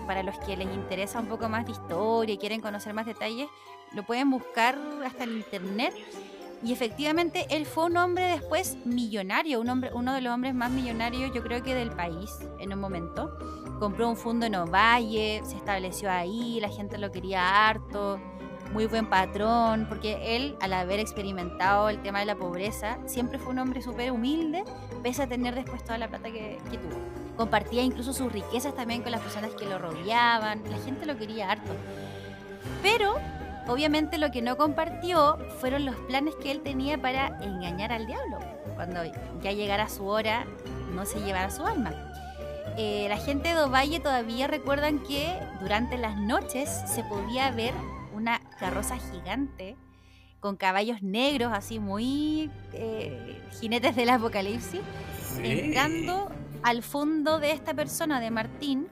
para 0.07 0.23
los 0.23 0.37
que 0.39 0.57
les 0.57 0.73
interesa 0.73 1.19
un 1.19 1.27
poco 1.27 1.47
más 1.47 1.65
de 1.65 1.73
historia 1.73 2.35
y 2.35 2.37
quieren 2.37 2.61
conocer 2.61 2.93
más 2.93 3.05
detalles, 3.05 3.47
lo 3.95 4.03
pueden 4.03 4.29
buscar 4.29 4.77
hasta 5.05 5.23
en 5.23 5.37
internet. 5.37 5.93
Y 6.63 6.73
efectivamente, 6.73 7.45
él 7.49 7.65
fue 7.65 7.85
un 7.85 7.97
hombre 7.97 8.25
después 8.25 8.77
millonario, 8.85 9.61
un 9.61 9.69
hombre, 9.69 9.91
uno 9.93 10.13
de 10.13 10.21
los 10.21 10.33
hombres 10.33 10.53
más 10.53 10.71
millonarios, 10.71 11.31
yo 11.33 11.43
creo 11.43 11.61
que 11.63 11.75
del 11.75 11.91
país 11.91 12.31
en 12.59 12.73
un 12.73 12.79
momento. 12.79 13.37
Compró 13.79 14.09
un 14.09 14.17
fondo 14.17 14.45
en 14.45 14.55
Ovalle, 14.55 15.41
se 15.45 15.55
estableció 15.55 16.09
ahí, 16.09 16.59
la 16.61 16.69
gente 16.69 16.97
lo 16.97 17.11
quería 17.11 17.67
harto, 17.67 18.19
muy 18.71 18.87
buen 18.87 19.07
patrón, 19.07 19.85
porque 19.87 20.35
él, 20.35 20.55
al 20.59 20.73
haber 20.73 20.99
experimentado 20.99 21.89
el 21.89 22.01
tema 22.01 22.19
de 22.19 22.25
la 22.25 22.35
pobreza, 22.35 22.97
siempre 23.05 23.37
fue 23.37 23.53
un 23.53 23.59
hombre 23.59 23.81
súper 23.81 24.11
humilde, 24.11 24.63
pese 25.03 25.23
a 25.23 25.27
tener 25.27 25.55
después 25.55 25.83
toda 25.83 25.97
la 25.97 26.07
plata 26.07 26.31
que, 26.31 26.57
que 26.71 26.77
tuvo. 26.77 26.99
Compartía 27.37 27.83
incluso 27.83 28.13
sus 28.13 28.31
riquezas 28.31 28.73
también 28.73 29.03
con 29.03 29.11
las 29.11 29.21
personas 29.21 29.51
que 29.51 29.65
lo 29.65 29.77
rodeaban, 29.77 30.63
la 30.69 30.77
gente 30.79 31.05
lo 31.05 31.17
quería 31.17 31.51
harto. 31.51 31.73
Pero 32.81 33.15
obviamente 33.67 34.17
lo 34.17 34.31
que 34.31 34.41
no 34.41 34.57
compartió 34.57 35.37
fueron 35.59 35.85
los 35.85 35.95
planes 35.95 36.35
que 36.35 36.51
él 36.51 36.61
tenía 36.61 36.97
para 37.01 37.27
engañar 37.41 37.91
al 37.91 38.05
diablo. 38.07 38.39
Cuando 38.75 39.01
ya 39.41 39.51
llegara 39.51 39.89
su 39.89 40.05
hora, 40.05 40.45
no 40.93 41.05
se 41.05 41.19
llevara 41.21 41.49
su 41.49 41.65
alma. 41.65 41.93
Eh, 42.77 43.05
la 43.07 43.17
gente 43.17 43.49
de 43.49 43.59
Ovalle 43.61 43.99
todavía 43.99 44.47
recuerdan 44.47 44.99
que 44.99 45.33
durante 45.61 45.97
las 45.97 46.17
noches 46.17 46.69
se 46.87 47.03
podía 47.03 47.49
ver 47.51 47.73
una 48.13 48.41
carroza 48.59 48.97
gigante 48.97 49.75
con 50.39 50.57
caballos 50.57 51.01
negros, 51.01 51.51
así 51.53 51.79
muy 51.79 52.51
eh, 52.73 53.41
jinetes 53.59 53.95
del 53.95 54.09
apocalipsis, 54.09 54.81
Sí. 55.35 55.41
entrando 55.43 56.29
al 56.63 56.81
fondo 56.83 57.39
de 57.39 57.51
esta 57.51 57.73
persona, 57.73 58.19
de 58.19 58.29
Martín, 58.31 58.87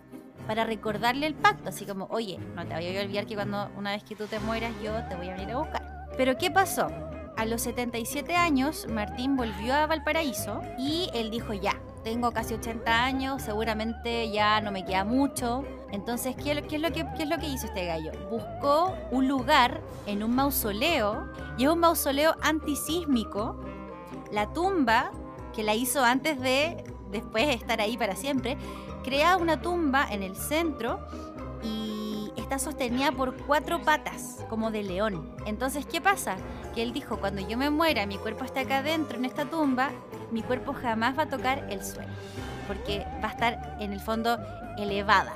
para 0.48 0.64
recordarle 0.64 1.28
el 1.28 1.36
pacto, 1.36 1.70
así 1.70 1.86
como, 1.86 2.08
oye, 2.10 2.40
no 2.56 2.66
te 2.66 2.74
voy 2.74 2.98
a 2.98 3.02
olvidar 3.02 3.26
que 3.26 3.36
cuando 3.36 3.70
una 3.78 3.92
vez 3.92 4.04
que 4.04 4.16
tú 4.16 4.28
te 4.28 4.40
mueras 4.40 4.72
yo 4.84 4.94
te 5.10 5.16
voy 5.16 5.30
a 5.30 5.36
venir 5.36 5.52
a 5.52 5.58
buscar. 5.58 6.08
Pero 6.18 6.38
¿qué 6.38 6.52
pasó? 6.52 6.88
A 7.36 7.46
los 7.46 7.62
77 7.64 8.36
años, 8.36 8.88
Martín 8.88 9.36
volvió 9.36 9.74
a 9.74 9.88
Valparaíso 9.88 10.62
y 10.78 11.10
él 11.14 11.32
dijo, 11.32 11.54
ya, 11.54 11.82
tengo 12.04 12.32
casi 12.32 12.54
80 12.54 13.04
años, 13.04 13.42
seguramente 13.42 14.30
ya 14.32 14.62
no 14.62 14.72
me 14.72 14.86
queda 14.86 15.04
mucho. 15.04 15.64
Entonces, 15.92 16.36
¿qué, 16.36 16.62
qué 16.70 16.76
es 16.76 16.82
lo 16.82 16.92
que, 16.92 17.06
¿qué 17.16 17.24
es 17.24 17.30
lo 17.30 17.38
que 17.38 17.48
hizo 17.48 17.66
este 17.68 17.86
gallo? 17.86 18.12
Buscó 18.30 18.96
un 19.12 19.28
lugar 19.28 19.82
en 20.06 20.24
un 20.24 20.36
mausoleo, 20.36 21.28
y 21.58 21.64
es 21.64 21.70
un 21.70 21.80
mausoleo 21.80 22.36
antisísmico, 22.42 23.60
la 24.32 24.52
tumba 24.54 25.12
que 25.54 25.64
la 25.64 25.76
hizo 25.76 26.04
antes 26.04 26.40
de 26.40 26.84
después 27.14 27.48
estar 27.56 27.80
ahí 27.80 27.96
para 27.98 28.16
siempre, 28.18 28.58
crea 29.04 29.38
una 29.38 29.62
tumba 29.62 30.06
en 30.12 30.22
el 30.24 30.36
centro 30.36 31.00
y 31.64 32.32
está 32.36 32.60
sostenida 32.60 33.12
por 33.12 33.36
cuatro 33.46 33.82
patas, 33.82 34.44
como 34.50 34.70
de 34.72 34.84
león. 34.84 35.34
Entonces, 35.46 35.86
¿qué 35.86 36.02
pasa? 36.02 36.36
Que 36.76 36.84
él 36.84 36.92
dijo, 36.92 37.18
cuando 37.18 37.48
yo 37.48 37.58
me 37.58 37.70
muera, 37.70 38.06
mi 38.06 38.18
cuerpo 38.18 38.44
está 38.44 38.62
acá 38.62 38.80
adentro 38.80 39.18
en 39.18 39.26
esta 39.26 39.46
tumba, 39.46 39.92
mi 40.32 40.42
cuerpo 40.42 40.74
jamás 40.74 41.18
va 41.18 41.24
a 41.24 41.30
tocar 41.30 41.66
el 41.70 41.84
suelo, 41.84 42.12
porque 42.68 43.06
va 43.24 43.30
a 43.30 43.32
estar 43.32 43.78
en 43.80 43.94
el 43.94 44.00
fondo 44.02 44.38
elevada 44.78 45.34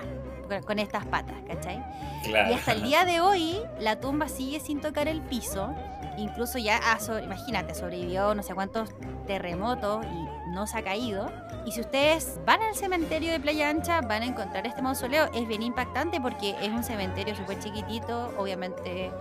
con- 0.66 0.80
estas 0.80 1.06
patas, 1.06 1.36
¿cachai? 1.48 1.84
Claro. 2.24 2.52
Y 2.52 2.54
hasta 2.56 2.72
el 2.72 2.84
día 2.84 3.06
de 3.06 3.20
hoy, 3.22 3.58
la 3.80 4.00
tumba 4.00 4.28
sigue 4.28 4.60
sin 4.60 4.82
tocar 4.82 5.08
el 5.08 5.22
piso. 5.22 5.74
Incluso 6.18 6.58
ya, 6.58 6.80
sobre- 7.00 7.26
imagínate, 7.26 7.76
sobrevivió 7.76 8.34
no 8.34 8.42
sé 8.44 8.56
cuántos 8.56 8.90
terremotos 9.28 10.04
y 10.06 10.37
no 10.48 10.68
se 10.68 10.78
ha 10.78 10.84
caído. 10.84 11.32
Y 11.66 11.72
si 11.72 11.82
ustedes 11.82 12.40
van 12.46 12.62
al 12.62 12.76
cementerio 12.76 13.32
de 13.32 13.40
Playa 13.40 13.70
Ancha, 13.70 14.02
van 14.02 14.22
a 14.24 14.26
encontrar 14.26 14.66
este 14.66 14.82
mausoleo. 14.82 15.30
Es 15.34 15.48
bien 15.48 15.62
impactante 15.64 16.20
porque 16.22 16.56
es 16.62 16.70
un 16.70 16.84
cementerio 16.84 17.36
súper 17.36 17.60
chiquitito, 17.60 18.34
obviamente 18.38 19.12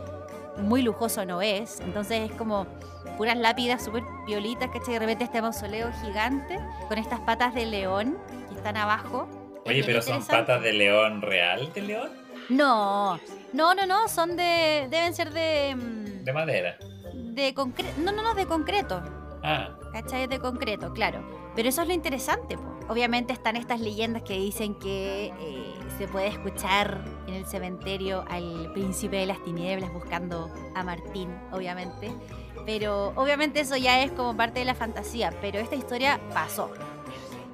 muy 0.59 0.83
lujoso 0.83 1.25
no 1.25 1.43
es. 1.43 1.81
Entonces 1.81 2.31
es 2.31 2.37
como 2.37 2.67
puras 3.17 3.37
lápidas 3.37 3.85
súper 3.85 4.03
violitas, 4.27 4.71
¿cachai? 4.71 4.95
De 4.95 5.01
repente 5.01 5.25
este 5.25 5.43
mausoleo 5.43 5.91
gigante 6.03 6.59
con 6.89 6.99
estas 6.99 7.21
patas 7.21 7.55
de 7.55 7.67
león 7.67 8.17
que 8.49 8.55
están 8.55 8.77
abajo. 8.77 9.29
Oye, 9.67 9.83
pero 9.85 10.01
son 10.01 10.25
patas 10.25 10.63
de 10.63 10.73
león 10.73 11.23
real 11.23 11.73
de 11.75 11.83
león. 11.83 12.11
No, 12.49 13.19
no, 13.53 13.75
no, 13.75 13.87
no, 13.87 14.07
son 14.09 14.37
de. 14.37 14.87
deben 14.89 15.13
ser 15.15 15.33
de. 15.33 15.75
mm, 15.75 16.25
De 16.25 16.33
madera. 16.33 16.77
de 17.13 17.53
concreto. 17.55 17.93
No, 17.99 18.13
no, 18.13 18.23
no, 18.23 18.35
de 18.35 18.47
concreto. 18.47 19.03
Ah, 19.49 19.69
¿Cachai? 19.93 20.27
De 20.27 20.41
concreto, 20.41 20.93
claro. 20.93 21.21
Pero 21.55 21.69
eso 21.69 21.83
es 21.83 21.87
lo 21.89 21.95
interesante, 21.95 22.59
po. 22.59 22.65
Obviamente 22.89 23.33
están 23.33 23.55
estas 23.55 23.81
leyendas 23.81 24.23
que 24.23 24.35
dicen 24.35 24.75
que 24.75 25.33
eh, 25.39 25.75
se 25.97 26.09
puede 26.09 26.27
escuchar 26.27 27.05
en 27.29 27.35
el 27.35 27.47
cementerio 27.47 28.25
al 28.29 28.73
príncipe 28.73 29.19
de 29.19 29.27
las 29.27 29.41
tinieblas 29.45 29.93
buscando 29.93 30.51
a 30.75 30.83
Martín, 30.83 31.31
obviamente. 31.53 32.13
Pero 32.65 33.13
obviamente 33.15 33.61
eso 33.61 33.77
ya 33.77 34.03
es 34.03 34.11
como 34.11 34.37
parte 34.37 34.59
de 34.59 34.65
la 34.65 34.75
fantasía. 34.75 35.33
Pero 35.41 35.61
esta 35.61 35.77
historia 35.77 36.21
pasó. 36.35 36.73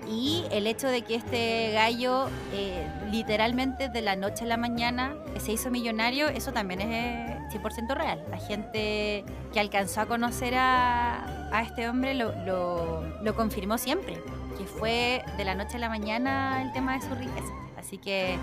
Y 0.09 0.45
el 0.51 0.67
hecho 0.67 0.89
de 0.89 1.03
que 1.03 1.15
este 1.15 1.71
gallo 1.73 2.29
eh, 2.53 2.87
literalmente 3.11 3.89
de 3.89 4.03
la 4.03 4.17
noche 4.17 4.45
a 4.45 4.47
la 4.49 4.57
mañana 4.57 5.15
se 5.39 5.53
hizo 5.53 5.71
millonario, 5.71 6.29
eso 6.29 6.53
también 6.53 6.81
es 6.81 6.89
eh, 6.89 7.39
100% 7.59 7.95
real. 7.95 8.25
La 8.31 8.39
gente 8.39 9.25
que 9.53 9.61
alcanzó 9.61 10.01
a 10.03 10.07
conocer 10.07 10.55
a, 10.57 11.49
a 11.57 11.63
este 11.63 11.89
hombre 11.89 12.15
lo, 12.15 12.33
lo- 12.45 13.03
lo 13.23 13.35
confirmó 13.37 13.79
siempre, 13.79 14.15
que 14.59 14.65
fue 14.65 15.23
de 15.37 15.45
la 15.45 15.55
noche 15.55 15.77
a 15.77 15.81
la 15.81 15.89
mañana 15.89 16.63
el 16.63 16.73
tema 16.73 16.95
de 16.99 17.03
su 17.07 17.15
riqueza. 17.15 17.53
Así 17.79 17.99
que 17.99 18.37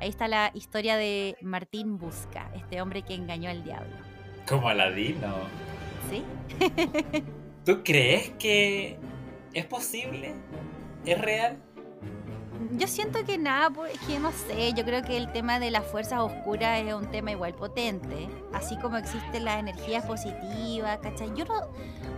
ahí 0.00 0.08
está 0.08 0.28
la 0.28 0.50
historia 0.54 0.96
de 0.96 1.36
Martín 1.40 1.96
Busca, 1.98 2.50
este 2.54 2.80
hombre 2.82 3.02
que 3.02 3.14
engañó 3.14 3.50
al 3.50 3.62
diablo. 3.64 3.94
como 4.48 4.68
Aladino. 4.68 5.34
¿Sí? 6.10 6.22
¿Tú 7.64 7.82
crees 7.82 8.30
que 8.38 8.98
es 9.54 9.64
posible? 9.64 10.34
¿Es 11.04 11.20
real? 11.20 11.58
Yo 12.76 12.88
siento 12.88 13.24
que 13.24 13.38
nada, 13.38 13.70
pues, 13.70 13.94
es 13.94 14.00
que 14.00 14.18
no 14.18 14.32
sé, 14.32 14.72
yo 14.72 14.84
creo 14.84 15.02
que 15.02 15.16
el 15.16 15.30
tema 15.30 15.60
de 15.60 15.70
las 15.70 15.84
fuerzas 15.84 16.20
oscuras 16.20 16.80
es 16.80 16.92
un 16.92 17.06
tema 17.10 17.30
igual 17.30 17.54
potente, 17.54 18.28
así 18.52 18.76
como 18.78 18.96
existen 18.96 19.44
las 19.44 19.60
energías 19.60 20.04
positivas, 20.06 20.98
¿cachai? 20.98 21.32
Yo 21.36 21.44
no, 21.44 21.54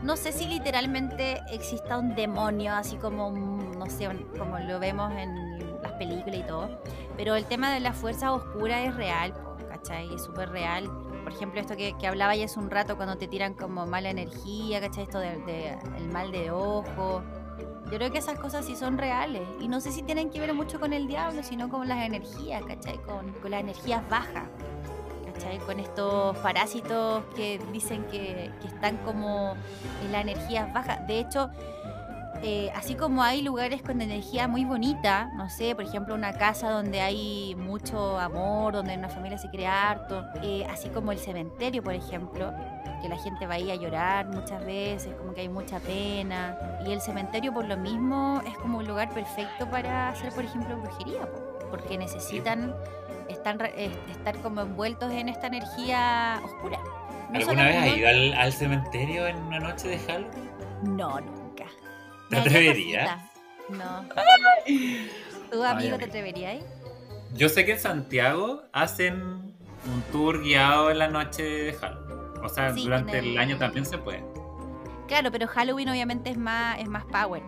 no 0.02 0.16
sé 0.16 0.32
si 0.32 0.46
literalmente 0.46 1.42
exista 1.50 1.98
un 1.98 2.14
demonio, 2.14 2.72
así 2.72 2.96
como, 2.96 3.30
no 3.30 3.86
sé, 3.86 4.08
como 4.38 4.58
lo 4.58 4.78
vemos 4.78 5.12
en 5.12 5.82
las 5.82 5.92
películas 5.92 6.38
y 6.38 6.42
todo, 6.44 6.80
pero 7.16 7.34
el 7.34 7.44
tema 7.44 7.72
de 7.72 7.80
las 7.80 7.96
fuerzas 7.96 8.30
oscuras 8.30 8.86
es 8.86 8.94
real, 8.94 9.34
¿cachai? 9.68 10.14
Es 10.14 10.24
súper 10.24 10.50
real. 10.50 10.90
Por 11.22 11.32
ejemplo, 11.32 11.60
esto 11.60 11.76
que, 11.76 11.94
que 11.98 12.06
hablaba 12.06 12.34
ya 12.36 12.44
hace 12.44 12.58
un 12.58 12.70
rato 12.70 12.96
cuando 12.96 13.16
te 13.16 13.26
tiran 13.26 13.54
como 13.54 13.84
mala 13.84 14.10
energía, 14.10 14.80
¿cachai? 14.80 15.04
Esto 15.04 15.18
del 15.18 15.44
de, 15.44 15.76
el 15.98 16.08
mal 16.08 16.30
de 16.30 16.50
ojo. 16.50 17.22
Yo 17.86 17.98
creo 17.98 18.10
que 18.10 18.18
esas 18.18 18.38
cosas 18.38 18.64
sí 18.64 18.76
son 18.76 18.98
reales. 18.98 19.42
Y 19.60 19.68
no 19.68 19.80
sé 19.80 19.92
si 19.92 20.02
tienen 20.02 20.30
que 20.30 20.40
ver 20.40 20.52
mucho 20.54 20.80
con 20.80 20.92
el 20.92 21.06
diablo, 21.06 21.42
sino 21.42 21.68
con 21.68 21.88
las 21.88 22.04
energías, 22.04 22.62
¿cachai? 22.64 22.98
Con, 22.98 23.32
con 23.34 23.50
las 23.50 23.60
energías 23.60 24.08
bajas, 24.08 24.44
¿cachai? 25.32 25.58
Con 25.58 25.78
estos 25.78 26.36
parásitos 26.38 27.22
que 27.36 27.60
dicen 27.72 28.04
que, 28.10 28.50
que 28.60 28.66
están 28.66 28.96
como 28.98 29.54
en 30.04 30.12
las 30.12 30.22
energías 30.22 30.72
bajas. 30.72 31.06
De 31.06 31.20
hecho, 31.20 31.50
eh, 32.42 32.70
así 32.74 32.94
como 32.94 33.22
hay 33.22 33.42
lugares 33.42 33.82
con 33.82 34.00
energía 34.00 34.46
muy 34.46 34.64
bonita, 34.64 35.30
no 35.36 35.48
sé, 35.48 35.74
por 35.74 35.84
ejemplo, 35.84 36.14
una 36.14 36.32
casa 36.34 36.70
donde 36.70 37.00
hay 37.00 37.54
mucho 37.56 38.18
amor, 38.18 38.74
donde 38.74 38.96
una 38.96 39.08
familia 39.08 39.38
se 39.38 39.48
crea 39.48 39.90
harto, 39.90 40.24
eh, 40.42 40.66
así 40.70 40.88
como 40.90 41.12
el 41.12 41.18
cementerio, 41.18 41.82
por 41.82 41.94
ejemplo, 41.94 42.52
que 43.00 43.08
la 43.08 43.16
gente 43.18 43.46
va 43.46 43.54
ahí 43.54 43.70
a 43.70 43.76
llorar 43.76 44.26
muchas 44.26 44.64
veces, 44.64 45.14
como 45.14 45.34
que 45.34 45.42
hay 45.42 45.48
mucha 45.48 45.78
pena. 45.80 46.58
Y 46.86 46.92
el 46.92 47.00
cementerio 47.00 47.52
por 47.52 47.66
lo 47.66 47.76
mismo 47.76 48.42
es 48.46 48.56
como 48.58 48.78
un 48.78 48.86
lugar 48.86 49.12
perfecto 49.12 49.68
para 49.70 50.08
hacer, 50.10 50.32
por 50.32 50.44
ejemplo, 50.44 50.76
brujería, 50.76 51.22
po, 51.30 51.68
porque 51.70 51.98
necesitan 51.98 52.74
estar, 53.28 53.56
eh, 53.76 53.90
estar 54.10 54.36
como 54.38 54.62
envueltos 54.62 55.12
en 55.12 55.28
esta 55.28 55.46
energía 55.48 56.40
oscura. 56.44 56.78
No 57.30 57.38
¿Alguna 57.38 57.64
vez 57.64 57.76
has 57.76 57.96
ido 57.96 58.08
al, 58.08 58.32
al 58.34 58.52
cementerio 58.52 59.26
en 59.26 59.36
una 59.36 59.58
noche 59.58 59.88
de 59.88 59.98
Halloween? 59.98 60.50
No, 60.82 61.20
nunca. 61.20 61.64
¿Te 62.30 62.36
atreverías? 62.38 63.20
No. 63.68 64.04
¿Tú, 65.50 65.62
Ay, 65.62 65.72
amigo, 65.72 65.98
te 65.98 66.04
atreverías? 66.04 66.64
Yo 67.34 67.48
sé 67.48 67.64
que 67.64 67.72
en 67.72 67.80
Santiago 67.80 68.62
hacen 68.72 69.22
un 69.22 70.02
tour 70.12 70.42
guiado 70.42 70.90
en 70.90 70.98
la 70.98 71.08
noche 71.08 71.42
de 71.42 71.72
Halloween. 71.74 72.05
O 72.46 72.48
sea, 72.48 72.72
Sí, 72.72 72.84
durante 72.84 73.18
el- 73.18 73.26
el 73.32 73.38
año 73.38 73.56
también 73.58 73.84
se 73.84 73.98
puede. 73.98 74.24
Claro, 75.06 75.30
pero 75.30 75.46
Halloween 75.46 75.88
obviamente 75.88 76.30
es 76.30 76.36
más, 76.38 76.78
es 76.80 76.88
más 76.88 77.04
power, 77.04 77.42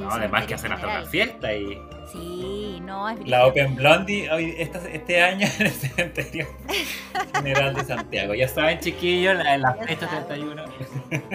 No, 0.00 0.10
además 0.10 0.46
que 0.46 0.54
hacen 0.54 0.66
en 0.72 0.78
hasta 0.78 0.86
una 0.88 1.02
fiesta 1.06 1.52
y 1.54 1.78
Sí, 2.10 2.80
no, 2.84 3.08
es 3.08 3.26
la. 3.28 3.46
Open 3.46 3.74
Blondie 3.76 4.30
hoy, 4.30 4.54
esta- 4.58 4.86
este 4.90 5.22
año 5.22 5.46
en 5.60 5.66
el 5.66 5.72
cementerio 5.72 6.46
general 7.34 7.74
de 7.74 7.84
Santiago. 7.84 8.34
Ya 8.34 8.48
saben, 8.48 8.78
chiquillos, 8.80 9.36
la, 9.36 9.56
la 9.58 9.76
Ya 9.76 9.84
fecha 9.84 10.08
saben. 10.08 10.26
31. 10.26 10.64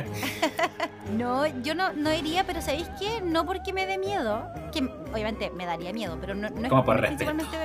No, 1.17 1.45
yo 1.63 1.73
no, 1.73 1.93
no 1.93 2.13
iría, 2.13 2.43
pero 2.45 2.61
¿sabéis 2.61 2.89
qué? 2.99 3.21
No 3.21 3.45
porque 3.45 3.71
me 3.73 3.85
dé 3.85 3.97
miedo, 3.97 4.45
que 4.73 4.79
obviamente 5.13 5.49
me 5.51 5.65
daría 5.65 5.93
miedo, 5.93 6.17
pero 6.19 6.35
no, 6.35 6.49
no 6.49 6.63
es 6.63 6.69
Como 6.69 6.83
por 6.83 6.99
principalmente 6.99 7.57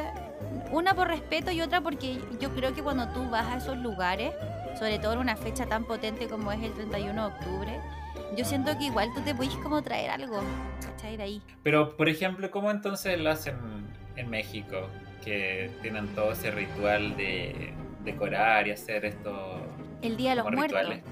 una 0.70 0.94
por 0.94 1.08
respeto 1.08 1.50
y 1.50 1.60
otra 1.60 1.80
porque 1.80 2.20
yo 2.40 2.50
creo 2.54 2.72
que 2.72 2.82
cuando 2.82 3.08
tú 3.08 3.28
vas 3.30 3.46
a 3.48 3.56
esos 3.56 3.76
lugares, 3.78 4.32
sobre 4.78 4.98
todo 4.98 5.14
en 5.14 5.18
una 5.20 5.36
fecha 5.36 5.66
tan 5.66 5.84
potente 5.84 6.28
como 6.28 6.52
es 6.52 6.62
el 6.62 6.72
31 6.72 7.28
de 7.28 7.34
octubre, 7.34 7.80
yo 8.36 8.44
siento 8.44 8.76
que 8.78 8.84
igual 8.84 9.10
tú 9.14 9.20
te 9.20 9.34
puedes 9.34 9.54
como 9.56 9.82
traer 9.82 10.10
algo, 10.10 10.40
¿cachai? 10.84 11.16
De 11.16 11.22
ahí. 11.22 11.42
Pero, 11.62 11.96
por 11.96 12.08
ejemplo, 12.08 12.50
¿cómo 12.50 12.70
entonces 12.70 13.18
lo 13.20 13.30
hacen 13.30 13.56
en 14.16 14.30
México? 14.30 14.88
Que 15.24 15.70
tienen 15.82 16.08
todo 16.14 16.32
ese 16.32 16.50
ritual 16.50 17.16
de 17.16 17.72
decorar 18.04 18.66
y 18.66 18.72
hacer 18.72 19.04
estos 19.04 19.60
El 20.00 20.16
Día 20.16 20.30
de 20.30 20.36
los 20.36 20.44
como 20.46 20.56
Muertos. 20.56 20.78
rituales. 20.80 21.04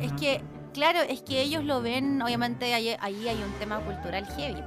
Es 0.00 0.12
que, 0.14 0.40
claro, 0.72 1.00
es 1.00 1.20
que 1.22 1.42
ellos 1.42 1.62
lo 1.62 1.80
ven, 1.82 2.20
obviamente 2.22 2.72
ahí, 2.74 2.96
ahí 3.00 3.28
hay 3.28 3.42
un 3.42 3.52
tema 3.58 3.78
cultural 3.80 4.26
heavy. 4.36 4.62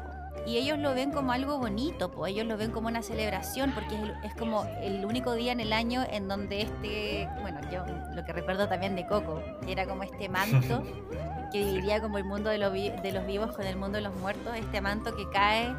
Y 0.49 0.57
ellos 0.57 0.77
lo 0.79 0.93
ven 0.93 1.11
como 1.11 1.31
algo 1.31 1.57
bonito, 1.57 2.09
pues 2.11 2.31
ellos 2.33 2.45
lo 2.45 2.57
ven 2.57 2.71
como 2.71 2.87
una 2.87 3.01
celebración, 3.01 3.71
porque 3.71 3.95
es, 3.95 4.01
el- 4.01 4.15
es 4.23 4.33
como 4.35 4.65
el 4.81 5.05
único 5.05 5.33
día 5.33 5.51
en 5.51 5.59
el 5.59 5.71
año 5.73 6.03
en 6.09 6.27
donde 6.27 6.61
este, 6.61 7.27
bueno, 7.41 7.59
yo 7.71 7.83
lo 8.15 8.23
que 8.25 8.33
recuerdo 8.33 8.67
también 8.67 8.95
de 8.95 9.05
Coco, 9.07 9.41
que 9.65 9.71
era 9.71 9.85
como 9.85 10.03
este 10.03 10.27
manto 10.29 10.83
que 11.51 11.65
dividía 11.65 11.99
como 12.01 12.17
el 12.17 12.23
mundo 12.25 12.49
de, 12.49 12.57
los 12.59 12.71
vi- 12.71 12.89
de 12.91 13.11
los 13.11 13.25
vivos 13.25 13.55
con 13.55 13.65
el 13.65 13.75
mundo 13.75 13.97
de 13.97 14.03
los 14.03 14.15
muertos, 14.17 14.53
este 14.55 14.81
manto 14.81 15.15
que 15.15 15.27
cae 15.29 15.73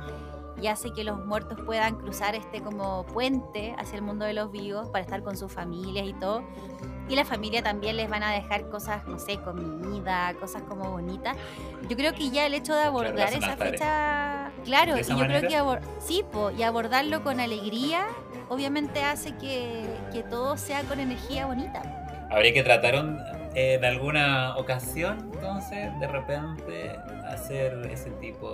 y 0.61 0.66
hace 0.66 0.92
que 0.92 1.04
los 1.04 1.24
muertos 1.24 1.58
puedan 1.64 1.96
cruzar 1.96 2.34
este 2.34 2.61
como 2.62 3.04
puente 3.06 3.74
hacia 3.78 3.96
el 3.96 4.02
mundo 4.02 4.24
de 4.24 4.34
los 4.34 4.50
vivos 4.52 4.88
para 4.90 5.02
estar 5.02 5.22
con 5.22 5.36
sus 5.36 5.50
familias 5.52 6.06
y 6.06 6.12
todo. 6.14 6.42
Y 7.08 7.16
la 7.16 7.24
familia 7.24 7.61
también 7.62 7.96
les 7.96 8.08
van 8.08 8.22
a 8.22 8.30
dejar 8.30 8.68
cosas, 8.68 9.04
no 9.06 9.18
sé, 9.18 9.38
comida, 9.38 10.32
cosas 10.38 10.62
como 10.62 10.90
bonitas. 10.92 11.36
Yo 11.88 11.96
creo 11.96 12.12
que 12.12 12.30
ya 12.30 12.46
el 12.46 12.54
hecho 12.54 12.72
de 12.74 12.82
abordar 12.84 13.32
esa 13.32 13.56
fecha, 13.56 14.52
claro, 14.64 14.94
¿De 14.94 15.00
y 15.00 15.04
yo 15.04 15.18
creo 15.26 15.40
que 15.48 15.56
abor- 15.58 15.80
sí, 15.98 16.24
po, 16.30 16.50
y 16.52 16.62
abordarlo 16.62 17.24
con 17.24 17.40
alegría, 17.40 18.06
obviamente 18.48 19.02
hace 19.02 19.32
que, 19.38 19.84
que 20.12 20.22
todo 20.22 20.56
sea 20.56 20.82
con 20.82 21.00
energía 21.00 21.46
bonita. 21.46 21.82
Habría 22.30 22.52
que 22.52 22.62
tratar 22.62 22.94
un- 22.94 23.18
en 23.54 23.84
alguna 23.84 24.56
ocasión, 24.56 25.30
entonces, 25.34 25.90
de 25.98 26.06
repente, 26.06 26.96
hacer 27.26 27.88
ese 27.90 28.11
tipo 28.12 28.52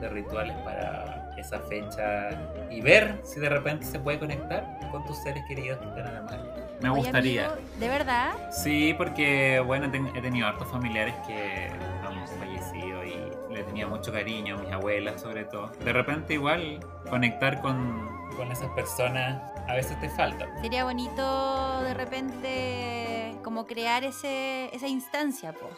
de 0.00 0.08
rituales 0.08 0.56
para 0.64 1.27
esa 1.38 1.58
fecha 1.60 2.30
y 2.70 2.80
ver 2.80 3.20
si 3.24 3.40
de 3.40 3.48
repente 3.48 3.86
se 3.86 3.98
puede 3.98 4.18
conectar 4.18 4.78
con 4.90 5.04
tus 5.04 5.16
seres 5.18 5.42
queridos 5.48 5.78
que 5.78 5.86
están 5.88 6.06
en 6.08 6.16
el 6.16 6.22
mar. 6.24 6.68
Me 6.80 6.90
Oye, 6.90 7.00
gustaría. 7.02 7.46
amigo, 7.46 7.60
¿De 7.78 7.88
verdad? 7.88 8.30
Sí, 8.52 8.94
porque 8.96 9.60
bueno, 9.60 9.86
he 9.86 9.88
ten- 9.90 10.12
he 10.14 10.20
tenido 10.20 10.46
hartos 10.46 10.68
familiares 10.68 11.14
que 11.26 11.68
han 12.06 12.26
fallecido 12.38 13.04
y 13.04 13.32
le 13.52 13.62
tenía 13.64 13.86
mucho 13.86 14.12
cariño, 14.12 14.56
mis 14.58 14.70
abuelas 14.72 15.20
sobre 15.20 15.44
todo. 15.44 15.72
De 15.84 15.92
repente 15.92 16.34
igual 16.34 16.78
conectar 17.10 17.60
con, 17.60 18.08
con 18.36 18.52
esas 18.52 18.68
personas 18.70 19.42
a 19.66 19.74
veces 19.74 19.98
te 20.00 20.08
falta. 20.08 20.46
Sería 20.62 20.84
bonito 20.84 21.82
de 21.82 21.94
repente 21.94 23.34
como 23.42 23.66
crear 23.66 24.04
ese, 24.04 24.74
esa 24.74 24.86
instancia, 24.88 25.52
po. 25.52 25.68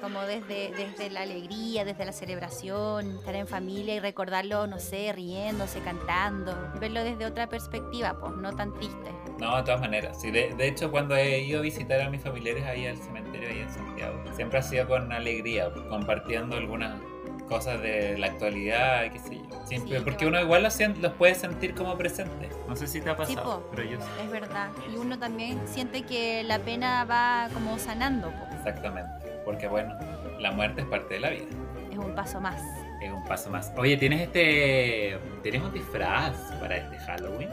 Como 0.00 0.20
desde, 0.22 0.72
desde 0.76 1.10
la 1.10 1.22
alegría, 1.22 1.84
desde 1.84 2.04
la 2.04 2.12
celebración, 2.12 3.16
estar 3.18 3.34
en 3.34 3.46
familia 3.46 3.94
y 3.94 4.00
recordarlo, 4.00 4.66
no 4.66 4.78
sé, 4.78 5.12
riéndose, 5.12 5.80
cantando, 5.80 6.56
verlo 6.80 7.02
desde 7.02 7.26
otra 7.26 7.48
perspectiva, 7.48 8.16
pues 8.18 8.32
no 8.34 8.54
tan 8.54 8.72
triste. 8.74 9.10
No, 9.40 9.56
de 9.56 9.62
todas 9.62 9.80
maneras. 9.80 10.20
Sí, 10.20 10.30
de, 10.30 10.54
de 10.54 10.68
hecho, 10.68 10.90
cuando 10.90 11.16
he 11.16 11.40
ido 11.40 11.58
a 11.60 11.62
visitar 11.62 12.00
a 12.00 12.10
mis 12.10 12.22
familiares 12.22 12.64
ahí 12.64 12.86
al 12.86 12.96
cementerio, 12.96 13.48
ahí 13.48 13.60
en 13.60 13.70
Santiago, 13.70 14.22
siempre 14.34 14.58
ha 14.58 14.62
sido 14.62 14.86
con 14.86 15.12
alegría, 15.12 15.70
compartiendo 15.88 16.56
algunas 16.56 17.00
cosas 17.48 17.80
de 17.80 18.18
la 18.18 18.26
actualidad, 18.26 19.10
qué 19.10 19.18
sé 19.18 19.36
yo. 19.36 19.66
Siempre, 19.66 19.98
Sí, 19.98 20.04
porque 20.04 20.26
uno 20.26 20.40
igual 20.40 20.62
los, 20.62 20.78
los 21.00 21.12
puede 21.14 21.34
sentir 21.34 21.74
como 21.74 21.96
presentes. 21.96 22.54
No 22.68 22.76
sé 22.76 22.86
si 22.86 23.00
te 23.00 23.08
ha 23.10 23.14
Sí, 23.26 23.34
pasado, 23.34 23.60
po. 23.62 23.70
pero 23.70 23.84
yo 23.88 23.98
sí. 24.00 24.06
Es 24.22 24.30
verdad. 24.30 24.68
Y 24.92 24.96
uno 24.96 25.18
también 25.18 25.58
siente 25.66 26.02
que 26.02 26.42
la 26.44 26.58
pena 26.58 27.04
va 27.04 27.48
como 27.54 27.78
sanando, 27.78 28.28
po. 28.30 28.54
Exactamente. 28.54 29.27
Porque 29.48 29.66
bueno, 29.66 29.94
la 30.38 30.50
muerte 30.52 30.82
es 30.82 30.86
parte 30.88 31.14
de 31.14 31.20
la 31.20 31.30
vida. 31.30 31.46
es 31.90 31.96
un 31.96 32.14
paso 32.14 32.38
más. 32.38 32.60
Es 33.00 33.10
un 33.10 33.24
paso 33.24 33.48
más. 33.48 33.72
Oye, 33.78 33.96
¿tienes 33.96 34.20
este. 34.20 35.18
¿Tienes 35.42 35.62
un 35.62 35.72
disfraz 35.72 36.36
para 36.60 36.76
este 36.76 36.98
Halloween? 36.98 37.48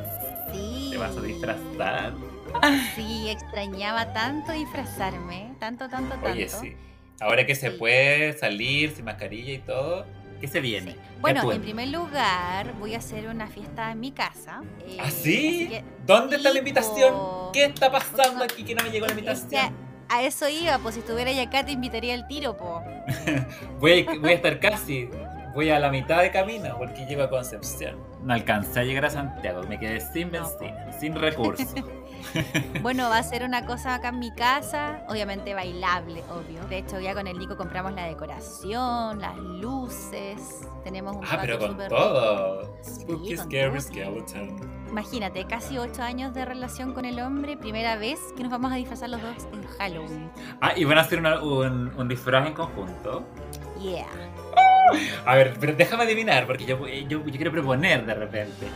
Sí. 0.51 0.89
¿Te 0.91 0.97
vas 0.97 1.15
a 1.15 1.21
disfrazar? 1.21 2.11
Sí, 2.95 3.29
extrañaba 3.29 4.11
tanto 4.11 4.51
disfrazarme, 4.51 5.53
tanto, 5.57 5.87
tanto, 5.87 6.15
tanto. 6.15 6.29
Oye, 6.31 6.49
sí. 6.49 6.75
Ahora 7.21 7.45
que 7.45 7.55
se 7.55 7.71
Sí. 7.71 7.77
puede 7.77 8.33
salir 8.37 8.91
sin 8.91 9.05
mascarilla 9.05 9.53
y 9.53 9.59
todo, 9.59 10.05
¿qué 10.41 10.49
se 10.49 10.59
viene? 10.59 10.91
Sí. 10.91 10.97
¿Qué 10.97 11.21
Bueno, 11.21 11.49
en 11.49 11.61
primer 11.61 11.87
lugar 11.87 12.73
voy 12.77 12.93
a 12.93 12.97
hacer 12.97 13.29
una 13.29 13.47
fiesta 13.47 13.89
en 13.93 14.01
mi 14.01 14.11
casa. 14.11 14.63
eh, 14.85 14.97
¿Ah, 14.99 15.09
sí? 15.09 15.59
así 15.63 15.69
que- 15.69 15.83
¿Dónde 16.05 16.35
está 16.35 16.51
la 16.51 16.59
invitación? 16.59 17.13
¿Qué 17.53 17.63
está 17.63 17.89
pasando 17.89 18.39
No, 18.39 18.43
aquí 18.43 18.65
que 18.65 18.75
no 18.75 18.83
me 18.83 18.89
llegó 18.91 19.05
la 19.05 19.13
invitación? 19.13 19.85
A 20.09 20.23
eso 20.23 20.47
iba, 20.49 20.77
pues 20.79 20.95
si 20.95 21.01
estuviera 21.01 21.31
ya 21.31 21.43
acá 21.43 21.65
te 21.65 21.71
invitaría 21.71 22.13
al 22.13 22.27
tiro, 22.27 22.55
po. 22.57 22.83
Voy 23.79 24.05
a, 24.07 24.19
voy 24.19 24.31
a 24.31 24.33
estar 24.33 24.59
casi. 24.59 25.09
Voy 25.53 25.69
a 25.69 25.79
la 25.79 25.89
mitad 25.89 26.21
de 26.21 26.31
camino 26.31 26.75
porque 26.77 27.05
llego 27.05 27.23
a 27.23 27.29
Concepción. 27.29 27.97
No 28.23 28.33
alcancé 28.33 28.81
a 28.81 28.83
llegar 28.83 29.05
a 29.05 29.09
Santiago, 29.09 29.63
me 29.63 29.79
quedé 29.79 30.01
sin 30.01 30.31
No, 30.31 30.43
benzina, 30.43 30.91
sin 30.99 31.15
recursos. 31.15 31.73
Bueno, 32.81 33.09
va 33.09 33.17
a 33.17 33.23
ser 33.23 33.43
una 33.43 33.65
cosa 33.65 33.95
acá 33.95 34.09
en 34.09 34.19
mi 34.19 34.31
casa, 34.31 35.03
obviamente 35.07 35.53
bailable, 35.53 36.23
obvio. 36.29 36.65
De 36.67 36.79
hecho, 36.79 36.99
ya 36.99 37.13
con 37.13 37.27
el 37.27 37.37
Nico 37.37 37.57
compramos 37.57 37.93
la 37.93 38.05
decoración, 38.05 39.19
las 39.19 39.37
luces, 39.37 40.67
tenemos 40.83 41.15
un 41.15 41.25
ah, 41.25 41.37
pero 41.41 41.59
con 41.59 41.77
todo. 41.77 42.77
Sí, 42.81 43.01
Spooky, 43.01 43.35
con 43.35 43.45
scary 43.45 43.81
skeleton. 43.81 44.84
Imagínate, 44.89 45.45
casi 45.45 45.77
ocho 45.77 46.01
años 46.03 46.33
de 46.33 46.45
relación 46.45 46.93
con 46.93 47.05
el 47.05 47.19
hombre, 47.19 47.57
primera 47.57 47.97
vez 47.97 48.19
que 48.37 48.43
nos 48.43 48.51
vamos 48.51 48.71
a 48.71 48.75
disfrazar 48.75 49.09
los 49.09 49.21
dos 49.21 49.47
en 49.51 49.63
Halloween. 49.77 50.29
Ah, 50.61 50.71
y 50.75 50.83
van 50.85 50.97
a 50.97 51.01
hacer 51.01 51.19
una- 51.19 51.41
un, 51.41 51.91
un 51.97 52.07
disfraz 52.07 52.47
en 52.47 52.53
conjunto. 52.53 53.25
Yeah. 53.81 54.05
A 55.25 55.35
ver, 55.35 55.55
pero 55.59 55.73
déjame 55.73 56.03
adivinar, 56.03 56.45
porque 56.45 56.63
yo, 56.65 56.77
yo, 56.87 57.25
yo 57.25 57.31
quiero 57.31 57.51
proponer 57.51 58.05
de 58.05 58.13
repente. 58.13 58.67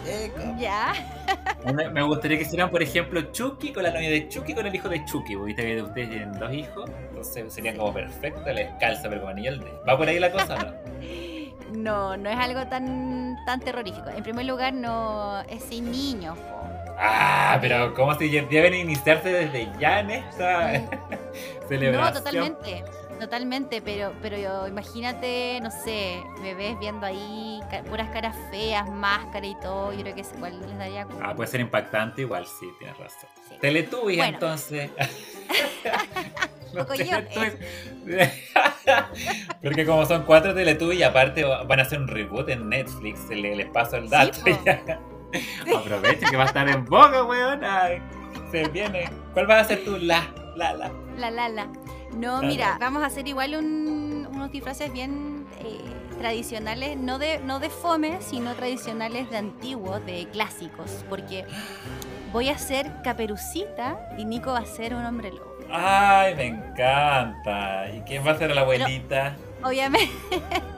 Ya. 0.58 0.92
Una- 1.64 1.90
me 1.92 2.02
gustaría 2.02 2.38
que 2.38 2.44
hicieran, 2.44 2.70
por 2.72 2.82
ejemplo, 2.82 3.22
Chucky 3.32 3.72
con 3.72 3.84
la 3.84 3.92
novia 3.92 4.10
de 4.10 4.28
Chucky 4.28 4.54
con 4.56 4.66
el 4.66 4.74
hijo 4.74 4.90
de 4.90 5.06
Chucky. 5.06 5.36
porque 5.36 5.54
Viste 5.54 5.64
que 5.76 5.82
ustedes 5.84 6.10
tienen 6.10 6.32
dos 6.34 6.52
hijos, 6.54 6.90
entonces 7.10 7.54
sería 7.54 7.76
como 7.76 7.94
perfecto, 7.94 8.42
les 8.52 8.70
calza, 8.80 9.04
pero 9.08 9.22
como 9.22 9.32
anillo. 9.32 9.52
¿Va 9.88 9.98
por 9.98 10.08
ahí 10.08 10.20
la 10.20 10.32
cosa 10.32 10.56
o 10.56 10.58
no? 10.58 10.74
No, 11.72 12.18
no 12.18 12.30
es 12.30 12.38
algo 12.38 12.66
tan, 12.68 13.38
tan 13.46 13.60
terrorífico. 13.60 14.10
En 14.10 14.24
primer 14.24 14.46
lugar, 14.46 14.74
no 14.74 15.42
es 15.42 15.64
sin 15.64 15.92
niños. 15.92 16.38
po. 16.38 16.56
Ah, 17.02 17.58
pero 17.62 17.94
¿cómo 17.94 18.14
se 18.16 18.26
deben 18.28 18.74
iniciarse 18.74 19.30
desde 19.30 19.70
ya 19.80 20.02
en 20.02 20.10
esta 20.12 20.72
celebración? 21.70 21.94
No, 21.94 22.14
totalmente. 22.14 22.84
Totalmente, 23.20 23.82
pero, 23.82 24.14
pero 24.22 24.38
yo- 24.38 24.68
imagínate, 24.68 25.60
no 25.62 25.70
sé, 25.72 26.22
bebés 26.42 26.80
viendo 26.80 27.06
ahí 27.06 27.60
ca- 27.70 27.84
puras 27.84 28.10
caras 28.12 28.34
feas, 28.50 28.90
máscara 28.90 29.46
y 29.46 29.56
todo. 29.60 29.92
Yo 29.92 30.02
creo 30.04 30.16
que 30.16 30.22
igual 30.36 30.58
les 30.62 30.78
daría 30.78 31.04
como- 31.06 31.20
Ah, 31.22 31.34
puede 31.36 31.50
ser 31.50 31.60
impactante 31.60 32.22
igual, 32.22 32.46
sí, 32.46 32.66
tienes 32.80 32.98
razón. 32.98 33.30
Sí. 33.50 33.56
Teletubbies, 33.60 34.18
Bueno. 34.20 34.34
entonces. 34.36 34.90
Los 36.74 36.88
Teletubbies. 36.88 37.54
Porque 39.64 39.86
como 39.86 40.06
son 40.06 40.24
cuatro 40.24 40.54
Teletubbies 40.54 41.00
y 41.00 41.04
aparte 41.04 41.44
van 41.44 41.80
a 41.80 41.84
hacer 41.84 42.00
un 42.00 42.08
reboot 42.08 42.50
en 42.50 42.70
Netflix, 42.70 43.28
le- 43.30 43.56
les 43.56 43.68
paso 43.70 43.98
el 43.98 44.10
dato. 44.10 44.40
ya. 44.66 45.00
Aprovechen 45.78 46.30
que 46.30 46.38
va 46.38 46.44
a 46.44 46.48
estar 46.48 46.68
en 46.68 46.86
boca, 46.86 47.24
weón. 47.24 47.62
Se 48.52 48.68
viene. 48.70 49.10
¿Cuál 49.34 49.46
vas 49.48 49.58
a 49.58 49.62
hacer 49.62 49.84
tú? 49.86 49.98
La, 49.98 50.28
la, 50.56 50.74
la. 50.74 50.92
La 51.18 51.30
la 51.32 51.50
la. 51.50 51.68
No, 52.16 52.42
La, 52.42 52.48
mira, 52.48 52.70
la. 52.72 52.78
vamos 52.80 53.04
a 53.04 53.08
hacer 53.08 53.28
igual 53.28 53.56
un- 53.56 54.28
unos 54.32 54.52
disfraces 54.52 54.92
bien 54.92 55.46
eh, 55.60 55.80
tradicionales, 56.18 56.98
no 56.98 57.20
de, 57.20 57.40
no 57.40 57.60
de 57.60 57.70
fome, 57.70 58.18
sino 58.22 58.56
tradicionales 58.56 59.30
de 59.30 59.38
antiguos, 59.38 60.04
de 60.06 60.28
clásicos, 60.32 61.06
porque 61.10 61.46
voy 62.34 62.50
a 62.50 62.58
ser 62.58 62.92
caperucita 63.04 64.10
y 64.18 64.26
Nico 64.26 64.52
va 64.54 64.60
a 64.60 64.66
ser 64.66 64.96
un 64.96 65.06
hombre 65.06 65.32
lobo. 65.32 65.49
Ay, 65.72 66.36
me 66.36 66.46
encanta. 66.48 67.90
¿Y 67.96 68.02
quién 68.02 68.26
va 68.26 68.32
a 68.32 68.38
ser 68.38 68.54
la 68.54 68.62
abuelita? 68.62 69.36
Obviamente, 69.64 70.10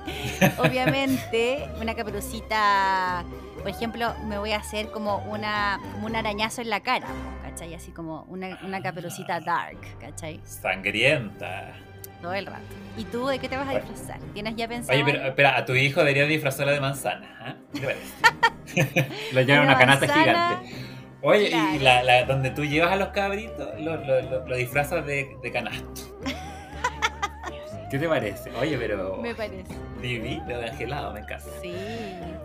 obviamente, 0.58 1.68
una 1.80 1.94
caperucita, 1.94 3.24
por 3.60 3.70
ejemplo, 3.70 4.14
me 4.26 4.40
voy 4.40 4.54
a 4.54 4.58
hacer 4.58 4.90
como 4.90 5.18
una 5.20 5.80
como 5.94 6.08
un 6.08 6.16
arañazo 6.16 6.62
en 6.62 6.70
la 6.72 6.80
cara, 6.80 7.08
¿cachai? 7.44 7.76
Así 7.76 7.92
como 7.92 8.24
una, 8.24 8.58
una 8.64 8.82
caperucita 8.82 9.40
dark, 9.40 9.78
¿cachai? 10.00 10.40
Sangrienta. 10.44 11.74
Todo 12.22 12.34
el 12.34 12.46
rato. 12.46 12.62
¿Y 12.98 13.04
tú 13.06 13.28
de 13.28 13.40
qué 13.40 13.50
te 13.50 13.58
vas 13.58 13.68
a 13.68 13.74
disfrazar? 13.74 14.20
¿Tienes 14.34 14.56
ya 14.56 14.68
pensado? 14.68 14.94
Oye, 14.96 15.12
pero 15.12 15.28
espera, 15.28 15.58
a 15.58 15.66
tu 15.66 15.74
hijo 15.74 16.00
deberías 16.02 16.28
disfrazarlo 16.28 16.72
de 16.72 16.80
manzana. 16.80 17.38
¿ah? 17.40 17.56
¿Qué 17.74 17.80
te 17.80 17.88
parece? 17.88 19.10
Lo 19.34 19.42
llevan 19.42 19.64
Una 19.64 19.72
una 19.72 19.80
canasta 19.80 20.08
gigante. 20.08 20.91
Oye, 21.24 21.48
y 21.48 21.50
claro. 21.52 21.80
la, 21.82 22.04
la- 22.04 22.26
donde 22.26 22.50
tú 22.52 22.64
llevas 22.66 22.92
a 22.94 22.96
los 22.96 23.10
cabritos, 23.10 23.68
lo, 23.80 23.96
lo, 23.98 24.22
lo- 24.22 24.46
lo 24.48 24.56
disfrazas 24.56 25.06
de, 25.06 25.38
de 25.42 25.52
canasto. 25.52 26.02
¿Qué 27.92 28.00
te 28.00 28.08
parece? 28.08 28.52
Oye, 28.56 28.78
pero 28.78 29.18
Me 29.18 29.36
parece. 29.36 29.74
divino, 30.02 30.46
de 30.48 30.70
angelado, 30.70 31.12
me 31.14 31.20
encanta. 31.20 31.46
Sí. 31.62 31.76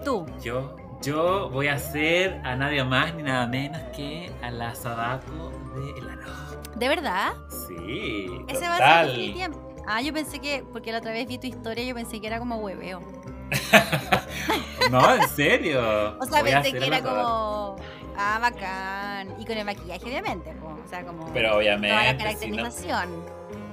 Tú. 0.05 0.27
Yo, 0.43 0.77
yo 1.03 1.49
voy 1.51 1.69
a 1.69 1.75
hacer 1.75 2.41
a 2.45 2.57
nadie 2.57 2.83
más 2.83 3.15
ni 3.15 3.23
nada 3.23 3.47
menos 3.47 3.81
que 3.95 4.31
a 4.43 4.51
la 4.51 4.75
Sadako 4.75 5.53
de 5.77 6.01
El. 6.01 6.07
¿De 6.75 6.89
verdad? 6.89 7.33
Sí, 7.69 8.27
Ese 8.49 8.61
va 8.69 8.75
a 8.75 8.79
total. 8.79 9.07
ser 9.07 9.17
definitivamente. 9.17 9.67
Ah, 9.89 10.03
yo 10.03 10.13
pensé 10.13 10.41
que, 10.41 10.65
porque 10.73 10.91
la 10.91 10.99
otra 10.99 11.13
vez 11.13 11.29
vi 11.29 11.39
tu 11.39 11.47
historia, 11.47 11.85
yo 11.85 11.95
pensé 11.95 12.21
que 12.21 12.27
era 12.27 12.39
como 12.41 12.57
hueveo. 12.57 13.01
No, 14.91 15.15
en 15.15 15.29
serio. 15.29 15.81
O 16.21 16.27
sea, 16.27 16.43
Voy 16.43 16.51
pensé 16.53 16.73
que 16.73 16.87
era 16.87 17.03
como, 17.03 17.77
ah, 18.19 18.39
bacán. 18.41 19.35
Y 19.41 19.45
con 19.45 19.57
el 19.59 19.65
maquillaje, 19.65 20.05
obviamente, 20.05 20.53
po. 20.53 20.67
o 20.85 20.89
sea, 20.89 21.03
como 21.05 21.33
Pero 21.33 21.51
toda 21.51 21.63
la 21.63 21.77
obviamente, 21.77 21.89
si 21.99 22.51
no, 22.51 22.57
caracterización. 22.57 23.25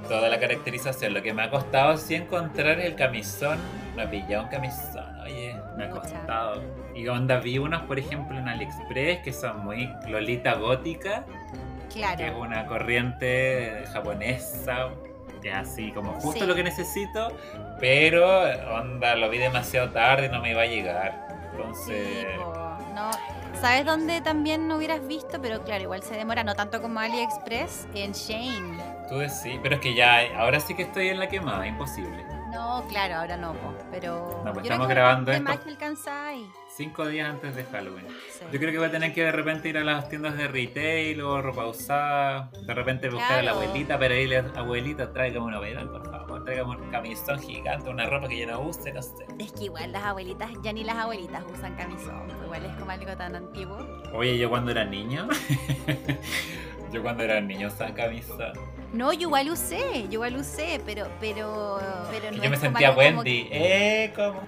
toda 0.08 0.30
la 0.30 0.40
caracterización. 0.40 1.14
Lo 1.14 1.22
que 1.22 1.34
me 1.34 1.44
ha 1.44 1.50
costado 1.50 1.98
sí 1.98 2.16
encontrar 2.16 2.80
el 2.80 2.96
camisón. 2.96 3.60
Me 3.96 4.04
he 4.04 4.08
pillado 4.08 4.44
un 4.46 4.50
camisón, 4.50 5.20
oye, 5.22 5.56
me 5.78 5.86
ha 5.86 5.90
costado. 5.90 6.62
Y 6.96 7.08
onda 7.08 7.40
vi 7.40 7.58
unos, 7.60 7.84
por 7.84 8.00
ejemplo, 8.00 8.38
en 8.38 8.48
AliExpress 8.48 9.20
que 9.24 9.32
son 9.34 9.64
muy 9.64 9.88
Lolita 10.08 10.54
gótica, 10.56 11.26
que 11.94 12.02
es 12.02 12.16
Claro. 12.16 12.40
una 12.40 12.66
corriente 12.66 13.84
japonesa, 13.94 14.90
que 15.42 15.50
es 15.50 15.56
así 15.56 15.92
como 15.92 16.14
justo 16.14 16.40
Sí. 16.42 16.46
lo 16.48 16.56
que 16.56 16.64
necesito, 16.64 17.28
pero 17.80 18.42
onda, 18.76 19.16
lo 19.16 19.30
vi 19.30 19.38
demasiado 19.38 19.90
tarde 19.92 20.26
y 20.26 20.30
no 20.30 20.42
me 20.42 20.52
iba 20.52 20.62
a 20.64 20.66
llegar. 20.66 21.28
Entonces, 21.52 22.08
Sí. 22.32 22.38
No. 22.96 23.12
¿Sabes 23.62 23.86
dónde 23.86 24.20
también 24.22 24.68
no 24.68 24.78
hubieras 24.78 25.06
visto? 25.08 25.42
Pero 25.42 25.64
claro, 25.64 25.84
igual 25.84 26.04
se 26.04 26.16
demora, 26.16 26.44
no 26.44 26.54
tanto 26.56 26.82
como 26.82 27.00
AliExpress, 27.00 27.88
en 27.94 28.12
Shane. 28.12 28.78
tú 29.08 29.18
decís, 29.20 29.60
pero 29.62 29.76
es 29.76 29.82
que 29.82 29.96
ya, 29.96 30.20
ahora 30.38 30.60
sí 30.60 30.74
que 30.76 30.84
estoy 30.84 31.08
en 31.10 31.20
la 31.20 31.28
quemada, 31.30 31.66
imposible. 31.66 32.26
No, 32.52 32.84
claro, 32.88 33.16
ahora 33.16 33.36
no, 33.38 33.56
pero. 33.90 34.42
No, 34.46 34.54
pues 34.54 34.58
yo 34.58 34.62
creo 34.62 34.64
estamos 34.64 34.88
que 34.88 34.94
grabando 34.94 35.32
esto. 35.32 35.44
más 35.44 35.58
que 35.60 35.70
alcanzáis. 35.70 36.48
Cinco 36.76 37.08
días 37.08 37.30
antes 37.30 37.56
de 37.56 37.64
Halloween. 37.64 38.08
Sí. 38.32 38.46
Yo 38.52 38.60
creo 38.60 38.72
que 38.72 38.78
voy 38.78 38.88
a 38.88 38.92
tener 38.92 39.14
que 39.14 39.24
de 39.24 39.32
repente 39.32 39.70
ir 39.70 39.78
a 39.78 39.84
las 39.84 40.08
tiendas 40.10 40.36
de 40.38 40.48
retail 40.48 41.22
o 41.22 41.42
ropa 41.42 41.66
usada. 41.66 42.52
De 42.66 42.74
repente 42.74 43.10
buscar 43.10 43.40
a 43.40 43.44
la 43.44 43.52
Claro. 43.54 43.60
abuelita 43.66 43.98
para 43.98 44.16
irle 44.16 44.38
abuelita, 44.56 45.12
tráigame 45.14 45.46
una 45.48 45.60
overall, 45.60 45.90
por 45.90 46.04
favor. 46.12 46.23
Tráigame 46.44 46.76
un 46.76 46.92
camisón 46.92 47.40
gigante, 47.40 47.90
una 47.90 48.06
ropa 48.06 48.28
que 48.28 48.38
yo 48.38 48.48
no 48.48 48.62
use, 48.62 48.92
no 48.92 49.02
sé. 49.02 49.26
Es 49.40 49.52
que 49.54 49.66
igual 49.66 49.92
las 49.92 50.04
abuelitas, 50.04 50.52
ya 50.62 50.74
ni 50.74 50.84
las 50.84 50.98
abuelitas 50.98 51.44
usan 51.52 51.76
camisón, 51.76 52.24
pues 52.28 52.38
igual 52.44 52.66
es 52.66 52.76
como 52.76 52.92
algo 52.92 53.16
tan 53.16 53.36
antiguo. 53.36 53.78
Oye, 54.14 54.38
yo 54.38 54.50
cuando 54.50 54.72
era 54.72 54.84
niño. 54.84 55.28
yo 56.92 57.02
cuando 57.02 57.24
era 57.24 57.40
niño 57.42 57.68
usaba 57.68 57.94
camisón. 57.94 58.54
No, 58.94 59.12
yo 59.12 59.22
igual 59.22 59.50
usé, 59.50 60.04
yo 60.04 60.14
igual 60.14 60.36
usé, 60.36 60.80
pero, 60.86 61.08
pero, 61.20 61.80
pero 62.12 62.30
Que 62.30 62.38
no 62.38 62.44
yo 62.44 62.50
me 62.52 62.58
sentía 62.58 62.92
Wendy. 62.92 63.48
Eh, 63.52 64.14
¿cómo? 64.16 64.42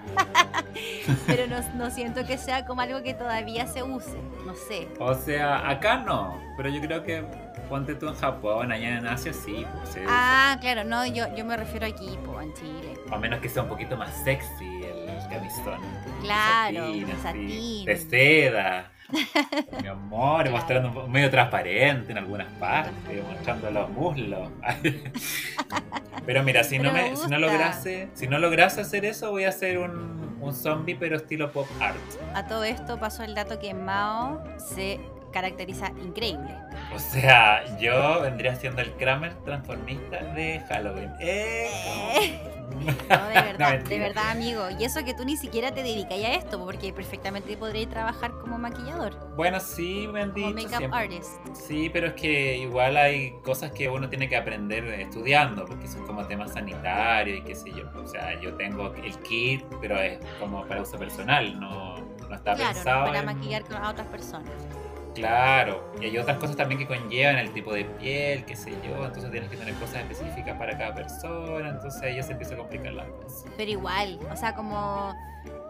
pero 1.26 1.48
no, 1.48 1.60
no 1.74 1.90
siento 1.90 2.24
que 2.24 2.38
sea 2.38 2.64
como 2.64 2.80
algo 2.80 3.02
que 3.02 3.12
todavía 3.12 3.66
se 3.66 3.82
use, 3.82 4.16
no 4.44 4.54
sé. 4.54 4.86
O 5.00 5.14
sea, 5.14 5.68
acá 5.68 5.96
no. 5.96 6.40
Pero 6.56 6.68
yo 6.68 6.80
creo 6.80 7.02
que 7.02 7.24
ponte 7.68 7.94
tú 7.94 8.08
en 8.08 8.14
Japón, 8.14 8.72
allá 8.72 8.98
en 8.98 9.06
Asia, 9.06 9.32
sí. 9.32 9.66
Pues, 9.76 9.90
se 9.90 10.00
usa. 10.04 10.10
Ah, 10.52 10.58
claro, 10.60 10.84
no, 10.84 11.06
yo, 11.06 11.24
yo 11.36 11.44
me 11.44 11.56
refiero 11.56 11.86
aquí, 11.86 12.18
po, 12.24 12.40
en 12.40 12.52
Chile. 12.54 12.94
A 13.10 13.18
menos 13.18 13.40
que 13.40 13.48
sea 13.48 13.62
un 13.62 13.68
poquito 13.68 13.96
más 13.96 14.14
sexy 14.24 14.82
el 14.84 15.28
camisón. 15.28 15.80
Claro, 16.22 16.86
Satín, 16.86 17.04
un 17.04 17.10
así, 17.10 17.22
satín. 17.22 17.84
De 17.86 17.96
seda. 17.96 18.90
Mi 19.82 19.86
amor, 19.88 20.42
Claro. 20.42 20.50
mostrando 20.56 21.06
medio 21.08 21.30
transparente 21.30 22.10
en 22.12 22.18
algunas 22.18 22.48
partes, 22.54 23.24
mostrando 23.24 23.70
los 23.70 23.88
muslos. 23.90 24.48
pero 26.26 26.42
mira, 26.42 26.64
si 26.64 26.78
no, 26.78 26.92
me 26.92 27.10
me, 27.10 27.16
si 27.16 27.28
no 27.28 27.38
lograse, 27.38 28.08
si 28.14 28.26
no 28.26 28.38
lograse 28.38 28.80
hacer 28.80 29.04
eso, 29.04 29.30
voy 29.30 29.44
a 29.44 29.50
hacer 29.50 29.78
un, 29.78 30.38
un 30.40 30.54
zombie 30.54 30.96
pero 30.98 31.16
estilo 31.16 31.52
pop 31.52 31.68
art. 31.80 31.96
A 32.34 32.46
todo 32.46 32.64
esto 32.64 32.98
pasó 32.98 33.22
el 33.22 33.34
dato 33.34 33.58
que 33.60 33.74
Mao 33.74 34.42
se 34.58 34.98
caracteriza 35.40 35.92
increíble. 36.02 36.50
O 36.94 36.98
sea, 36.98 37.62
yo 37.78 38.22
vendría 38.22 38.54
siendo 38.56 38.80
el 38.80 38.90
Kramer 38.94 39.34
transformista 39.44 40.16
de 40.34 40.60
Halloween. 40.68 41.10
¡Eh! 41.20 42.40
No, 43.08 43.28
de 43.28 43.34
verdad, 43.42 43.78
de 43.80 43.98
verdad, 43.98 44.30
amigo. 44.30 44.62
Y 44.78 44.84
eso 44.84 45.04
que 45.04 45.12
tú 45.14 45.24
ni 45.24 45.36
siquiera 45.36 45.72
te 45.72 45.82
dedicas 45.82 46.18
a 46.18 46.34
esto, 46.34 46.62
porque 46.64 46.92
perfectamente 46.92 47.56
podrías 47.56 47.88
trabajar 47.90 48.32
como 48.40 48.58
maquillador, 48.58 49.14
Bueno, 49.36 49.60
sí, 49.60 50.08
me 50.12 50.22
han 50.22 50.32
como 50.32 50.50
makeup 50.52 50.76
siempre. 50.78 50.98
artist. 51.00 51.30
Sí, 51.54 51.88
pero 51.92 52.08
es 52.08 52.12
que 52.14 52.56
igual 52.58 52.96
hay 52.96 53.32
cosas 53.42 53.72
que 53.72 53.88
uno 53.88 54.08
tiene 54.08 54.28
que 54.28 54.36
aprender 54.36 54.84
estudiando, 55.00 55.64
porque 55.66 55.86
son 55.88 56.06
como 56.06 56.26
temas 56.26 56.52
sanitarios 56.52 57.38
y 57.38 57.42
qué 57.42 57.54
sé 57.54 57.70
yo. 57.72 57.84
O 58.02 58.06
sea, 58.06 58.38
yo 58.40 58.54
tengo 58.54 58.92
el 58.94 59.16
kit, 59.20 59.62
pero 59.80 59.98
es 60.00 60.18
como 60.40 60.64
para 60.66 60.82
uso 60.82 60.98
personal, 60.98 61.58
no, 61.58 61.96
no 61.96 62.34
está 62.34 62.54
Claro, 62.54 62.58
no 62.70 62.74
pensado 62.74 63.04
para 63.06 63.18
en- 63.20 63.26
maquillar 63.26 63.62
a 63.80 63.90
otras 63.90 64.06
personas. 64.08 64.50
Claro, 65.20 65.92
y 66.00 66.06
hay 66.06 66.18
otras 66.18 66.38
cosas 66.38 66.56
también 66.56 66.78
que 66.78 66.86
conllevan 66.86 67.38
el 67.38 67.50
tipo 67.52 67.72
de 67.72 67.84
piel, 67.84 68.44
qué 68.44 68.56
sé 68.56 68.70
yo, 68.70 69.04
entonces 69.04 69.30
tienes 69.30 69.50
que 69.50 69.56
tener 69.56 69.74
cosas 69.74 69.96
específicas 69.96 70.56
para 70.58 70.76
cada 70.76 70.94
persona, 70.94 71.70
entonces 71.70 72.02
ahí 72.02 72.16
ya 72.16 72.22
se 72.22 72.32
empieza 72.32 72.54
a 72.54 72.58
complicar 72.58 72.92
la 72.92 73.04
cosa. 73.04 73.48
Pero 73.56 73.70
igual, 73.70 74.18
o 74.30 74.36
sea, 74.36 74.54
como, 74.54 75.14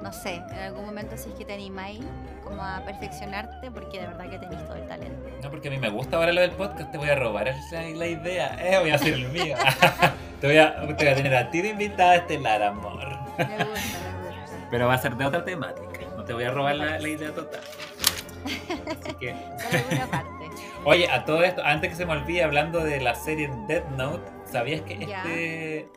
no 0.00 0.12
sé, 0.12 0.36
en 0.36 0.58
algún 0.58 0.84
momento 0.84 1.16
si 1.16 1.30
es 1.30 1.34
que 1.36 1.44
te 1.44 1.54
animáis 1.54 2.00
como 2.44 2.62
a 2.62 2.82
perfeccionarte, 2.84 3.70
porque 3.70 4.00
de 4.00 4.06
verdad 4.06 4.30
que 4.30 4.38
tenéis 4.38 4.64
todo 4.64 4.76
el 4.76 4.86
talento. 4.86 5.30
No, 5.42 5.50
porque 5.50 5.68
a 5.68 5.70
mí 5.70 5.78
me 5.78 5.90
gusta 5.90 6.16
ahora 6.16 6.32
lo 6.32 6.40
del 6.40 6.52
podcast, 6.52 6.90
te 6.90 6.98
voy 6.98 7.08
a 7.08 7.14
robar 7.14 7.46
la, 7.46 7.80
la 7.82 8.06
idea, 8.06 8.56
eh, 8.60 8.78
voy 8.80 8.90
a 8.90 8.96
hacer 8.96 9.14
el 9.14 9.28
mío. 9.28 9.56
te, 10.40 10.46
voy 10.46 10.58
a, 10.58 10.74
te 10.96 11.04
voy 11.04 11.12
a 11.12 11.16
tener 11.16 11.34
a 11.34 11.50
ti 11.50 11.62
de 11.62 11.68
invitada 11.68 12.16
estelar, 12.16 12.62
amor. 12.62 12.98
Me 13.38 13.44
gusta, 13.44 13.64
me 13.64 14.40
gusta. 14.40 14.56
Pero 14.70 14.88
va 14.88 14.94
a 14.94 14.98
ser 14.98 15.16
de 15.16 15.24
otra 15.24 15.44
temática, 15.44 16.00
no 16.16 16.24
te 16.24 16.32
voy 16.32 16.44
a 16.44 16.50
robar 16.50 16.76
la, 16.76 16.98
la 16.98 17.08
idea 17.08 17.32
total. 17.32 17.60
Así 18.46 19.14
que, 19.14 19.30
Solo 19.70 19.84
una 19.92 20.06
parte. 20.06 20.30
oye, 20.84 21.08
a 21.10 21.24
todo 21.24 21.42
esto, 21.42 21.62
antes 21.64 21.90
que 21.90 21.96
se 21.96 22.06
me 22.06 22.12
olvide, 22.12 22.42
hablando 22.42 22.82
de 22.82 23.00
la 23.00 23.14
serie 23.14 23.50
Death 23.68 23.88
Note, 23.90 24.30
¿sabías 24.50 24.82
que 24.82 24.94
este... 24.94 25.88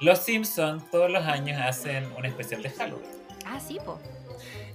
Los 0.00 0.18
Simpsons 0.18 0.90
todos 0.90 1.10
los 1.10 1.24
años 1.24 1.60
hacen 1.60 2.10
un 2.16 2.24
especial 2.24 2.62
de 2.62 2.70
Halloween? 2.70 3.06
Ah, 3.46 3.58
sí, 3.60 3.78
po. 3.84 3.98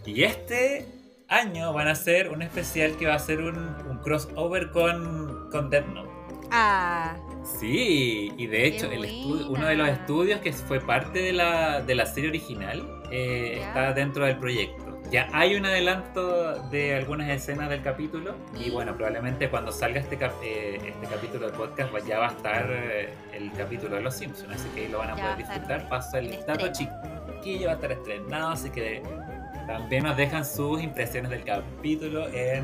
Y 0.06 0.24
este 0.24 0.88
año 1.28 1.74
van 1.74 1.88
a 1.88 1.92
hacer 1.92 2.30
un 2.30 2.42
especial 2.42 2.98
que 2.98 3.06
va 3.06 3.16
a 3.16 3.20
ser 3.20 3.42
un, 3.42 3.58
un 3.58 4.00
crossover 4.00 4.72
con, 4.72 5.50
con 5.52 5.70
Death 5.70 5.86
Note. 5.88 6.10
Ah, 6.52 7.16
Sí, 7.44 8.32
y 8.38 8.48
de 8.48 8.68
hecho 8.68 8.92
el 8.92 9.06
uno 9.50 9.66
de 9.66 9.76
los 9.76 9.90
estudios 9.90 10.40
que 10.42 10.52
fue 10.54 10.80
parte 10.80 11.20
de 11.22 11.34
la, 11.34 11.82
de 11.82 11.96
la 11.96 12.06
serie 12.06 12.30
original 12.30 13.02
eh, 13.12 13.60
está 13.62 13.94
dentro 13.94 14.26
del 14.26 14.38
proyecto. 14.38 14.89
Ya 15.12 15.28
hay 15.34 15.56
un 15.56 15.66
adelanto 15.66 16.54
de 16.70 16.96
algunas 16.96 17.30
escenas 17.30 17.70
del 17.70 17.82
capítulo 17.82 18.36
y 18.60 18.70
bueno, 18.70 18.96
probablemente 18.96 19.50
cuando 19.50 19.72
salga 19.72 20.00
este, 20.00 20.18
cap- 20.18 20.34
eh, 20.44 20.80
este 20.86 21.08
capítulo 21.08 21.48
del 21.48 21.56
podcast 21.56 21.90
pues, 21.90 22.06
ya 22.06 22.20
va 22.20 22.28
a 22.28 22.32
estar 22.32 22.68
eh, 22.70 23.12
el 23.34 23.52
capítulo 23.54 23.96
de 23.96 24.02
Los 24.02 24.16
Simpsons, 24.16 24.54
así 24.54 24.70
que 24.76 24.82
ahí 24.82 24.88
lo 24.92 25.00
van 25.00 25.10
a 25.12 25.16
Ya 25.16 25.24
poder 25.24 25.38
disfrutar. 25.38 25.90
Paso 25.90 26.18
el 26.18 26.30
estreno. 26.32 26.72
chiquillo, 26.72 27.66
va 27.68 27.72
a 27.72 27.76
estar 27.76 27.92
estrenado, 27.92 28.50
así 28.52 28.70
que 28.70 29.02
también 29.66 30.04
nos 30.04 30.16
dejan 30.16 30.46
sus 30.46 30.82
impresiones 30.82 31.32
del 31.32 31.44
capítulo 31.44 32.28
en 32.30 32.64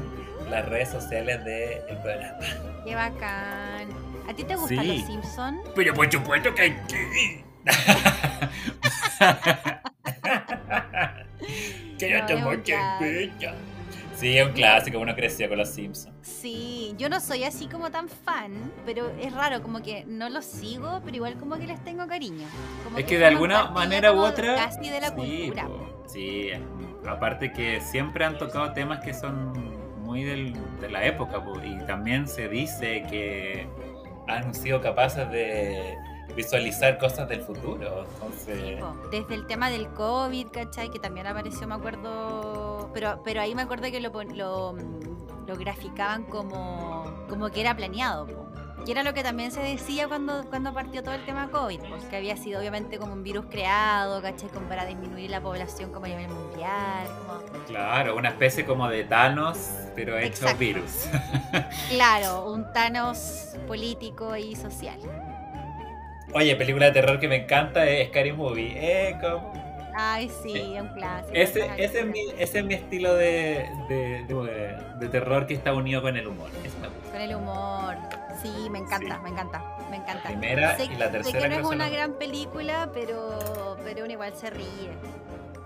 las 0.50 0.68
redes 0.70 0.89
sociales 0.89 1.43
del 1.43 1.98
programa. 2.04 2.38
qué 2.86 2.93
bacán. 2.93 3.89
¿A 4.30 4.34
ti 4.36 4.43
te 4.43 4.56
gustan 4.56 4.80
Sí. 4.82 4.98
los 5.00 5.08
Simpsons? 5.08 5.62
Pero 5.76 5.93
por 5.96 6.12
supuesto 6.12 6.54
que 6.54 6.76
sí. 6.88 7.43
que 11.97 12.09
No. 12.09 12.26
Sí, 14.16 14.38
es 14.38 14.47
un 14.47 14.53
clásico, 14.53 14.99
uno 14.99 15.13
creció 15.13 15.49
con 15.49 15.57
los 15.57 15.70
Simpsons. 15.70 16.16
Sí, 16.22 16.93
yo 16.97 17.09
no 17.09 17.20
soy 17.20 17.43
así 17.43 17.68
como 17.68 17.91
tan 17.91 18.07
fan, 18.07 18.72
pero 18.86 19.11
es 19.22 19.34
raro, 19.34 19.61
como 19.61 19.82
que 19.82 20.05
no 20.07 20.30
los 20.30 20.45
sigo, 20.45 21.01
pero 21.03 21.18
igual 21.18 21.34
como 21.36 21.57
que 21.57 21.68
les 21.68 21.84
tengo 21.84 22.07
cariño. 22.07 22.47
Como 22.86 22.97
Es 22.97 23.03
que 23.05 23.18
de 23.18 23.26
alguna 23.26 23.66
manera 23.72 24.13
u 24.13 24.20
otra. 24.20 24.55
Casi 24.55 24.89
de 24.89 25.01
la 25.01 25.09
sí, 25.09 25.16
cultura. 25.16 25.68
po, 25.68 26.03
sí, 26.07 26.49
aparte 27.05 27.51
que 27.51 27.82
siempre 27.82 28.24
han 28.24 28.38
tocado 28.38 28.72
temas 28.72 29.03
que 29.03 29.13
son 29.13 29.51
muy 30.01 30.24
del- 30.24 30.53
de 30.80 30.89
la 30.89 31.03
época, 31.05 31.43
po, 31.43 31.59
y 31.61 31.78
también 31.86 32.26
se 32.28 32.47
dice 32.47 33.03
que 33.09 33.68
han 34.30 34.55
sido 34.55 34.80
capaces 34.80 35.30
de 35.30 35.93
visualizar 36.36 36.97
cosas 36.97 37.27
del 37.29 37.41
futuro. 37.41 38.05
Entonces, 38.13 38.79
Po, 38.79 38.95
Desde 39.09 39.36
el 39.36 39.47
tema 39.47 39.69
del 39.69 39.88
COVID, 39.89 40.47
¿cachai? 40.47 40.89
Que 40.89 40.99
también 40.99 41.27
apareció, 41.27 41.67
me 41.67 41.75
acuerdo. 41.75 42.89
Pero, 42.93 43.21
pero 43.23 43.41
ahí 43.41 43.55
me 43.55 43.63
acuerdo 43.63 43.89
que 43.91 43.99
lo, 43.99 44.11
lo, 44.23 44.75
lo 45.47 45.55
graficaban 45.55 46.23
como, 46.23 47.25
como 47.29 47.49
que 47.49 47.61
era 47.61 47.75
planeado, 47.75 48.27
po. 48.27 48.45
Que 48.86 48.91
era 48.91 49.01
lo 49.01 49.15
que 49.15 49.23
también 49.23 49.51
se 49.51 49.61
decía 49.61 50.07
cuando, 50.07 50.45
cuando 50.47 50.71
partió 50.71 51.01
todo 51.01 51.15
el 51.15 51.25
tema 51.25 51.49
COVID, 51.49 51.79
pues, 51.89 52.03
que 52.05 52.17
había 52.17 52.38
sido 52.38 52.59
obviamente 52.59 52.99
como 52.99 53.13
un 53.13 53.23
virus 53.23 53.47
creado, 53.49 54.21
¿cachai? 54.21 54.49
Como 54.49 54.67
para 54.67 54.86
disminuir 54.86 55.31
la 55.31 55.41
población 55.41 55.91
como 55.91 56.05
a 56.05 56.09
nivel 56.09 56.27
mundial. 56.27 57.07
Como... 57.25 57.63
claro, 57.65 58.15
una 58.15 58.29
especie 58.29 58.63
como 58.63 58.88
de 58.88 59.03
Thanos, 59.05 59.57
pero 59.95 60.17
hecho 60.17 60.45
Exacto. 60.45 60.59
virus. 60.59 61.07
Claro, 61.89 62.51
un 62.51 62.71
Thanos 62.73 63.55
político 63.65 64.36
y 64.36 64.55
social. 64.55 64.99
Oye, 66.36 66.55
película 66.57 66.88
de 66.88 66.91
terror 66.91 67.17
que 67.19 67.29
me 67.29 67.38
encanta 67.38 67.86
es 67.88 68.09
Scary 68.09 68.33
Movie. 68.33 68.73
Eh, 68.75 69.17
como- 69.21 69.53
Ay, 69.97 70.29
sí, 70.43 70.75
un 70.77 70.89
clásico. 70.89 71.31
Ese, 71.33 71.69
es 71.77 72.05
mi, 72.05 72.19
ese 72.38 72.59
es 72.59 72.65
mi 72.65 72.73
estilo 72.73 73.15
de, 73.15 73.65
de, 73.88 74.25
de- 74.27 74.77
de 74.99 75.07
terror 75.07 75.47
que 75.47 75.53
está 75.53 75.73
unido 75.73 76.01
con 76.01 76.17
el 76.17 76.27
humor. 76.27 76.49
Ese 76.65 76.77
me 76.79 76.89
gusta. 76.89 77.11
Con 77.13 77.21
el 77.21 77.36
humor. 77.36 77.95
Sí, 78.41 78.69
me 78.69 78.79
encanta, 78.79 79.15
Sí. 79.15 79.21
me 79.23 79.29
encanta, 79.29 79.63
me 79.89 79.95
encanta. 79.95 80.29
La 80.29 80.38
primera 80.38 80.75
sé, 80.75 80.86
y 80.86 80.95
la 80.97 81.05
sé 81.05 81.11
tercera 81.13 81.39
que 81.49 81.55
no 81.55 81.69
es 81.69 81.75
una 81.75 81.88
gran 81.88 82.13
película, 82.15 82.89
pero, 82.93 83.77
pero 83.86 84.03
uno 84.03 84.11
igual 84.11 84.33
se 84.36 84.49
ríe. 84.49 84.91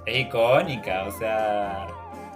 Es 0.05 0.19
icónica, 0.27 1.05
o 1.07 1.11
sea, 1.11 1.87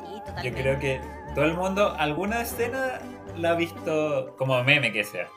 Sí, 0.02 0.08
yo 0.16 0.24
totalmente. 0.24 0.62
creo 0.64 0.80
que 0.80 1.00
todo 1.36 1.46
el 1.46 1.54
mundo 1.54 1.94
alguna 2.00 2.42
escena 2.42 3.00
la 3.38 3.52
ha 3.52 3.56
visto 3.56 4.34
como 4.40 4.64
meme 4.64 4.92
que 4.92 5.04
sea. 5.04 5.28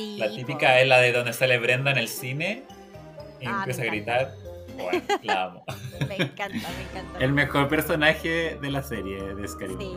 Sí, 0.00 0.16
La 0.18 0.30
típica 0.30 0.80
es 0.80 0.88
la 0.88 0.98
de 0.98 1.12
donde 1.12 1.34
sale 1.34 1.58
Brenda 1.58 1.90
en 1.90 1.98
el 1.98 2.08
cine 2.08 2.62
y 3.38 3.46
Ah, 3.46 3.56
empieza 3.58 3.82
a 3.82 3.84
gritar. 3.84 4.32
Bueno, 4.78 5.02
la 5.22 5.44
amo. 5.44 5.64
Me 6.08 6.14
encanta, 6.16 6.46
me 6.48 6.82
encanta. 7.00 7.18
El 7.18 7.32
mejor 7.32 7.68
personaje 7.68 8.56
de 8.60 8.70
la 8.70 8.82
serie 8.82 9.34
de 9.34 9.46
Scary. 9.46 9.76
Sí. 9.78 9.92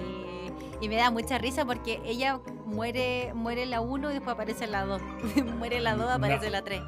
Y 0.81 0.89
me 0.89 0.97
da 0.97 1.09
mucha 1.09 1.37
risa 1.37 1.63
porque 1.63 2.01
ella 2.05 2.41
muere 2.65 3.31
muere 3.33 3.63
en 3.63 3.69
la 3.69 3.79
1 3.79 4.09
y 4.11 4.13
después 4.15 4.33
aparece 4.33 4.65
en 4.65 4.73
la 4.73 4.83
2. 4.83 5.01
muere 5.57 5.77
en 5.77 5.85
la 5.85 5.95
2, 5.95 6.11
aparece 6.11 6.39
No. 6.41 6.45
en 6.47 6.51
la 6.51 6.61
3. 6.63 6.81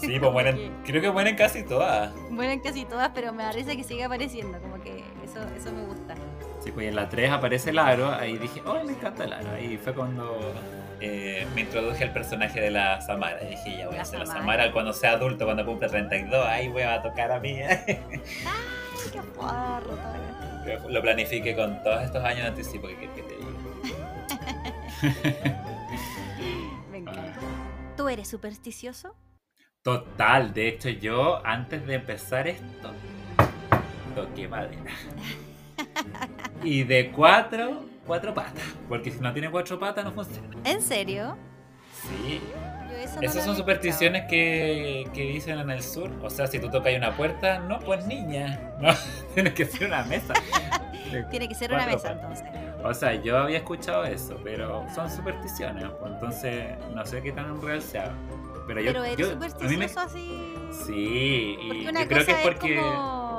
Sí, 0.00 0.18
pues 0.20 0.32
mueren, 0.32 0.72
creo 0.86 1.02
que 1.02 1.10
mueren 1.10 1.36
casi 1.36 1.62
todas. 1.64 2.14
Mueren 2.30 2.60
casi 2.60 2.86
todas, 2.86 3.10
pero 3.14 3.34
me 3.34 3.42
da 3.42 3.52
risa 3.52 3.76
que 3.76 3.84
siga 3.84 4.06
apareciendo. 4.06 4.58
Como 4.62 4.82
que 4.82 5.04
eso, 5.22 5.40
eso 5.54 5.72
me 5.74 5.84
gusta. 5.84 6.14
Sí, 6.62 6.70
pues 6.70 6.88
en 6.88 6.94
la 6.94 7.08
3 7.08 7.30
aparece 7.30 7.72
Laro, 7.72 8.12
ahí 8.12 8.38
dije, 8.38 8.62
oh, 8.64 8.82
me 8.84 8.92
encanta 8.92 9.26
Laro. 9.26 9.50
Ahí 9.50 9.76
fue 9.82 9.92
cuando 9.94 10.54
eh, 11.00 11.44
me 11.54 11.62
introduje 11.62 12.04
al 12.04 12.12
personaje 12.12 12.60
de 12.60 12.70
la 12.70 13.00
Samara. 13.00 13.42
Y 13.42 13.50
dije, 13.50 13.78
ya 13.78 13.86
voy 13.86 13.96
La 13.96 14.02
a 14.02 14.04
ser 14.04 14.20
la 14.20 14.26
Samara. 14.26 14.70
Cuando 14.72 14.92
sea 14.92 15.12
adulto, 15.12 15.44
cuando 15.44 15.66
cumpla 15.66 15.88
32. 15.88 16.46
Ahí 16.46 16.68
voy 16.68 16.82
a 16.82 17.02
tocar 17.02 17.32
a 17.32 17.40
mí. 17.40 17.60
¡Ay, 17.62 17.98
qué 19.12 19.20
porro! 19.34 19.98
Lo 20.88 21.02
planifique 21.02 21.56
con 21.56 21.82
todos 21.82 22.02
estos 22.04 22.24
años 22.24 22.42
de 22.42 22.48
anticipo 22.48 22.86
que, 22.86 23.10
que 23.10 23.22
te 23.22 23.34
diga. 23.36 23.50
Me 26.92 26.98
encanta. 26.98 27.40
¿Tú 27.96 28.08
eres 28.08 28.28
supersticioso? 28.28 29.16
Total, 29.82 30.54
de 30.54 30.68
hecho 30.68 30.88
yo 30.90 31.44
antes 31.44 31.84
de 31.84 31.94
empezar 31.94 32.46
esto 32.46 32.92
toqué 34.14 34.46
madera. 34.46 34.92
Y 36.62 36.84
de 36.84 37.10
cuatro, 37.10 37.84
cuatro 38.06 38.32
patas. 38.34 38.62
Porque 38.88 39.10
si 39.10 39.20
no 39.20 39.32
tiene 39.32 39.50
cuatro 39.50 39.78
patas 39.78 40.04
no 40.04 40.12
funciona. 40.12 40.48
¿En 40.64 40.80
serio? 40.82 41.36
Sí. 42.02 42.40
Yo 42.90 42.96
eso 42.98 43.16
no 43.16 43.22
Esas 43.22 43.44
son 43.44 43.56
supersticiones 43.56 44.24
que, 44.28 45.08
que 45.14 45.22
dicen 45.22 45.58
en 45.58 45.70
el 45.70 45.82
sur. 45.82 46.10
O 46.22 46.30
sea, 46.30 46.46
si 46.46 46.58
tú 46.58 46.68
tocas 46.70 46.94
una 46.96 47.16
puerta, 47.16 47.58
no, 47.60 47.78
pues 47.80 48.06
niña. 48.06 48.72
No, 48.80 48.90
tienes 49.34 49.54
que 49.54 49.64
ser 49.64 49.86
una 49.88 50.02
mesa. 50.04 50.34
Tiene 51.30 51.46
que 51.46 51.54
ser 51.54 51.70
una 51.70 51.84
mesa 51.84 52.14
patas. 52.14 52.40
entonces. 52.40 52.46
O 52.84 52.94
sea, 52.94 53.14
yo 53.14 53.36
había 53.36 53.58
escuchado 53.58 54.02
eso, 54.04 54.40
pero 54.42 54.86
son 54.94 55.10
supersticiones, 55.10 55.84
pues, 56.00 56.10
entonces 56.14 56.74
no 56.94 57.04
sé 57.04 57.20
qué 57.22 57.32
tan 57.32 57.60
real 57.60 57.82
sea. 57.82 58.12
Pero 58.66 58.80
yo, 58.80 58.92
Pero 58.92 59.04
eres 59.04 59.18
yo- 59.18 59.26
a 59.26 59.32
supersticioso 59.34 59.68
mí 59.70 59.76
me- 59.76 59.84
así. 59.84 60.84
Sí, 60.86 61.58
y 61.60 61.84
yo 61.84 61.90
creo 61.92 62.08
que 62.08 62.32
es 62.32 62.38
porque... 62.42 62.76
como, 62.76 63.31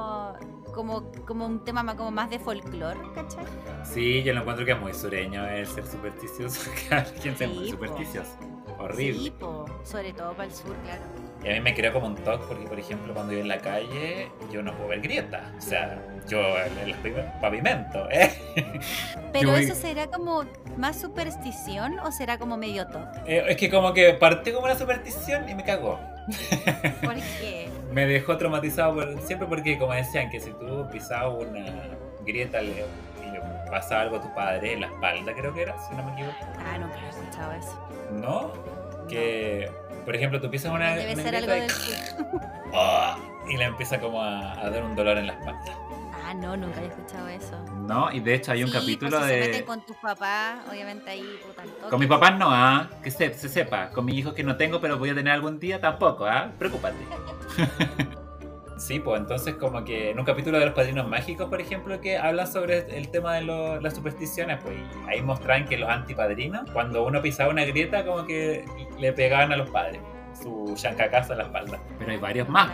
como, 0.73 1.11
como 1.25 1.45
un 1.45 1.63
tema 1.63 1.83
más, 1.83 1.95
como 1.95 2.11
más 2.11 2.29
de 2.29 2.39
folclore, 2.39 2.99
¿cachai? 3.15 3.45
Sí, 3.85 4.23
yo 4.23 4.33
lo 4.33 4.41
encuentro 4.41 4.65
que 4.65 4.71
es 4.73 4.79
muy 4.79 4.93
sureño 4.93 5.47
el 5.47 5.65
ser 5.67 5.85
supersticioso. 5.85 6.69
Cada 6.89 7.03
quien 7.05 7.37
sea 7.37 7.47
muy 7.47 7.69
supersticioso. 7.69 8.31
Horrible. 8.79 9.19
Sí, 9.23 9.31
po, 9.31 9.65
sobre 9.83 10.11
todo 10.13 10.33
para 10.33 10.45
el 10.49 10.53
sur, 10.53 10.75
claro. 10.83 11.01
Y 11.43 11.49
a 11.49 11.53
mí 11.53 11.61
me 11.61 11.73
crea 11.73 11.91
como 11.93 12.07
un 12.07 12.15
toque 12.15 12.43
porque, 12.47 12.65
por 12.65 12.79
ejemplo, 12.79 13.13
cuando 13.13 13.33
yo 13.33 13.39
en 13.39 13.47
la 13.49 13.59
calle, 13.59 14.29
yo 14.51 14.61
no 14.61 14.73
puedo 14.75 14.89
ver 14.89 15.01
grietas. 15.01 15.43
O 15.57 15.61
sea, 15.61 16.01
yo 16.27 16.39
en 16.39 16.77
el 16.89 16.95
pavimento, 17.41 18.09
¿eh? 18.09 18.31
Pero 19.33 19.51
voy- 19.51 19.63
eso 19.63 19.75
será 19.75 20.07
como 20.07 20.43
más 20.77 20.99
superstición 20.99 21.99
o 21.99 22.11
será 22.11 22.37
como 22.37 22.57
medio 22.57 22.87
top? 22.87 23.05
Eh, 23.25 23.43
Es 23.49 23.57
que 23.57 23.69
como 23.69 23.93
que 23.93 24.13
partió 24.13 24.53
como 24.53 24.65
una 24.65 24.77
superstición 24.77 25.47
y 25.49 25.55
me 25.55 25.63
cagó. 25.63 25.99
¿Por 27.03 27.15
qué? 27.15 27.67
Me 27.93 28.05
dejó 28.07 28.37
traumatizado 28.37 28.95
por 28.95 29.21
siempre 29.21 29.47
porque, 29.47 29.77
como 29.77 29.93
decían, 29.93 30.29
que 30.29 30.39
si 30.39 30.51
tú 30.53 30.87
pisabas 30.91 31.43
una 31.47 31.63
grieta 32.25 32.61
le- 32.61 32.85
y 33.25 33.31
le 33.31 33.39
pasaba 33.69 34.01
algo 34.01 34.17
a 34.17 34.21
tu 34.21 34.33
padre 34.33 34.73
en 34.73 34.81
la 34.81 34.87
espalda, 34.87 35.33
creo 35.33 35.53
que 35.53 35.61
era, 35.61 35.77
si 35.87 35.95
no 35.95 36.03
me 36.03 36.13
equivoco. 36.13 36.35
Ah, 36.59 36.77
nunca 36.79 36.95
he 37.05 37.09
escuchado 37.09 37.51
eso. 37.53 37.87
¿No? 38.13 38.51
Que, 39.07 39.69
por 40.05 40.15
ejemplo, 40.15 40.41
tú 40.41 40.49
pisas 40.49 40.71
una, 40.71 40.95
Debe 40.95 41.13
una 41.13 41.23
ser 41.23 41.35
algo 41.35 41.47
grieta 41.51 41.65
y, 41.65 41.69
sur. 41.69 41.95
¡Ah! 42.73 43.17
y 43.47 43.57
le 43.57 43.65
empieza 43.65 43.99
como 43.99 44.21
a, 44.21 44.53
a 44.59 44.69
dar 44.69 44.83
un 44.83 44.95
dolor 44.95 45.17
en 45.17 45.27
la 45.27 45.33
espalda. 45.33 45.77
Ah, 46.25 46.33
no, 46.33 46.55
nunca 46.57 46.81
he 46.81 46.87
escuchado 46.87 47.27
eso. 47.27 47.57
¿No? 47.87 48.11
Y 48.11 48.19
de 48.21 48.35
hecho 48.35 48.51
hay 48.53 48.63
un 48.63 48.69
Sí, 48.69 48.77
capítulo 48.79 49.17
pues 49.17 49.23
si 49.23 49.27
se 49.29 49.35
de... 49.35 49.47
meten 49.47 49.65
con 49.65 49.85
tus 49.85 49.97
papás, 49.97 50.59
obviamente 50.69 51.09
ahí, 51.09 51.39
puta. 51.45 51.63
Con 51.89 51.99
mis 51.99 52.07
papás 52.09 52.37
no, 52.37 52.47
¿ah? 52.49 52.89
Que 53.03 53.11
se, 53.11 53.33
se 53.33 53.49
sepa. 53.49 53.89
Con 53.89 54.05
mis 54.05 54.15
hijos 54.15 54.33
que 54.33 54.43
no 54.43 54.55
tengo, 54.55 54.79
pero 54.79 54.97
voy 54.97 55.09
a 55.09 55.15
tener 55.15 55.33
algún 55.33 55.59
día, 55.59 55.81
tampoco, 55.81 56.25
¿ah? 56.25 56.49
Preocúpate. 56.57 56.95
sí, 58.77 58.99
pues 58.99 59.19
entonces 59.21 59.55
como 59.55 59.83
que 59.83 60.11
en 60.11 60.19
un 60.19 60.25
capítulo 60.25 60.59
de 60.59 60.65
Los 60.65 60.73
Padrinos 60.73 61.07
Mágicos, 61.07 61.49
por 61.49 61.61
ejemplo, 61.61 61.99
que 62.01 62.17
hablan 62.17 62.51
sobre 62.51 62.97
el 62.97 63.09
tema 63.09 63.35
de 63.35 63.41
lo- 63.41 63.79
las 63.79 63.95
supersticiones, 63.95 64.59
pues 64.63 64.75
ahí 65.07 65.21
mostraban 65.21 65.65
que 65.65 65.77
los 65.77 65.89
antipadrinos, 65.89 66.69
cuando 66.71 67.03
uno 67.05 67.21
pisaba 67.21 67.49
una 67.51 67.65
grieta, 67.65 68.05
como 68.05 68.25
que 68.25 68.65
le 68.99 69.13
pegaban 69.13 69.51
a 69.51 69.57
los 69.57 69.69
padres 69.69 70.01
su 70.41 70.73
chancacazo 70.75 71.33
en 71.33 71.37
la 71.39 71.43
espalda. 71.45 71.79
Pero 71.99 72.11
hay 72.11 72.17
varios 72.17 72.49
más. 72.49 72.71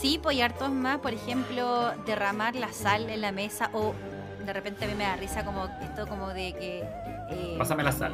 Sí, 0.00 0.18
pues 0.22 0.36
y 0.36 0.42
hartos 0.42 0.70
más, 0.70 0.98
por 0.98 1.12
ejemplo, 1.12 1.92
derramar 2.06 2.54
la 2.54 2.72
sal 2.72 3.08
en 3.10 3.20
la 3.20 3.32
mesa 3.32 3.70
o 3.72 3.94
de 4.44 4.52
repente 4.52 4.84
a 4.84 4.88
mí 4.88 4.94
me 4.94 5.04
da 5.04 5.16
risa 5.16 5.44
como 5.44 5.66
esto 5.82 6.06
como 6.06 6.28
de 6.28 6.52
que... 6.54 6.82
eh, 7.30 7.54
Pásame 7.58 7.82
la 7.82 7.92
sal. 7.92 8.12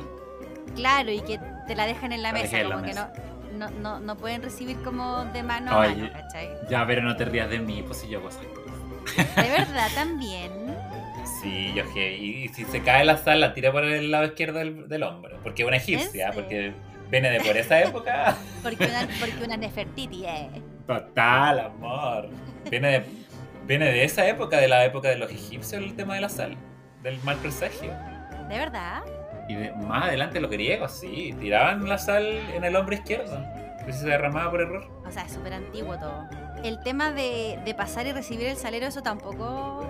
Claro, 0.75 1.13
y 1.13 1.21
que 1.21 1.39
te 1.67 1.77
la 1.77 1.87
dejan 1.87 2.13
en 2.13 2.23
la 2.23 2.33
La 2.33 2.39
mesa, 2.41 2.59
en 2.61 2.69
la 2.69 2.75
como 2.77 2.87
que 2.87 2.95
no, 2.95 3.09
no, 3.57 3.71
no, 3.71 4.01
no 4.01 4.17
pueden 4.17 4.43
recibir 4.43 4.83
como 4.83 5.25
de 5.27 5.43
mano 5.43 5.71
a 5.73 5.79
Oye. 5.81 5.95
mano, 5.97 6.13
¿cachai? 6.13 6.49
Ya, 6.69 6.85
pero 6.87 7.03
no 7.03 7.15
te 7.17 7.25
rías 7.27 7.49
de 7.51 7.61
mí, 7.61 7.83
pues 7.87 7.99
si 8.01 8.09
yo 8.09 8.19
hago 8.19 8.31
esas 8.31 8.45
cosas. 8.47 9.37
De 9.37 9.51
verdad 9.51 9.89
también. 9.95 10.51
Sí, 11.41 11.73
yo 11.75 11.85
que 11.93 12.17
y, 12.17 12.45
y 12.45 12.49
si 12.49 12.65
se 12.65 12.83
cae 12.83 13.05
la 13.05 13.17
sal, 13.19 13.41
la 13.41 13.55
tira 13.55 13.71
por 13.71 13.85
el 13.85 14.11
lado 14.11 14.25
izquierdo 14.25 14.59
del, 14.59 14.89
del 14.89 15.03
hombro. 15.05 15.39
Porque 15.43 15.63
es 15.63 15.69
una 15.69 15.77
egipcia, 15.77 16.29
¿En 16.29 16.35
porque 16.35 16.73
viene 17.11 17.31
de 17.31 17.41
por 17.41 17.57
esa 17.57 17.81
época. 17.81 18.37
Porque 18.63 18.87
una, 18.87 19.07
porque 19.21 19.45
una 19.45 19.57
Nefertiti, 19.59 20.25
eh. 20.25 20.49
Total, 20.87 21.61
amor. 21.61 22.29
Viene 22.71 22.89
de, 23.01 23.05
viene 23.67 23.85
de 23.87 24.05
esa 24.05 24.27
época, 24.27 24.57
de 24.59 24.69
la 24.69 24.85
época 24.87 25.09
de 25.09 25.17
los 25.17 25.31
egipcios, 25.31 25.83
el 25.83 25.95
tema 25.95 26.15
de 26.15 26.23
la 26.23 26.29
sal, 26.31 26.57
del 27.03 27.19
mal 27.25 27.37
presagio. 27.37 27.93
¿De 28.49 28.57
verdad? 28.59 29.03
Y 29.49 29.55
de- 29.55 29.73
más 29.73 30.05
adelante 30.05 30.41
los 30.41 30.51
griegos, 30.51 30.93
sí, 30.93 31.35
tiraban 31.39 31.87
la 31.89 31.99
sal 31.99 32.27
en 32.55 32.65
el 32.65 32.75
hombro 32.75 32.95
izquierdo. 32.95 33.39
Y 33.87 33.93
se 33.93 34.07
derramaba 34.07 34.51
por 34.51 34.63
error. 34.63 34.91
O 35.07 35.11
sea, 35.11 35.25
es 35.25 35.33
súper 35.33 35.53
antiguo 35.53 35.99
todo. 35.99 36.27
El 36.65 36.81
tema 36.83 37.11
de, 37.13 37.59
de 37.67 37.75
pasar 37.75 38.07
y 38.07 38.13
recibir 38.13 38.47
el 38.47 38.57
salero, 38.57 38.87
¿eso 38.87 39.03
tampoco, 39.03 39.87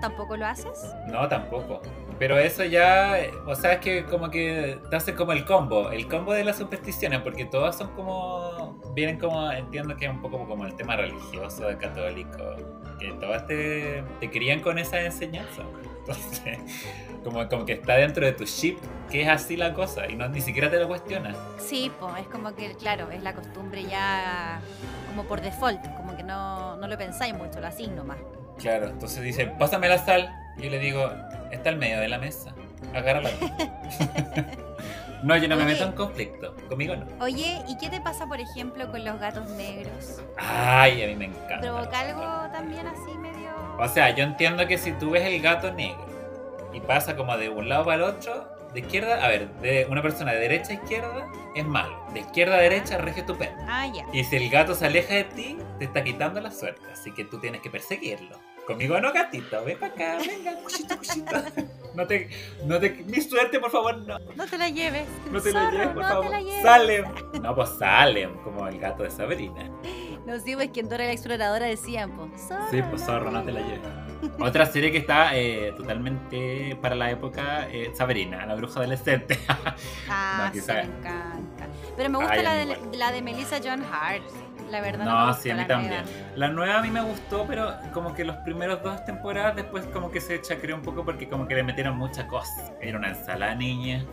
tampoco 0.00 0.38
lo 0.38 0.46
haces? 0.46 0.94
No, 1.08 1.28
tampoco. 1.28 1.82
Pero 2.18 2.38
eso 2.38 2.64
ya, 2.64 3.14
o 3.46 3.54
sea, 3.54 3.74
es 3.74 3.80
que 3.80 4.04
como 4.04 4.30
que 4.30 4.78
te 4.88 4.96
hace 4.96 5.14
como 5.14 5.32
el 5.32 5.44
combo, 5.44 5.90
el 5.90 6.08
combo 6.08 6.32
de 6.32 6.44
las 6.44 6.56
supersticiones, 6.56 7.20
porque 7.20 7.44
todas 7.44 7.76
son 7.76 7.88
como, 7.94 8.80
vienen 8.94 9.18
como, 9.18 9.50
entiendo 9.52 9.96
que 9.96 10.06
es 10.06 10.10
un 10.10 10.22
poco 10.22 10.46
como 10.46 10.64
el 10.64 10.74
tema 10.74 10.96
religioso 10.96 11.66
católico, 11.78 12.38
que 12.98 13.12
todas 13.20 13.46
te, 13.46 14.02
te 14.20 14.30
crían 14.30 14.60
con 14.60 14.78
esa 14.78 15.00
enseñanza. 15.02 15.62
Entonces, 15.98 16.58
como, 17.24 17.46
como 17.48 17.66
que 17.66 17.74
está 17.74 17.96
dentro 17.96 18.24
de 18.24 18.32
tu 18.32 18.44
chip, 18.44 18.78
que 19.10 19.22
es 19.22 19.28
así 19.28 19.56
la 19.56 19.74
cosa, 19.74 20.08
y 20.08 20.16
no 20.16 20.26
ni 20.28 20.40
siquiera 20.40 20.70
te 20.70 20.78
lo 20.78 20.88
cuestionas. 20.88 21.36
Sí, 21.58 21.92
pues 22.00 22.14
es 22.20 22.28
como 22.28 22.54
que, 22.54 22.74
claro, 22.76 23.10
es 23.10 23.22
la 23.22 23.34
costumbre 23.34 23.84
ya 23.84 24.60
como 25.08 25.24
por 25.24 25.42
default, 25.42 25.82
como 25.96 26.16
que 26.16 26.22
no, 26.22 26.76
no 26.76 26.86
lo 26.86 26.96
pensáis 26.96 27.34
mucho, 27.34 27.60
lo 27.60 27.66
hacís 27.66 27.90
nomás. 27.90 28.18
Claro, 28.58 28.86
entonces 28.86 29.22
dice, 29.22 29.46
pásame 29.58 29.88
la 29.88 29.98
sal, 29.98 30.30
yo 30.58 30.70
le 30.70 30.78
digo, 30.78 31.10
está 31.50 31.70
al 31.70 31.76
medio 31.76 32.00
de 32.00 32.08
la 32.08 32.18
mesa, 32.18 32.54
agárrala. 32.94 33.30
no, 35.22 35.36
yo 35.36 35.48
no 35.48 35.56
me 35.56 35.64
meto 35.64 35.84
en 35.84 35.92
conflicto, 35.92 36.54
conmigo 36.68 36.96
no. 36.96 37.06
Oye, 37.24 37.62
¿y 37.68 37.76
qué 37.78 37.88
te 37.88 38.00
pasa, 38.00 38.26
por 38.26 38.40
ejemplo, 38.40 38.90
con 38.90 39.04
los 39.04 39.18
gatos 39.20 39.48
negros? 39.50 40.22
Ay, 40.36 41.02
a 41.02 41.06
mí 41.08 41.16
me 41.16 41.26
encanta. 41.26 41.60
¿Provoca 41.60 42.00
algo 42.00 42.52
también 42.52 42.86
así 42.86 43.16
medio...? 43.18 43.50
O 43.78 43.88
sea, 43.88 44.10
yo 44.14 44.24
entiendo 44.24 44.66
que 44.66 44.78
si 44.78 44.92
tú 44.92 45.10
ves 45.10 45.24
el 45.24 45.40
gato 45.42 45.72
negro 45.72 46.06
y 46.72 46.80
pasa 46.80 47.16
como 47.16 47.36
de 47.36 47.48
un 47.48 47.68
lado 47.68 47.84
para 47.84 47.96
el 47.96 48.02
otro, 48.02 48.56
de 48.72 48.80
izquierda, 48.80 49.24
a 49.24 49.28
ver, 49.28 49.48
de 49.60 49.86
una 49.88 50.02
persona 50.02 50.32
de 50.32 50.40
derecha 50.40 50.72
a 50.72 50.74
izquierda 50.74 51.26
es 51.54 51.64
malo, 51.64 52.04
de 52.12 52.20
izquierda 52.20 52.56
a 52.56 52.58
derecha 52.58 52.98
regio 52.98 53.22
estupendo. 53.22 53.62
Ah, 53.66 53.86
ya. 53.86 54.04
Y 54.12 54.24
si 54.24 54.36
el 54.36 54.50
gato 54.50 54.74
se 54.74 54.86
aleja 54.86 55.14
de 55.14 55.24
ti, 55.24 55.58
te 55.78 55.86
está 55.86 56.04
quitando 56.04 56.40
la 56.40 56.50
suerte, 56.50 56.82
así 56.92 57.12
que 57.12 57.24
tú 57.24 57.38
tienes 57.40 57.62
que 57.62 57.70
perseguirlo. 57.70 58.38
Conmigo 58.66 59.00
no, 59.00 59.12
gatito, 59.12 59.64
ven 59.64 59.78
para 59.78 59.92
acá, 59.92 60.18
venga, 60.18 60.54
cuchito, 60.62 60.96
cuchito. 60.96 61.36
No 61.94 62.06
te, 62.06 62.28
no 62.64 62.80
te, 62.80 62.90
mi 62.90 63.20
suerte, 63.20 63.60
por 63.60 63.70
favor, 63.70 63.96
no. 63.98 64.18
No 64.34 64.44
te 64.46 64.58
la 64.58 64.68
lleves. 64.68 65.06
No 65.30 65.40
te 65.40 65.52
la 65.52 65.70
lleves, 65.70 65.86
por 65.88 66.02
no 66.02 66.08
favor. 66.08 66.24
te 66.26 66.30
la 66.32 66.40
lleves. 66.40 66.62
Salem. 66.62 67.04
No, 67.42 67.54
pues 67.54 67.70
Salem, 67.78 68.34
como 68.42 68.66
el 68.66 68.78
gato 68.80 69.04
de 69.04 69.10
Sabrina. 69.10 69.70
No, 70.26 70.38
sí, 70.40 70.56
pues 70.56 70.70
que 70.70 70.80
en 70.80 70.88
Dora 70.88 71.04
la 71.04 71.12
Exploradora 71.12 71.66
decían, 71.66 72.10
pues, 72.16 72.42
zorro, 72.48 72.70
Sí, 72.72 72.82
pues 72.90 73.02
zorro, 73.04 73.30
no 73.30 73.42
te 73.44 73.52
la 73.52 73.60
lleves. 73.60 73.88
Otra 74.40 74.66
serie 74.66 74.90
que 74.90 74.98
está 74.98 75.36
eh, 75.36 75.72
totalmente 75.76 76.76
para 76.82 76.96
la 76.96 77.10
época, 77.10 77.68
eh, 77.70 77.92
Sabrina, 77.94 78.44
la 78.46 78.56
bruja 78.56 78.80
adolescente. 78.80 79.38
Ah, 80.08 80.50
No, 80.54 80.60
sí, 80.60 80.66
me 80.72 80.80
encanta. 80.80 81.66
Pero 81.96 82.10
me 82.10 82.18
gusta 82.18 82.32
Ay, 82.32 82.42
la, 82.42 82.54
de, 82.54 82.78
la 82.96 83.12
de 83.12 83.22
Melissa 83.22 83.58
John 83.62 83.82
Hart. 83.90 84.22
La 84.70 84.80
verdad. 84.80 85.04
No, 85.04 85.26
gustó 85.28 85.42
sí, 85.42 85.50
a 85.50 85.54
mí 85.54 85.60
la 85.62 85.66
también. 85.66 85.90
nueva. 85.92 86.08
La 86.36 86.48
nueva 86.48 86.78
a 86.78 86.82
mí 86.82 86.90
me 86.90 87.02
gustó, 87.02 87.44
pero 87.46 87.74
como 87.92 88.14
que 88.14 88.24
los 88.24 88.36
primeros 88.38 88.82
dos 88.82 89.04
temporadas 89.04 89.56
después 89.56 89.84
como 89.86 90.10
que 90.10 90.20
se 90.20 90.40
chacreó 90.40 90.76
un 90.76 90.82
poco 90.82 91.04
porque 91.04 91.28
como 91.28 91.46
que 91.46 91.54
le 91.54 91.62
metieron 91.62 91.96
muchas 91.96 92.24
cosas. 92.26 92.72
Era 92.80 92.98
una 92.98 93.08
ensalada 93.10 93.54
niña. 93.54 94.04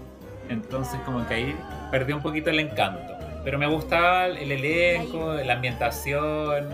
Entonces 0.49 0.99
como 1.05 1.25
que 1.27 1.33
ahí 1.33 1.55
perdió 1.91 2.15
un 2.15 2.21
poquito 2.21 2.49
el 2.49 2.59
encanto. 2.59 3.13
Pero 3.43 3.57
me 3.57 3.67
gustaba 3.67 4.27
el 4.27 4.51
elenco, 4.51 5.33
la 5.33 5.53
ambientación. 5.53 6.69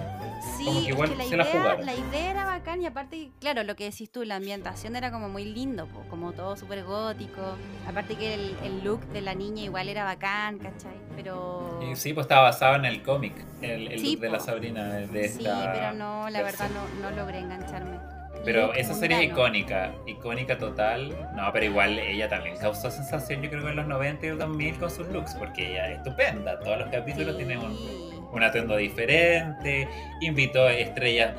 Sí, 0.59 0.65
Como 0.65 0.79
que 0.79 0.85
es 0.85 0.89
igual 0.89 1.09
que 1.11 1.15
la, 1.15 1.23
se 1.23 1.37
la 1.37 1.43
idea, 1.49 1.77
la 1.77 1.95
idea 1.95 2.31
era 2.31 2.45
bacán 2.45 2.81
y 2.81 2.85
aparte, 2.85 3.29
claro, 3.39 3.63
lo 3.63 3.75
que 3.77 3.85
decís 3.85 4.11
tú, 4.11 4.25
la 4.25 4.35
ambientación 4.35 4.97
era 4.97 5.09
como 5.09 5.29
muy 5.29 5.45
lindo, 5.45 5.87
po, 5.87 6.01
como 6.09 6.33
todo 6.33 6.57
súper 6.57 6.83
gótico. 6.83 7.41
Aparte 7.87 8.15
que 8.15 8.33
el, 8.33 8.55
el 8.65 8.83
look 8.83 8.99
de 9.07 9.21
la 9.21 9.35
niña 9.35 9.63
igual 9.63 9.87
era 9.87 10.03
bacán, 10.03 10.59
¿cachai? 10.59 10.97
Pero... 11.15 11.79
Y 11.89 11.95
sí, 11.95 12.13
pues 12.13 12.25
estaba 12.25 12.41
basado 12.41 12.75
en 12.75 12.83
el 12.83 13.01
cómic, 13.03 13.33
el, 13.61 13.87
el 13.87 13.99
Sí, 13.99 14.11
look 14.13 14.21
de 14.21 14.29
la. 14.29 14.39
Sabrina 14.41 14.93
de 14.93 15.07
de 15.07 15.29
Sí, 15.29 15.39
esta 15.45 15.71
pero 15.73 15.93
no, 15.93 16.29
la 16.29 16.41
verdad 16.41 16.69
no, 16.69 17.09
no 17.09 17.15
logré 17.15 17.39
engancharme. 17.39 17.97
Pero 18.45 18.67
Look 18.67 18.77
esa 18.77 18.93
serie 18.93 19.17
es 19.17 19.31
icónica, 19.31 19.93
icónica 20.07 20.57
total. 20.57 21.09
No, 21.35 21.51
pero 21.51 21.65
igual 21.65 21.99
ella 21.99 22.29
también 22.29 22.57
causó 22.57 22.89
sensación, 22.89 23.41
yo 23.41 23.49
creo 23.49 23.63
que 23.63 23.69
en 23.69 23.75
los 23.75 23.87
90 23.87 24.25
y 24.25 24.29
el 24.29 24.37
2000 24.37 24.79
con 24.79 24.89
sus 24.89 25.07
looks, 25.07 25.35
porque 25.35 25.71
ella 25.71 25.91
es 25.91 25.97
estupenda. 25.97 26.59
Todos 26.59 26.79
los 26.79 26.89
capítulos 26.89 27.37
tienen 27.37 27.59
un, 27.59 27.75
Sí. 27.77 28.18
Un 28.31 28.43
atuendo 28.43 28.75
diferente, 28.77 29.87
invitó 30.21 30.63
a 30.65 30.73
estrellas, 30.73 31.35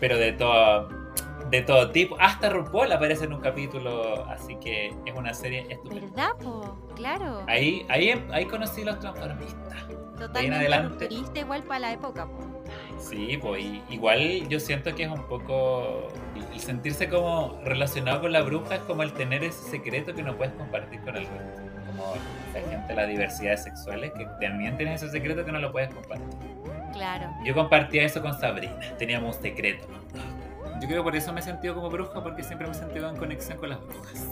pero 0.00 0.16
de 0.18 0.32
todo, 0.32 0.88
de 1.50 1.62
todo 1.62 1.90
tipo. 1.90 2.16
Hasta 2.20 2.48
RuPaul 2.50 2.90
aparece 2.92 3.24
en 3.24 3.32
un 3.34 3.40
capítulo, 3.40 4.24
así 4.28 4.56
que 4.56 4.88
es 5.04 5.14
una 5.14 5.34
serie 5.34 5.66
estupenda. 5.68 6.06
¿Verdad, 6.06 6.28
po? 6.42 6.76
Claro. 6.96 7.42
Ahí, 7.46 7.84
ahí, 7.88 8.14
ahí 8.32 8.44
conocí 8.46 8.84
los 8.84 8.98
transformistas. 9.00 9.60
Totalmente 10.18 10.78
rupturista 10.78 11.40
igual 11.40 11.62
para 11.64 11.80
la 11.80 11.92
época, 11.92 12.26
po. 12.26 12.38
Sí, 12.98 13.36
pues 13.42 13.62
y- 13.64 13.82
igual 13.90 14.48
yo 14.48 14.58
siento 14.60 14.94
que 14.94 15.02
es 15.02 15.10
un 15.10 15.24
poco 15.24 16.08
el- 16.36 16.54
el 16.54 16.60
sentirse 16.60 17.08
como 17.08 17.60
relacionado 17.64 18.20
con 18.22 18.32
la 18.32 18.40
bruja 18.42 18.76
es 18.76 18.80
como 18.82 19.02
el 19.02 19.12
tener 19.12 19.42
ese 19.44 19.70
secreto 19.70 20.14
que 20.14 20.22
no 20.22 20.36
puedes 20.36 20.54
compartir 20.54 21.00
con 21.00 21.16
el 21.16 21.26
resto. 21.26 21.62
Como 21.86 22.14
la 22.54 22.68
gente, 22.68 22.94
las 22.94 23.08
diversidades 23.08 23.64
sexuales 23.64 24.12
que 24.12 24.26
también 24.40 24.76
tienen 24.76 24.94
ese 24.94 25.10
secreto 25.10 25.44
que 25.44 25.52
no 25.52 25.58
lo 25.58 25.72
puedes 25.72 25.92
compartir. 25.92 26.28
Claro. 26.92 27.30
Yo 27.44 27.54
compartía 27.54 28.04
eso 28.04 28.22
con 28.22 28.38
Sabrina, 28.38 28.78
teníamos 28.98 29.36
un 29.36 29.42
secreto. 29.42 29.86
Yo 30.80 30.88
creo 30.88 31.02
que 31.02 31.04
por 31.04 31.16
eso 31.16 31.32
me 31.32 31.40
he 31.40 31.42
sentido 31.42 31.74
como 31.74 31.90
bruja, 31.90 32.22
porque 32.22 32.42
siempre 32.42 32.66
me 32.66 32.72
he 32.72 32.76
sentido 32.76 33.08
en 33.08 33.16
conexión 33.16 33.58
con 33.58 33.70
las 33.70 33.80
brujas. 33.80 34.26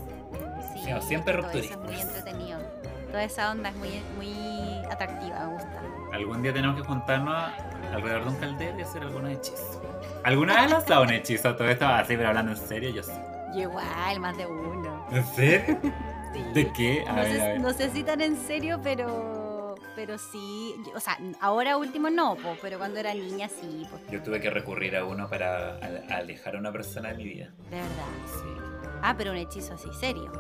Sí, 0.75 0.81
Sí, 0.85 0.91
siempre 1.01 1.35
todo 1.35 1.51
eso 1.51 1.75
es 1.75 1.79
muy 1.79 2.01
entretenido. 2.01 2.59
Toda 3.11 3.25
esa 3.25 3.51
onda 3.51 3.69
es 3.69 3.77
muy, 3.77 4.03
muy 4.17 4.85
atractiva, 4.91 5.47
me 5.47 5.53
gusta. 5.53 5.83
Algún 6.13 6.43
día 6.43 6.53
tenemos 6.53 6.77
que 6.81 6.83
juntarnos 6.83 7.53
alrededor 7.93 8.25
de 8.25 8.31
un 8.31 8.37
caldero 8.37 8.79
y 8.79 8.83
hacer 8.83 9.03
algunos 9.03 9.33
hechizos. 9.33 9.79
¿Alguna 10.25 10.63
vez 10.63 10.71
lanzado 10.71 11.03
un 11.03 11.11
hechizo? 11.11 11.55
Todo 11.55 11.69
esto 11.69 11.87
así, 11.87 12.17
pero 12.17 12.29
hablando 12.29 12.53
en 12.53 12.59
serio, 12.59 12.91
yo 12.91 13.03
sí. 13.03 13.13
Y 13.55 13.63
igual, 13.63 14.19
más 14.21 14.37
de 14.37 14.47
uno. 14.47 15.07
¿En 15.11 15.27
serio? 15.27 15.79
Sí. 16.33 16.43
¿De 16.55 16.73
qué? 16.73 17.05
A 17.07 17.13
no, 17.13 17.23
ver, 17.23 17.33
sé, 17.33 17.41
a 17.43 17.47
ver. 17.49 17.61
no 17.61 17.73
sé 17.73 17.91
si 17.91 18.03
tan 18.03 18.21
en 18.21 18.37
serio, 18.37 18.81
pero 18.83 19.75
pero 19.95 20.17
sí. 20.19 20.75
O 20.95 21.01
sea, 21.01 21.19
ahora 21.41 21.77
último 21.77 22.09
no, 22.11 22.37
po, 22.37 22.57
pero 22.63 22.79
cuando 22.79 22.99
era 23.01 23.13
niña 23.15 23.49
sí, 23.49 23.87
Yo 24.11 24.23
tuve 24.23 24.41
que 24.41 24.49
recurrir 24.51 24.97
a 24.97 25.05
uno 25.05 25.29
para 25.29 25.77
al- 25.77 26.07
alejar 26.11 26.57
a 26.57 26.59
una 26.59 26.73
persona 26.73 27.11
de 27.11 27.15
mi 27.17 27.25
vida. 27.25 27.51
de 27.71 27.77
verdad. 27.77 28.07
Sí. 28.27 28.49
Ah, 29.03 29.15
pero 29.17 29.33
un 29.33 29.37
hechizo 29.37 29.75
así, 29.75 29.89
serio. 29.99 30.31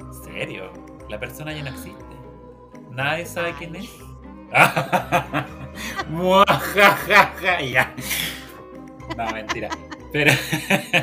¿En 0.00 0.12
serio? 0.24 0.72
La 1.08 1.18
persona 1.18 1.52
ya 1.54 1.62
no 1.62 1.70
existe. 1.70 2.04
Nadie 2.90 3.24
sabe 3.26 3.54
quién 3.58 3.76
es. 3.76 3.88
Ya. 7.72 7.94
No, 9.16 9.30
mentira. 9.32 9.68
Pero, 10.12 10.32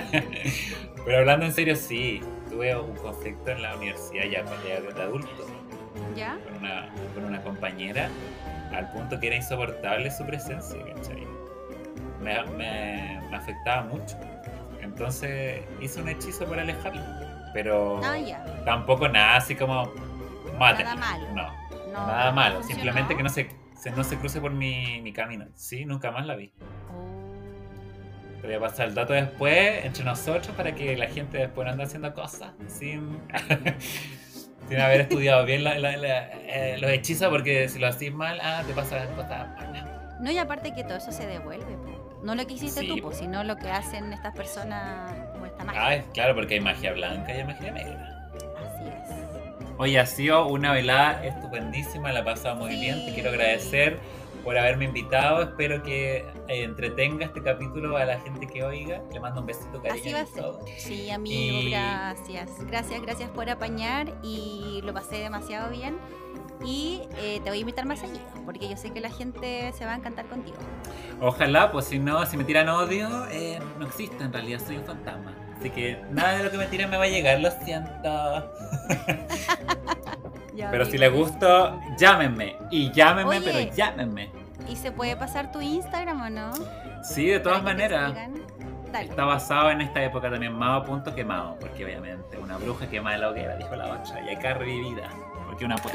pero 1.05 1.17
hablando 1.19 1.45
en 1.45 1.53
serio, 1.53 1.75
sí. 1.75 2.21
Tuve 2.55 2.73
un 2.73 2.95
conflicto 2.95 3.51
en 3.51 3.61
la 3.63 3.75
universidad 3.75 4.23
ya 4.31 4.41
cuando 4.45 4.65
era 4.65 4.79
de 4.93 5.01
adulto 5.01 5.45
¿Ya? 6.15 6.37
con 6.45 6.55
una, 6.63 6.89
con 7.13 7.25
una 7.25 7.41
compañera 7.41 8.09
al 8.73 8.89
punto 8.93 9.19
que 9.19 9.27
era 9.27 9.35
insoportable 9.35 10.09
su 10.09 10.25
presencia, 10.25 10.77
¿cachai? 10.95 11.27
Me, 12.21 12.41
me- 12.57 13.19
me 13.29 13.35
afectaba 13.35 13.81
mucho. 13.83 14.15
Entonces 14.81 15.63
hice 15.81 16.01
un 16.01 16.07
hechizo 16.07 16.45
para 16.45 16.61
alejarlo. 16.61 17.01
Pero 17.53 17.99
Ah, 18.05 18.17
ya. 18.17 18.45
tampoco 18.63 19.09
nada 19.09 19.35
así 19.35 19.53
como. 19.55 19.91
Nada 20.57 20.95
malo. 20.95 21.25
No, 21.35 21.51
No, 21.91 22.07
nada 22.07 22.31
malo. 22.31 22.55
¿funcionó? 22.59 22.81
Simplemente 22.83 23.17
que 23.17 23.23
no 23.23 23.29
se, 23.29 23.49
se- 23.77 23.91
no 23.91 24.03
se 24.05 24.15
cruce 24.17 24.39
por 24.39 24.51
mi, 24.51 25.01
mi 25.01 25.11
camino. 25.11 25.45
Sí, 25.55 25.83
nunca 25.83 26.09
más 26.11 26.25
la 26.25 26.35
vi. 26.37 26.53
Oh. 26.89 27.14
Te 28.41 28.47
voy 28.47 28.55
a 28.55 28.59
pasar 28.59 28.87
el 28.87 28.93
dato 28.95 29.13
después 29.13 29.83
entre 29.85 30.03
nosotros 30.03 30.55
para 30.55 30.73
que 30.75 30.95
la 30.95 31.07
gente 31.07 31.37
después 31.39 31.65
no 31.65 31.71
ande 31.71 31.83
haciendo 31.85 32.13
cosas 32.13 32.51
sin, 32.67 33.17
sin 34.69 34.79
haber 34.79 35.01
estudiado 35.01 35.45
bien 35.45 35.63
la- 35.63 35.77
la- 35.79 35.97
la- 35.97 36.27
eh, 36.43 36.77
los 36.79 36.91
hechizos, 36.91 37.29
porque 37.29 37.67
si 37.69 37.79
lo 37.79 37.87
haces 37.87 38.13
mal, 38.13 38.39
ah, 38.41 38.63
te 38.67 38.73
pasan 38.73 39.07
cosas 39.15 39.47
malas. 39.57 39.89
No, 40.19 40.31
y 40.31 40.37
aparte 40.37 40.73
que 40.73 40.83
todo 40.83 40.97
eso 40.97 41.11
se 41.11 41.25
devuelve. 41.27 41.65
po. 41.65 42.19
No 42.23 42.35
lo 42.35 42.47
que 42.47 42.53
hiciste 42.53 42.81
Sí, 42.81 42.87
tú, 42.87 42.97
po. 43.01 43.11
sino 43.13 43.43
lo 43.43 43.57
que 43.57 43.69
hacen 43.69 44.13
estas 44.13 44.33
personas 44.35 45.11
como 45.33 45.45
esta 45.45 45.63
magia. 45.63 45.81
Ah, 46.01 46.11
claro, 46.13 46.35
porque 46.35 46.55
hay 46.55 46.59
magia 46.61 46.93
blanca 46.93 47.33
y 47.33 47.37
hay 47.37 47.43
magia 47.43 47.71
negra. 47.71 48.29
Así 48.33 48.87
es. 48.87 49.69
Oye, 49.77 49.99
ha 49.99 50.05
sido 50.05 50.47
una 50.47 50.71
velada 50.71 51.23
estupendísima, 51.25 52.11
la 52.13 52.21
he 52.21 52.23
pasado 52.23 52.55
muy 52.55 52.71
Sí. 52.73 52.79
bien. 52.79 53.05
Te 53.05 53.13
quiero 53.13 53.29
agradecer 53.31 53.99
por 54.45 54.57
haberme 54.57 54.85
invitado. 54.85 55.41
Espero 55.41 55.83
que 55.83 56.17
eh, 56.47 56.63
entretenga 56.63 57.25
este 57.25 57.41
capítulo 57.41 57.97
a 57.97 58.05
la 58.05 58.19
gente 58.21 58.47
que 58.47 58.63
oiga. 58.63 59.01
Le 59.11 59.19
mando 59.19 59.41
un 59.41 59.47
besito, 59.47 59.81
cariño. 59.81 59.99
Así 60.01 60.13
va 60.13 60.21
a 60.21 60.25
ser. 60.27 60.79
Sí, 60.79 61.09
amigo, 61.09 61.57
Y- 61.59 61.71
gracias. 61.71 62.65
Gracias, 62.67 63.01
gracias 63.01 63.29
por 63.31 63.49
apañar 63.49 64.13
y 64.23 64.79
lo 64.85 64.93
pasé 64.93 65.15
demasiado 65.17 65.69
bien. 65.71 65.97
Y 66.63 67.01
eh, 67.17 67.41
te 67.43 67.49
voy 67.49 67.57
a 67.57 67.61
invitar 67.61 67.85
más 67.85 67.99
seguido, 67.99 68.23
porque 68.45 68.69
yo 68.69 68.77
sé 68.77 68.91
que 68.91 69.01
la 69.01 69.09
gente 69.09 69.73
se 69.73 69.85
va 69.85 69.91
a 69.93 69.95
encantar 69.97 70.25
contigo. 70.27 70.55
Ojalá, 71.19 71.69
pues 71.71 71.85
si 71.85 71.99
no, 71.99 72.25
si 72.25 72.37
me 72.37 72.45
tiran 72.45 72.69
odio, 72.69 73.09
eh, 73.29 73.59
no 73.77 73.85
existe 73.85 74.23
en 74.23 74.31
realidad, 74.31 74.61
soy 74.65 74.77
un 74.77 74.85
fantasma. 74.85 75.33
Así 75.59 75.69
que 75.69 75.97
nada 76.11 76.37
de 76.37 76.43
lo 76.45 76.51
que 76.51 76.57
me 76.57 76.65
tiren 76.67 76.89
me 76.89 76.97
va 76.97 77.03
a 77.03 77.07
llegar, 77.09 77.39
lo 77.41 77.49
siento. 77.51 78.51
Ya, 80.55 80.71
Pero 80.71 80.85
si 80.85 80.97
les 80.97 81.11
gustó, 81.11 81.77
llámenme. 81.99 82.55
Y 82.71 82.89
llámenme, 82.93 83.39
Oye. 83.39 83.41
pero 83.51 83.75
llámenme. 83.75 84.29
¿Y 84.67 84.75
se 84.75 84.91
puede 84.91 85.15
pasar 85.15 85.51
tu 85.51 85.61
Instagram 85.61 86.21
o 86.21 86.29
no? 86.29 86.51
Sí, 87.03 87.27
de 87.27 87.39
todas 87.39 87.63
maneras. 87.63 88.13
Está 89.01 89.25
basado 89.25 89.71
en 89.71 89.81
esta 89.81 90.03
época 90.03 90.29
también, 90.29 90.53
Mao 90.53 90.83
punto 90.85 91.13
quemado, 91.13 91.57
porque 91.59 91.83
obviamente 91.83 92.37
una 92.37 92.57
bruja 92.57 92.87
quema 92.87 93.13
en 93.13 93.21
la 93.21 93.29
hoguera, 93.29 93.57
dijo 93.57 93.75
la 93.75 93.91
otra, 93.91 94.21
y 94.21 94.33
acá 94.33 94.53
revivida, 94.53 95.09
porque 95.47 95.65
una. 95.65 95.75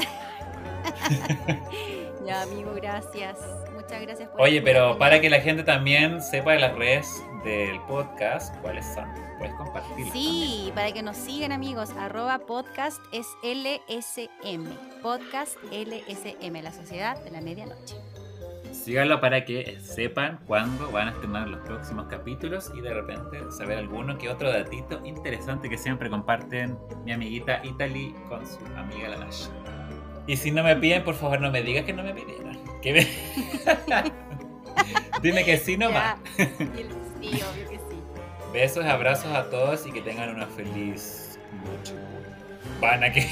Ya, 2.27 2.43
amigo, 2.43 2.73
gracias. 2.75 3.39
Muchas 3.75 4.03
gracias 4.03 4.29
por 4.29 4.43
Oye, 4.43 4.61
pero 4.61 4.99
para 4.99 5.21
que 5.21 5.31
la 5.31 5.41
gente 5.41 5.63
también 5.63 6.21
sepa 6.21 6.53
de 6.53 6.61
las 6.61 6.77
redes 6.77 7.25
del 7.45 7.81
podcast, 7.89 8.55
¿cuáles 8.61 8.85
son? 8.95 9.07
Puedes 9.39 9.55
compartirlas 9.55 10.13
Sí, 10.13 10.71
para 10.75 10.93
que 10.93 11.03
nos 11.03 11.17
sigan 11.17 11.51
amigos, 11.51 11.91
arroba 11.99 12.39
podcast 12.41 13.01
es 13.13 13.27
LSM. 13.43 14.67
Podcast 15.03 15.57
LSM, 15.73 16.63
la 16.63 16.73
sociedad 16.73 17.17
de 17.25 17.31
la 17.31 17.41
medianoche. 17.41 17.97
Síganlo 18.91 19.21
para 19.21 19.45
que 19.45 19.79
sepan 19.81 20.41
cuándo 20.49 20.91
van 20.91 21.07
a 21.07 21.11
estrenar 21.13 21.47
los 21.47 21.61
próximos 21.61 22.09
capítulos 22.09 22.73
y 22.77 22.81
de 22.81 22.93
repente 22.93 23.39
saber 23.57 23.79
alguno 23.79 24.19
que 24.19 24.29
otro 24.29 24.51
datito 24.51 25.01
interesante 25.07 25.69
que 25.69 25.79
siempre 25.79 26.11
comparten 26.11 26.77
mi 27.05 27.13
amiguita 27.13 27.61
Italy 27.63 28.13
con 28.29 28.45
su 28.45 28.59
amiga 28.77 29.11
la 29.11 29.19
Nasha. 29.19 29.49
Y 30.27 30.37
si 30.37 30.51
no 30.51 30.65
me 30.65 30.75
piden, 30.75 31.05
por 31.05 31.15
favor 31.15 31.41
no 31.41 31.53
me 31.53 31.63
digas 31.63 31.85
que 31.85 31.93
no 31.93 32.03
me 32.03 32.13
pidieron. 32.13 32.59
Que 32.83 32.93
me- 32.93 33.07
Dime 35.23 35.45
que 35.45 35.57
sí 35.57 35.77
nomás. 35.77 36.17
Sí, 36.37 36.43
obvio 37.23 37.69
que 37.71 37.77
sí. 37.77 38.03
Besos, 38.53 38.85
abrazos 38.87 39.33
a 39.37 39.49
todos 39.51 39.87
y 39.87 39.93
que 39.93 40.03
tengan 40.03 40.31
una 40.35 40.49
feliz 40.49 41.39
noche. 41.65 41.95
Van 42.81 43.05
a 43.05 43.13
que. 43.13 43.21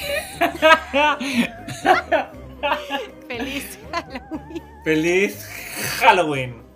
Feliz 3.29 3.79
Halloween. 3.93 4.78
Feliz 4.89 5.47
Halloween. 6.01 6.68